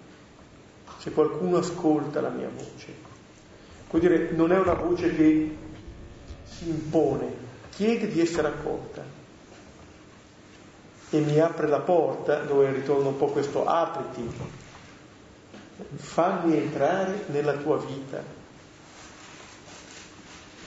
Se 0.98 1.12
qualcuno 1.12 1.58
ascolta 1.58 2.20
la 2.20 2.30
mia 2.30 2.48
voce 2.52 3.09
Vuol 3.90 4.02
dire, 4.02 4.30
non 4.30 4.52
è 4.52 4.58
una 4.58 4.74
voce 4.74 5.14
che 5.14 5.56
si 6.44 6.68
impone, 6.68 7.26
chiede 7.70 8.06
di 8.08 8.20
essere 8.20 8.48
accolta. 8.48 9.02
E 11.12 11.18
mi 11.18 11.40
apre 11.40 11.66
la 11.66 11.80
porta, 11.80 12.38
dove 12.42 12.70
ritorna 12.70 13.08
un 13.08 13.16
po' 13.16 13.26
questo 13.26 13.64
apriti, 13.64 14.30
fammi 15.96 16.56
entrare 16.56 17.24
nella 17.26 17.54
tua 17.54 17.78
vita. 17.78 18.22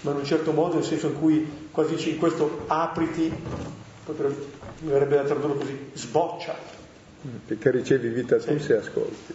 Ma 0.01 0.11
in 0.11 0.17
un 0.17 0.25
certo 0.25 0.51
modo, 0.51 0.75
nel 0.75 0.83
senso 0.83 1.07
in 1.07 1.17
cui 1.17 1.69
quasi 1.71 1.95
dice 1.95 2.09
in 2.09 2.17
questo 2.17 2.65
apriti, 2.67 3.31
potrebbe, 4.03 4.47
mi 4.79 4.91
verrebbe 4.91 5.15
da 5.15 5.23
tradurlo 5.23 5.55
così, 5.55 5.91
sboccia. 5.93 6.53
Perché 7.45 7.71
ricevi 7.71 8.09
vita 8.09 8.37
tu 8.37 8.59
se 8.59 8.75
ascolti. 8.75 9.33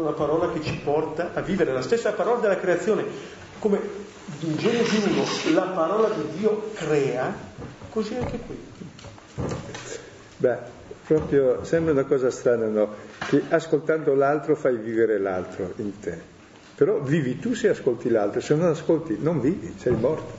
Una 0.00 0.12
parola 0.12 0.52
che 0.52 0.62
ci 0.62 0.80
porta 0.82 1.32
a 1.34 1.40
vivere 1.40 1.72
la 1.72 1.82
stessa 1.82 2.12
parola 2.12 2.40
della 2.40 2.58
creazione. 2.58 3.04
Come 3.58 3.80
in 4.40 4.56
Genesi 4.56 5.02
1 5.48 5.54
la 5.54 5.66
parola 5.68 6.08
di 6.10 6.38
Dio 6.38 6.70
crea, 6.74 7.34
così 7.90 8.14
anche 8.14 8.38
qui. 8.38 8.56
Beh, 10.36 10.58
proprio 11.06 11.64
sembra 11.64 11.92
una 11.92 12.04
cosa 12.04 12.30
strana, 12.30 12.66
no? 12.66 12.94
Che 13.26 13.42
ascoltando 13.48 14.14
l'altro 14.14 14.54
fai 14.54 14.76
vivere 14.76 15.18
l'altro 15.18 15.72
in 15.76 15.98
te. 15.98 16.36
Però 16.76 17.00
vivi 17.00 17.40
tu 17.40 17.54
se 17.54 17.68
ascolti 17.68 18.08
l'altro, 18.08 18.40
se 18.40 18.54
non 18.54 18.68
ascolti 18.68 19.16
non 19.18 19.40
vivi, 19.40 19.74
sei 19.78 19.94
morto, 19.94 20.32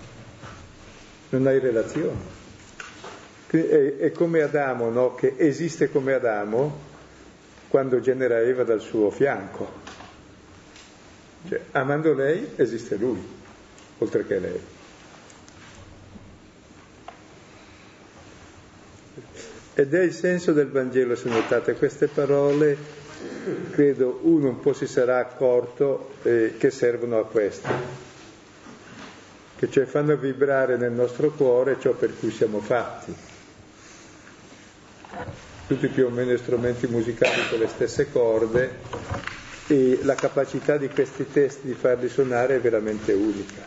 non 1.29 1.47
hai 1.47 1.59
relazione. 1.59 2.37
È, 3.47 3.95
è 3.97 4.11
come 4.11 4.41
Adamo, 4.41 4.89
no? 4.89 5.15
Che 5.15 5.33
esiste 5.37 5.91
come 5.91 6.13
Adamo, 6.13 6.87
quando 7.69 7.99
genera 7.99 8.39
Eva 8.41 8.63
dal 8.63 8.81
suo 8.81 9.09
fianco. 9.11 9.97
Cioè, 11.47 11.61
amando 11.71 12.13
lei 12.13 12.53
esiste 12.55 12.97
lui, 12.97 13.25
oltre 13.99 14.25
che 14.25 14.39
lei. 14.39 14.61
Ed 19.75 19.93
è 19.93 20.01
il 20.01 20.11
senso 20.11 20.51
del 20.51 20.69
Vangelo, 20.69 21.15
se 21.15 21.29
notate 21.29 21.75
queste 21.75 22.07
parole, 22.07 22.75
credo 23.71 24.19
uno 24.23 24.49
un 24.49 24.59
po' 24.59 24.73
si 24.73 24.87
sarà 24.87 25.19
accorto 25.19 26.15
eh, 26.23 26.55
che 26.57 26.69
servono 26.71 27.19
a 27.19 27.25
questo, 27.25 27.69
che 29.55 29.69
cioè 29.69 29.85
fanno 29.85 30.17
vibrare 30.17 30.75
nel 30.75 30.91
nostro 30.91 31.31
cuore 31.31 31.77
ciò 31.79 31.93
per 31.93 32.17
cui 32.19 32.31
siamo 32.31 32.59
fatti 32.59 33.37
tutti 35.69 35.87
più 35.87 36.07
o 36.07 36.09
meno 36.09 36.35
strumenti 36.35 36.87
musicali 36.87 37.47
con 37.47 37.59
le 37.59 37.67
stesse 37.67 38.11
corde 38.11 38.77
e 39.67 39.99
la 40.01 40.15
capacità 40.15 40.77
di 40.77 40.89
questi 40.89 41.29
testi 41.31 41.67
di 41.67 41.75
farli 41.75 42.09
suonare 42.09 42.55
è 42.55 42.59
veramente 42.59 43.13
unica. 43.13 43.61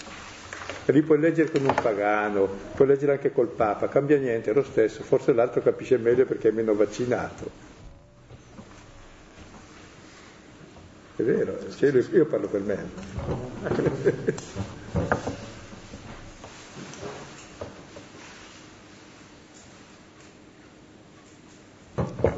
Li 0.86 1.02
puoi 1.02 1.20
leggere 1.20 1.52
con 1.52 1.64
un 1.64 1.74
pagano, 1.80 2.48
puoi 2.74 2.88
leggere 2.88 3.12
anche 3.12 3.30
col 3.30 3.46
Papa, 3.46 3.88
cambia 3.88 4.18
niente, 4.18 4.50
è 4.50 4.52
lo 4.52 4.64
stesso, 4.64 5.04
forse 5.04 5.32
l'altro 5.32 5.62
capisce 5.62 5.96
meglio 5.96 6.24
perché 6.24 6.48
è 6.48 6.50
meno 6.50 6.74
vaccinato. 6.74 7.48
È 11.14 11.22
vero, 11.22 11.56
io 12.10 12.26
parlo 12.26 12.48
per 12.48 12.60
me. 12.62 14.80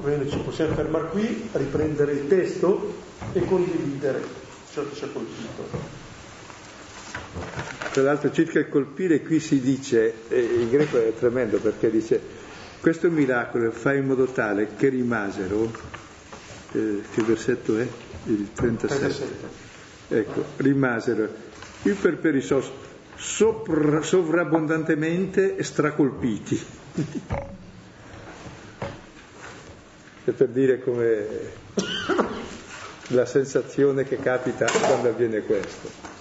Bene, 0.03 0.29
ci 0.31 0.39
possiamo 0.39 0.75
fermare 0.75 1.09
qui, 1.09 1.49
riprendere 1.53 2.13
il 2.13 2.27
testo 2.27 2.95
e 3.35 3.45
condividere 3.45 4.23
ciò 4.73 4.89
che 4.89 4.95
ci 4.97 5.05
ha 5.05 5.09
colpito. 5.09 6.03
Tra 7.93 8.03
l'altro 8.03 8.31
circa 8.33 8.59
il 8.61 8.69
colpire 8.69 9.23
qui 9.23 9.41
si 9.41 9.61
dice, 9.61 10.15
in 10.31 10.71
greco 10.71 10.99
è 10.99 11.13
tremendo 11.15 11.59
perché 11.59 11.91
dice 11.91 12.21
questo 12.81 13.11
miracolo 13.11 13.71
fa 13.71 13.95
in 13.95 14.07
modo 14.07 14.25
tale 14.27 14.75
che 14.77 14.89
rimasero, 14.89 15.71
eh, 16.73 17.03
che 17.13 17.23
versetto 17.23 17.79
è? 17.79 17.87
Il 18.25 18.53
37. 18.53 18.99
37. 18.99 19.49
Ecco, 20.09 20.45
rimasero 20.57 21.29
il 21.83 21.95
perperisos 21.95 22.71
sopra, 23.17 24.03
sovrabbondantemente 24.03 25.63
stracolpiti. 25.63 26.63
è 30.25 30.31
per 30.31 30.49
dire 30.49 30.81
come 30.81 31.27
la 33.09 33.27
sensazione 33.27 34.05
che 34.05 34.19
capita 34.19 34.67
quando 34.67 35.09
avviene 35.09 35.43
questo. 35.43 36.14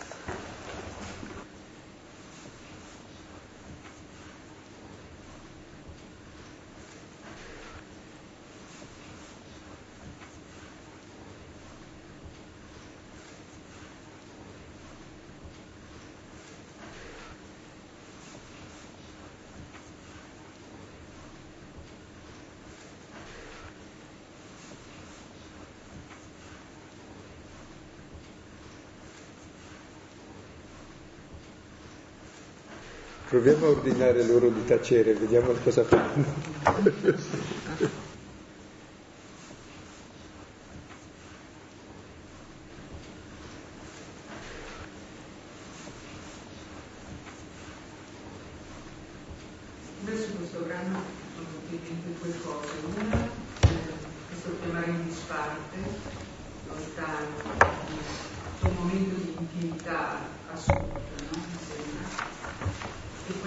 Proviamo 33.34 33.66
a 33.66 33.70
ordinare 33.70 34.24
loro 34.28 34.48
di 34.50 34.64
tacere, 34.64 35.16
vediamo 35.16 35.54
cosa 35.64 35.84
fanno. 35.84 36.24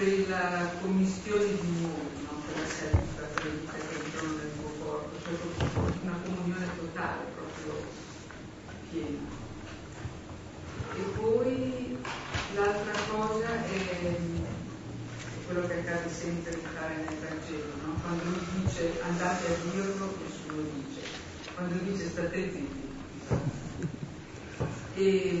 quella 0.07 0.71
commissione 0.79 1.43
di 1.43 1.67
unione, 1.67 2.15
non 2.29 2.41
quella 2.45 2.65
scelta 2.65 3.23
predica 3.35 3.73
che 3.73 4.05
entrano 4.05 4.37
nel 4.37 4.51
tuo 4.55 4.71
corpo, 4.79 5.09
cioè 5.21 5.35
una 6.01 6.17
comunione 6.23 6.65
totale 6.79 7.23
proprio 7.35 7.83
piena. 8.89 9.27
E 10.95 11.01
poi 11.19 11.97
l'altra 12.55 12.93
cosa 13.11 13.65
è 13.65 14.15
quello 15.45 15.67
che 15.67 15.73
accade 15.73 16.09
sempre 16.09 16.55
di 16.55 16.65
fare 16.73 16.95
nel 16.95 17.17
Vangelo, 17.19 17.73
no? 17.83 17.99
quando 18.01 18.23
lui 18.23 18.63
dice 18.63 19.01
andate 19.01 19.45
a 19.45 19.57
dirlo, 19.71 20.15
nessuno 20.23 20.61
dice, 20.73 21.01
quando 21.53 21.75
lui 21.75 21.91
dice 21.91 22.07
state 22.07 22.51
zitti. 22.53 22.85
E, 24.95 25.36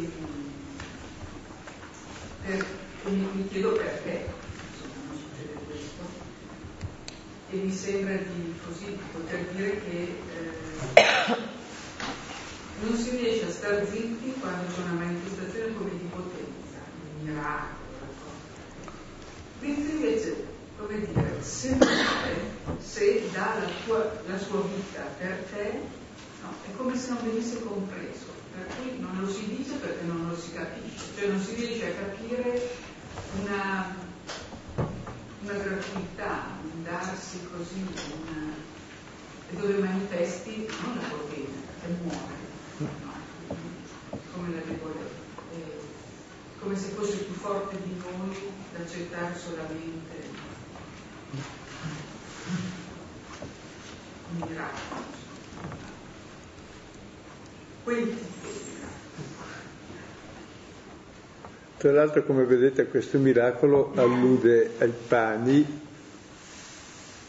Tra 61.87 61.95
l'altro, 61.95 62.25
come 62.25 62.43
vedete, 62.43 62.87
questo 62.87 63.17
miracolo 63.17 63.93
allude 63.95 64.71
ai 64.79 64.91
pani, 65.07 65.65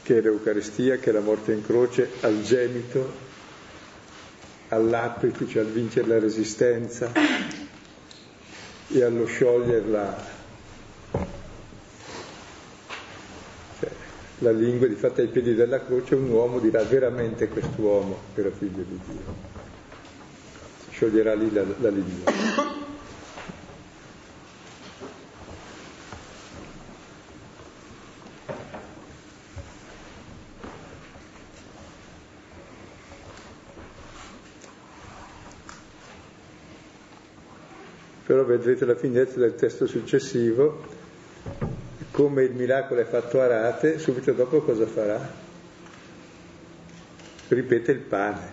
che 0.02 0.18
è 0.18 0.20
l'Eucaristia, 0.20 0.96
che 0.96 1.11
è 1.11 1.12
la 1.12 1.20
morte 1.20 1.52
in 1.52 1.64
croce, 1.64 2.11
al 2.22 2.42
gemito, 2.42 3.09
all'apice, 4.70 5.61
al 5.61 5.66
vincere 5.66 6.09
la 6.09 6.18
resistenza 6.18 7.12
e 8.88 9.00
allo 9.04 9.26
scioglierla. 9.26 10.26
Cioè, 13.78 13.90
la 14.38 14.50
lingua, 14.50 14.88
di 14.88 14.96
fatto, 14.96 15.20
ai 15.20 15.28
piedi 15.28 15.54
della 15.54 15.84
croce, 15.84 16.16
un 16.16 16.28
uomo 16.30 16.59
dirà 16.59 16.82
veramente 16.82 17.46
quest'uomo 17.46 18.22
era 18.34 18.50
figlio 18.50 18.82
di 18.82 19.00
Dio. 19.06 19.34
Si 20.82 20.90
scioglierà 20.90 21.34
lì 21.34 21.52
la, 21.52 21.62
la 21.78 21.90
lingua. 21.90 22.67
Vedrete 38.49 38.84
la 38.84 38.96
finezza 38.96 39.38
del 39.38 39.55
testo 39.55 39.86
successivo, 39.86 40.82
come 42.11 42.42
il 42.42 42.55
miracolo 42.55 43.01
è 43.01 43.05
fatto 43.05 43.40
a 43.40 43.46
rate, 43.46 43.99
subito 43.99 44.32
dopo 44.32 44.61
cosa 44.62 44.86
farà? 44.86 45.46
Ripete 47.49 47.92
il 47.92 48.01
pane, 48.01 48.53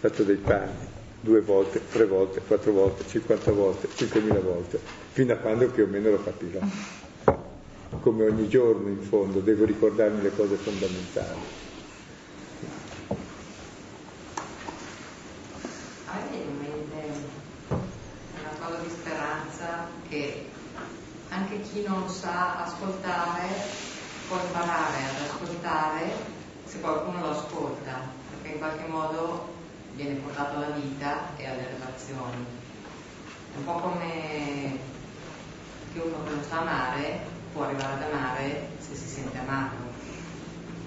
fatto 0.00 0.22
dei 0.24 0.36
pani, 0.36 0.88
due 1.20 1.40
volte, 1.40 1.80
tre 1.90 2.06
volte, 2.06 2.40
quattro 2.40 2.72
volte, 2.72 3.04
cinquanta 3.06 3.52
volte, 3.52 3.88
cinquemila 3.94 4.40
volte, 4.40 4.80
fino 5.12 5.32
a 5.34 5.36
quando 5.36 5.68
più 5.68 5.84
o 5.84 5.86
meno 5.86 6.10
lo 6.10 6.22
capirò. 6.22 6.60
Come 8.00 8.24
ogni 8.24 8.48
giorno 8.48 8.88
in 8.88 9.02
fondo 9.02 9.38
devo 9.38 9.64
ricordarmi 9.64 10.22
le 10.22 10.34
cose 10.34 10.56
fondamentali. 10.56 11.60
chi 21.72 21.82
non 21.88 22.06
sa 22.06 22.64
ascoltare 22.64 23.48
può 24.28 24.36
imparare 24.36 25.04
ad 25.04 25.24
ascoltare 25.26 26.12
se 26.66 26.80
qualcuno 26.80 27.20
lo 27.20 27.30
ascolta, 27.30 28.00
perché 28.28 28.56
in 28.56 28.60
qualche 28.82 28.86
modo 28.88 29.54
viene 29.94 30.14
portato 30.16 30.56
alla 30.56 30.70
vita 30.70 31.36
e 31.36 31.46
alle 31.46 31.68
relazioni. 31.68 32.46
Un 33.56 33.64
po' 33.64 33.74
come 33.74 34.90
che 35.92 36.00
non 36.00 36.42
sa 36.48 36.60
amare 36.60 37.20
può 37.52 37.64
arrivare 37.64 37.92
ad 37.92 38.12
amare 38.12 38.68
se 38.78 38.94
si 38.94 39.06
sente 39.06 39.38
amato. 39.38 39.74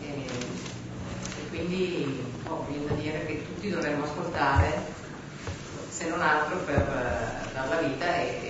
E, 0.01 0.25
e 0.25 1.49
quindi 1.49 2.23
oh, 2.47 2.65
viene 2.67 2.87
da 2.87 2.93
dire 2.95 3.25
che 3.25 3.45
tutti 3.45 3.69
dovremmo 3.69 4.03
ascoltare, 4.03 4.93
se 5.89 6.09
non 6.09 6.21
altro 6.21 6.57
per 6.57 6.81
uh, 6.81 7.53
dar 7.53 7.69
la 7.69 7.81
vita 7.81 8.15
e, 8.15 8.44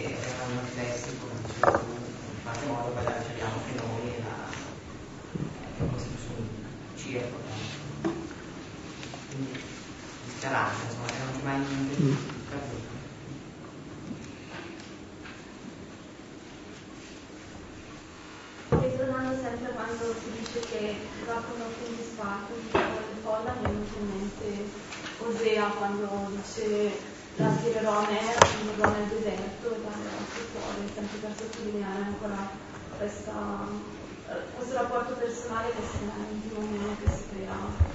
grande 11.56 11.96
mm. 12.02 12.16
Ritornando 18.68 19.36
sempre 19.42 19.72
quando 19.74 20.14
si 20.20 20.32
dice 20.38 20.60
che 20.60 20.96
Giacomo 21.26 21.66
fu 21.80 21.96
disfatto, 21.96 22.54
mi 22.62 23.22
folla 23.22 23.54
mi 23.62 23.68
viene 23.68 23.86
in 23.98 24.08
mente 24.10 24.70
Osea 25.20 25.68
quando 25.70 26.30
dice 26.36 27.14
la 27.38 27.50
tirerò 27.62 28.00
a 28.00 28.10
me, 28.10 28.20
la 28.26 28.48
tirerò 28.48 28.90
nel 28.92 29.08
deserto 29.08 29.76
e 29.76 29.80
la 29.84 29.96
tirerò 29.96 30.48
cuore, 30.52 30.92
sempre 30.94 31.18
per 31.20 31.32
sottolineare 31.38 32.04
ancora 32.04 32.50
questa, 32.98 33.68
eh, 34.30 34.56
questo 34.56 34.74
rapporto 34.74 35.14
personale 35.14 35.70
che 35.72 35.82
si 35.82 35.98
è 36.04 36.32
in 36.32 36.56
un 36.56 36.64
momento 36.64 37.04
che 37.04 37.12
si 37.12 37.24
crea 37.30 37.95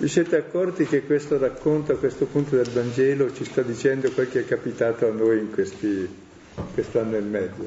Vi 0.00 0.08
siete 0.08 0.38
accorti 0.38 0.86
che 0.86 1.02
questo 1.02 1.36
racconto 1.36 1.92
a 1.92 1.96
questo 1.96 2.24
punto 2.24 2.56
del 2.56 2.70
Vangelo 2.70 3.34
ci 3.34 3.44
sta 3.44 3.60
dicendo 3.60 4.10
quel 4.12 4.30
che 4.30 4.40
è 4.40 4.44
capitato 4.46 5.06
a 5.06 5.10
noi 5.10 5.40
in 5.40 5.52
questi, 5.52 6.08
quest'anno 6.72 7.16
e 7.16 7.20
mezzo? 7.20 7.66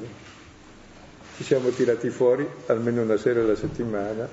Ci 1.38 1.44
siamo 1.44 1.70
tirati 1.70 2.10
fuori 2.10 2.44
almeno 2.66 3.04
una 3.04 3.18
sera 3.18 3.42
alla 3.42 3.56
settimana, 3.56 4.28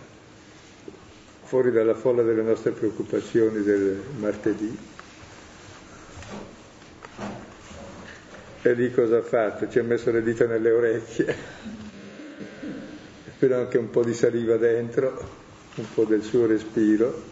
fuori 1.43 1.71
dalla 1.73 1.93
folla 1.93 2.23
delle 2.23 2.41
nostre 2.41 2.71
preoccupazioni 2.71 3.63
del 3.63 4.01
martedì. 4.19 4.79
E 8.63 8.73
lì 8.73 8.91
cosa 8.95 9.19
ha 9.19 9.23
fatto? 9.23 9.69
Ci 9.69 9.79
ha 9.79 9.83
messo 9.83 10.11
le 10.11 10.23
dita 10.23 10.47
nelle 10.47 10.71
orecchie, 10.71 11.37
spero 13.37 13.59
anche 13.59 13.77
un 13.77 13.91
po' 13.91 14.03
di 14.03 14.15
saliva 14.15 14.57
dentro, 14.57 15.23
un 15.75 15.85
po' 15.93 16.05
del 16.05 16.23
suo 16.23 16.47
respiro 16.47 17.30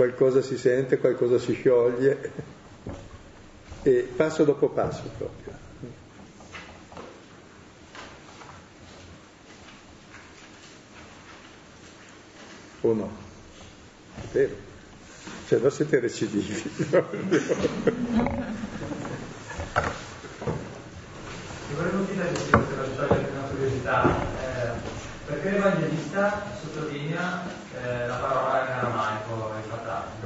qualcosa 0.00 0.40
si 0.40 0.56
sente, 0.56 0.96
qualcosa 0.96 1.38
si 1.38 1.52
scioglie 1.52 2.32
e 3.82 4.10
passo 4.16 4.44
dopo 4.44 4.70
passo 4.70 5.02
proprio. 5.18 5.52
O 12.80 12.94
no? 12.94 13.12
È 14.22 14.26
vero. 14.32 14.54
Cioè 15.48 15.58
non 15.58 15.70
siete 15.70 16.00
recidivi. 16.00 16.54
Ti 16.62 16.70
volevo 21.76 22.06
chiedere 22.06 22.34
se 22.36 22.46
sciogliere 22.46 23.30
una 23.32 23.48
curiosità, 23.50 24.39
perché 25.30 25.50
l'Evangelista 25.50 26.42
sottolinea 26.60 27.42
eh, 27.82 28.06
la 28.06 28.16
parola 28.16 28.64
in 28.64 28.72
aramaico 28.72 29.52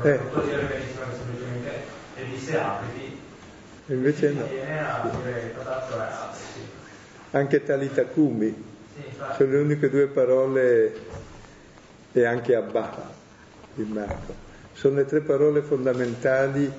eh. 0.02 0.16
non 0.16 0.28
posso 0.30 0.46
dire 0.46 0.62
benissimo 0.62 1.04
che 1.04 1.16
semplicemente 1.16 1.70
le 2.16 2.24
disse 2.26 2.58
apriti 2.58 3.20
invece 3.86 4.30
no. 4.32 4.46
viene 4.46 4.80
a 4.80 5.10
dire 5.22 5.52
prodotto 5.54 6.00
è 6.00 6.02
apriti 6.02 6.68
anche 7.30 7.62
talitakumi 7.62 8.72
sì, 8.94 9.02
sono 9.36 9.50
le 9.50 9.58
uniche 9.58 9.90
due 9.90 10.06
parole 10.06 10.94
e 12.12 12.24
anche 12.24 12.54
abba 12.54 13.12
in 13.74 13.88
Marco. 13.88 14.34
Sono 14.72 14.96
le 14.96 15.04
tre 15.04 15.20
parole 15.20 15.62
fondamentali 15.62 16.72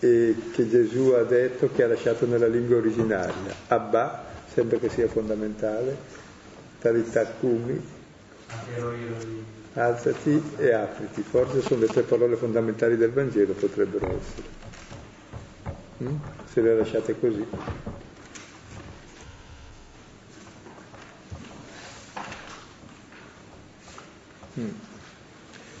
eh, 0.00 0.36
che 0.52 0.68
Gesù 0.68 1.10
ha 1.10 1.22
detto 1.22 1.70
che 1.70 1.82
ha 1.82 1.86
lasciato 1.86 2.26
nella 2.26 2.46
lingua 2.46 2.78
originaria. 2.78 3.54
Abba 3.68 4.24
sembra 4.50 4.78
che 4.78 4.88
sia 4.88 5.06
fondamentale 5.06 6.22
talitakumi 6.84 7.82
alzati 9.72 10.52
e 10.58 10.72
apriti, 10.74 11.22
forse 11.22 11.62
sono 11.62 11.80
le 11.80 11.86
tre 11.86 12.02
parole 12.02 12.36
fondamentali 12.36 12.98
del 12.98 13.10
Vangelo, 13.10 13.54
potrebbero 13.54 14.20
essere. 14.20 14.48
Mm? 16.02 16.16
Se 16.52 16.60
le 16.60 16.76
lasciate 16.76 17.18
così. 17.18 17.46
Mm. 24.60 24.68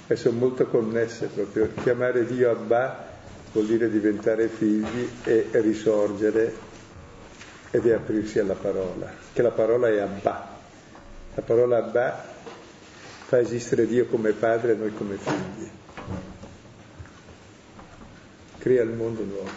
E 0.06 0.16
sono 0.16 0.38
molto 0.38 0.66
connesse 0.66 1.26
proprio. 1.26 1.70
Chiamare 1.82 2.24
Dio 2.24 2.50
Abba 2.50 3.12
vuol 3.52 3.66
dire 3.66 3.90
diventare 3.90 4.48
figli 4.48 5.08
e 5.22 5.50
risorgere 5.52 6.72
ed 7.70 7.82
riaprirsi 7.82 8.38
alla 8.38 8.54
parola, 8.54 9.12
che 9.34 9.42
la 9.42 9.50
parola 9.50 9.88
è 9.88 9.98
Abba. 9.98 10.53
La 11.36 11.42
parola 11.42 11.78
Abba 11.78 12.24
fa 13.26 13.40
esistere 13.40 13.88
Dio 13.88 14.06
come 14.06 14.30
padre 14.30 14.72
e 14.72 14.76
noi 14.76 14.94
come 14.94 15.16
figli. 15.16 15.68
Crea 18.58 18.82
il 18.84 18.90
mondo 18.90 19.24
nuovo. 19.24 19.50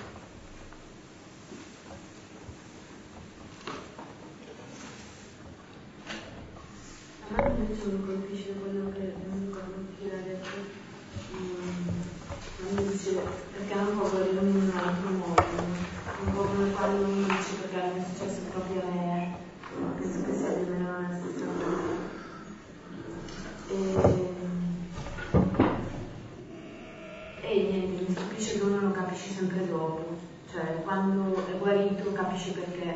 A 7.35 7.41
me 7.43 7.55
invece 7.59 7.85
mi 7.85 8.05
colpisce 8.05 8.53
quello 8.59 8.91
che 8.93 8.99
mi 8.99 10.09
ha 10.09 10.15
detto, 10.23 10.49
quando 12.59 12.91
dice 12.91 13.21
perché 13.51 13.75
non 13.75 13.97
può 13.99 14.07
volere 14.07 14.31
in 14.31 14.37
un 14.37 14.71
altro 14.75 15.09
modo, 15.09 15.43
un 16.25 16.33
po' 16.33 16.41
come 16.41 16.71
quando 16.71 17.05
uno 17.05 17.27
dice 17.27 17.53
perché 17.61 17.87
mi 17.93 18.01
è 18.01 18.05
successo 18.11 18.39
proprio 18.51 18.81
a 18.81 18.85
me, 18.91 19.35
che 19.99 20.07
si 20.09 20.17
pensa 20.21 20.53
di 20.53 20.69
me 20.71 20.77
non 20.79 21.05
è 21.05 21.11
la 21.11 21.17
stessa 21.19 21.45
cosa. 21.45 22.05
E, 23.69 23.73
e 27.41 27.63
niente, 27.69 28.03
mi 28.07 28.15
stupisce 28.15 28.57
che 28.57 28.63
uno 28.63 28.79
lo 28.79 28.91
capisce 28.91 29.33
sempre 29.33 29.67
dopo, 29.67 30.15
cioè 30.51 30.81
quando 30.83 31.45
è 31.47 31.57
guarito 31.57 32.13
capisce 32.13 32.51
perché, 32.51 32.95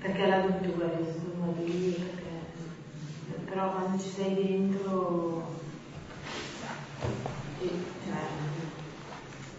perché 0.00 0.26
l'ha 0.26 0.40
dovuto 0.40 0.76
guarire 0.76 1.14
in 1.16 1.40
modo 1.40 1.64
lì, 1.64 1.92
perché, 1.92 3.44
però 3.46 3.72
quando 3.72 3.98
ci 4.02 4.10
sei 4.10 4.34
dentro, 4.34 5.54
e, 7.60 7.70
cioè, 8.04 8.20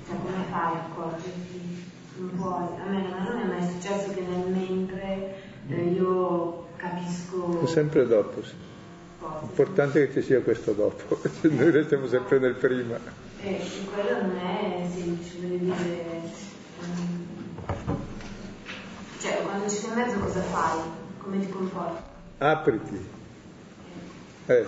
cioè, 0.06 0.16
come 0.16 0.44
fai 0.50 0.76
a 0.76 0.86
accorgerti? 0.92 1.86
Non 2.18 2.36
puoi, 2.36 2.64
a 2.80 2.90
me 2.90 3.02
non 3.02 3.40
è 3.40 3.46
mai 3.46 3.68
successo 3.68 4.12
che 4.12 4.22
nel 4.22 4.48
mentre 4.48 5.44
eh, 5.70 5.84
io 5.84 6.66
capisco... 6.78 7.60
Sempre 7.88 8.06
dopo, 8.06 8.44
sì. 8.44 8.54
L'importante 9.40 10.04
è 10.04 10.08
che 10.08 10.20
ci 10.20 10.28
sia 10.28 10.42
questo 10.42 10.74
dopo, 10.74 11.22
noi 11.48 11.72
restiamo 11.72 12.06
sempre 12.08 12.38
nel 12.38 12.56
prima. 12.56 12.98
Eh, 13.42 13.62
quello 13.94 14.22
non 14.24 14.38
è 14.38 14.86
semplice, 14.94 15.40
devi 15.40 15.58
dire... 15.58 16.22
Um, 16.82 17.28
cioè, 19.22 19.42
quando 19.42 19.70
ci 19.70 19.78
sei 19.78 19.90
in 19.90 19.96
mezzo 19.96 20.20
cosa 20.20 20.42
fai? 20.42 20.80
Come 21.20 21.40
ti 21.40 21.50
comporti? 21.50 22.02
Apriti. 22.40 23.08
Eh. 24.48 24.54
eh. 24.54 24.66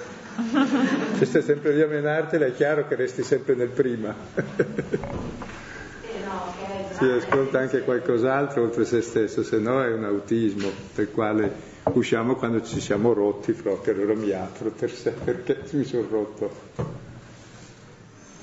Se 1.17 1.25
stai 1.25 1.41
sempre 1.41 1.73
lì 1.73 1.81
a 1.81 1.87
menartela 1.87 2.45
è 2.45 2.53
chiaro 2.53 2.87
che 2.87 2.95
resti 2.95 3.23
sempre 3.23 3.55
nel 3.55 3.69
prima. 3.69 4.15
Eh, 4.35 6.19
no, 6.23 6.53
okay, 6.53 6.95
si 6.97 7.25
ascolta 7.25 7.59
anche 7.59 7.81
qualcos'altro 7.81 8.63
oltre 8.63 8.85
se 8.85 9.01
stesso, 9.01 9.43
se 9.43 9.57
no 9.57 9.83
è 9.83 9.91
un 9.91 10.05
autismo 10.05 10.71
del 10.95 11.11
quale 11.11 11.68
usciamo 11.97 12.35
quando 12.35 12.63
ci 12.63 12.79
siamo 12.79 13.13
rotti 13.13 13.51
proprio, 13.53 13.93
allora 13.93 14.13
mi 14.13 14.31
apro 14.31 14.69
per 14.69 14.91
sé 14.91 15.11
perché 15.11 15.63
mi 15.71 15.83
sono 15.83 16.07
rotto. 16.09 16.51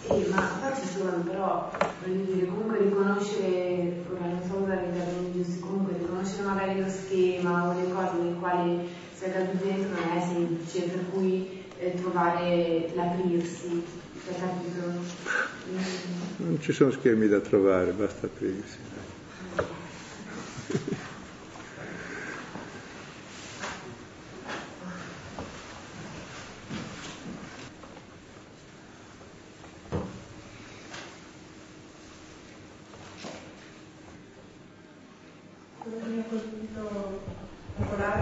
Sì, 0.06 0.26
ma 0.30 0.72
ci 0.80 0.86
sono 0.86 1.22
però, 1.22 1.70
voglio 2.00 2.24
dire, 2.24 2.46
comunque 2.46 2.78
riconoscere, 2.78 4.04
ora 4.10 4.26
non 4.26 4.40
so 4.48 4.56
usare 4.56 4.88
i 4.88 4.96
termini 4.96 5.32
giusti, 5.32 5.60
comunque 5.60 5.98
riconoscere 5.98 6.42
magari 6.44 6.80
lo 6.80 6.88
schema 6.88 7.68
o 7.68 7.74
le 7.74 7.92
cose 7.92 8.16
nelle 8.18 8.36
quali 8.38 8.88
sei 9.18 9.32
caduto 9.32 9.64
dentro 9.64 9.98
non 9.98 10.16
è 10.16 10.20
semplice, 10.20 10.80
per 10.82 11.10
cui 11.10 11.64
eh, 11.78 11.94
trovare 11.94 12.92
l'aprirsi, 12.94 13.84
hai 14.28 14.38
capito? 14.38 15.24
Mm. 15.70 16.46
Non 16.46 16.60
ci 16.60 16.72
sono 16.72 16.90
schemi 16.90 17.28
da 17.28 17.40
trovare, 17.40 17.90
basta 17.92 18.26
aprirsi. 18.26 18.78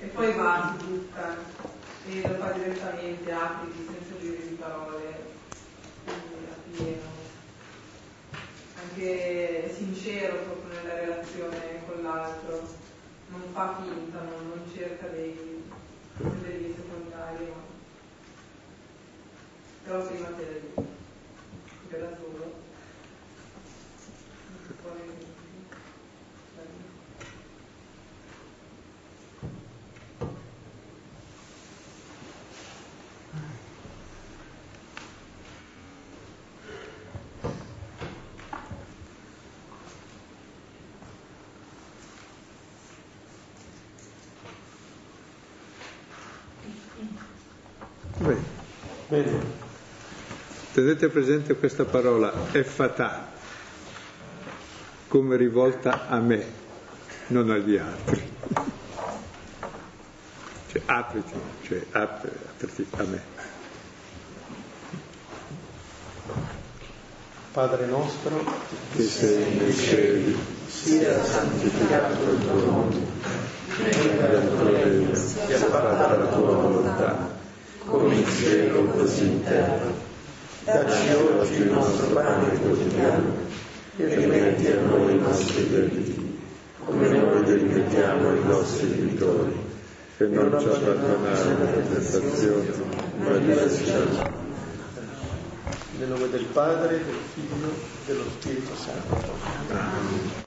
E 0.00 0.06
poi 0.14 0.32
va, 0.36 0.76
si 0.78 0.86
butta 0.86 1.36
e 2.06 2.28
lo 2.28 2.34
fa 2.34 2.52
direttamente, 2.52 3.32
apri 3.32 3.72
senza 3.72 4.20
giri 4.20 4.48
di 4.48 4.54
parole, 4.54 5.24
quindi 6.04 6.46
a 6.50 6.56
pieno. 6.70 7.16
Anche 8.82 9.64
è 9.64 9.72
sincero 9.74 10.36
proprio 10.36 10.80
nella 10.80 10.94
relazione 10.94 11.82
con 11.86 12.02
l'altro, 12.02 12.68
non 13.28 13.42
fa 13.52 13.80
finta, 13.82 14.20
non, 14.20 14.48
non 14.48 14.62
cerca 14.74 15.06
dei, 15.08 15.62
dei 16.16 16.74
secondari, 16.76 17.46
ma 17.46 17.76
però 19.84 20.06
prima 20.06 20.28
te 20.36 20.62
lì, 20.76 20.84
che 21.88 21.98
da 21.98 22.08
solo. 22.20 22.66
Poi, 24.82 25.08
Bene. 48.28 48.42
Bene. 49.08 49.56
Tenete 50.78 51.08
presente 51.08 51.56
questa 51.56 51.84
parola, 51.84 52.32
è 52.52 52.62
fatà, 52.62 53.32
come 55.08 55.36
rivolta 55.36 56.06
a 56.06 56.20
me, 56.20 56.44
non 57.26 57.50
agli 57.50 57.76
altri. 57.76 58.22
Cioè 60.68 60.82
apriti, 60.86 61.32
cioè 61.66 61.84
apri, 61.90 62.30
apriti 62.30 62.86
a 62.92 63.02
me. 63.02 63.22
Padre 67.50 67.86
nostro, 67.86 68.44
Che 68.94 69.02
sei 69.02 69.56
nei 69.56 69.74
cieli, 69.74 70.38
sia 70.68 71.24
santificato 71.24 72.22
il 72.30 72.38
tuo 72.38 72.64
nome, 72.64 72.96
venga 73.78 74.28
il 74.28 74.48
tuo 74.48 74.70
regno, 74.70 75.12
sia 75.16 75.58
fatta 75.58 76.16
la 76.18 76.26
tua 76.26 76.52
volontà, 76.54 77.30
come 77.84 78.14
in 78.14 78.26
cielo 78.28 78.84
così 78.84 79.24
in 79.24 79.42
terra. 79.42 80.07
Dacci 80.72 81.12
oggi 81.14 81.54
il 81.54 81.70
nostro 81.70 82.06
pane 82.08 82.58
quotidiano 82.58 83.46
e 83.96 84.14
rimetti 84.14 84.66
a 84.66 84.80
noi 84.80 85.14
i 85.14 85.18
nostri 85.18 85.68
debiti, 85.68 86.40
come 86.84 87.08
noi 87.08 87.42
rimettiamo 87.44 88.28
ai 88.28 88.44
nostri 88.44 88.88
debitori, 88.88 89.56
e 90.18 90.26
non 90.26 90.56
ci 90.60 90.66
abbandonare 90.66 91.40
alle 91.40 91.88
tentazioni, 91.90 92.70
ma 93.18 93.30
male. 93.30 93.46
nel 95.98 96.08
nome 96.08 96.28
del 96.28 96.44
Padre, 96.44 97.04
del 97.04 97.16
Figlio 97.34 97.68
e 97.68 98.06
dello 98.06 98.24
Spirito 98.38 98.74
Santo. 98.76 99.34
Amen. 99.70 100.46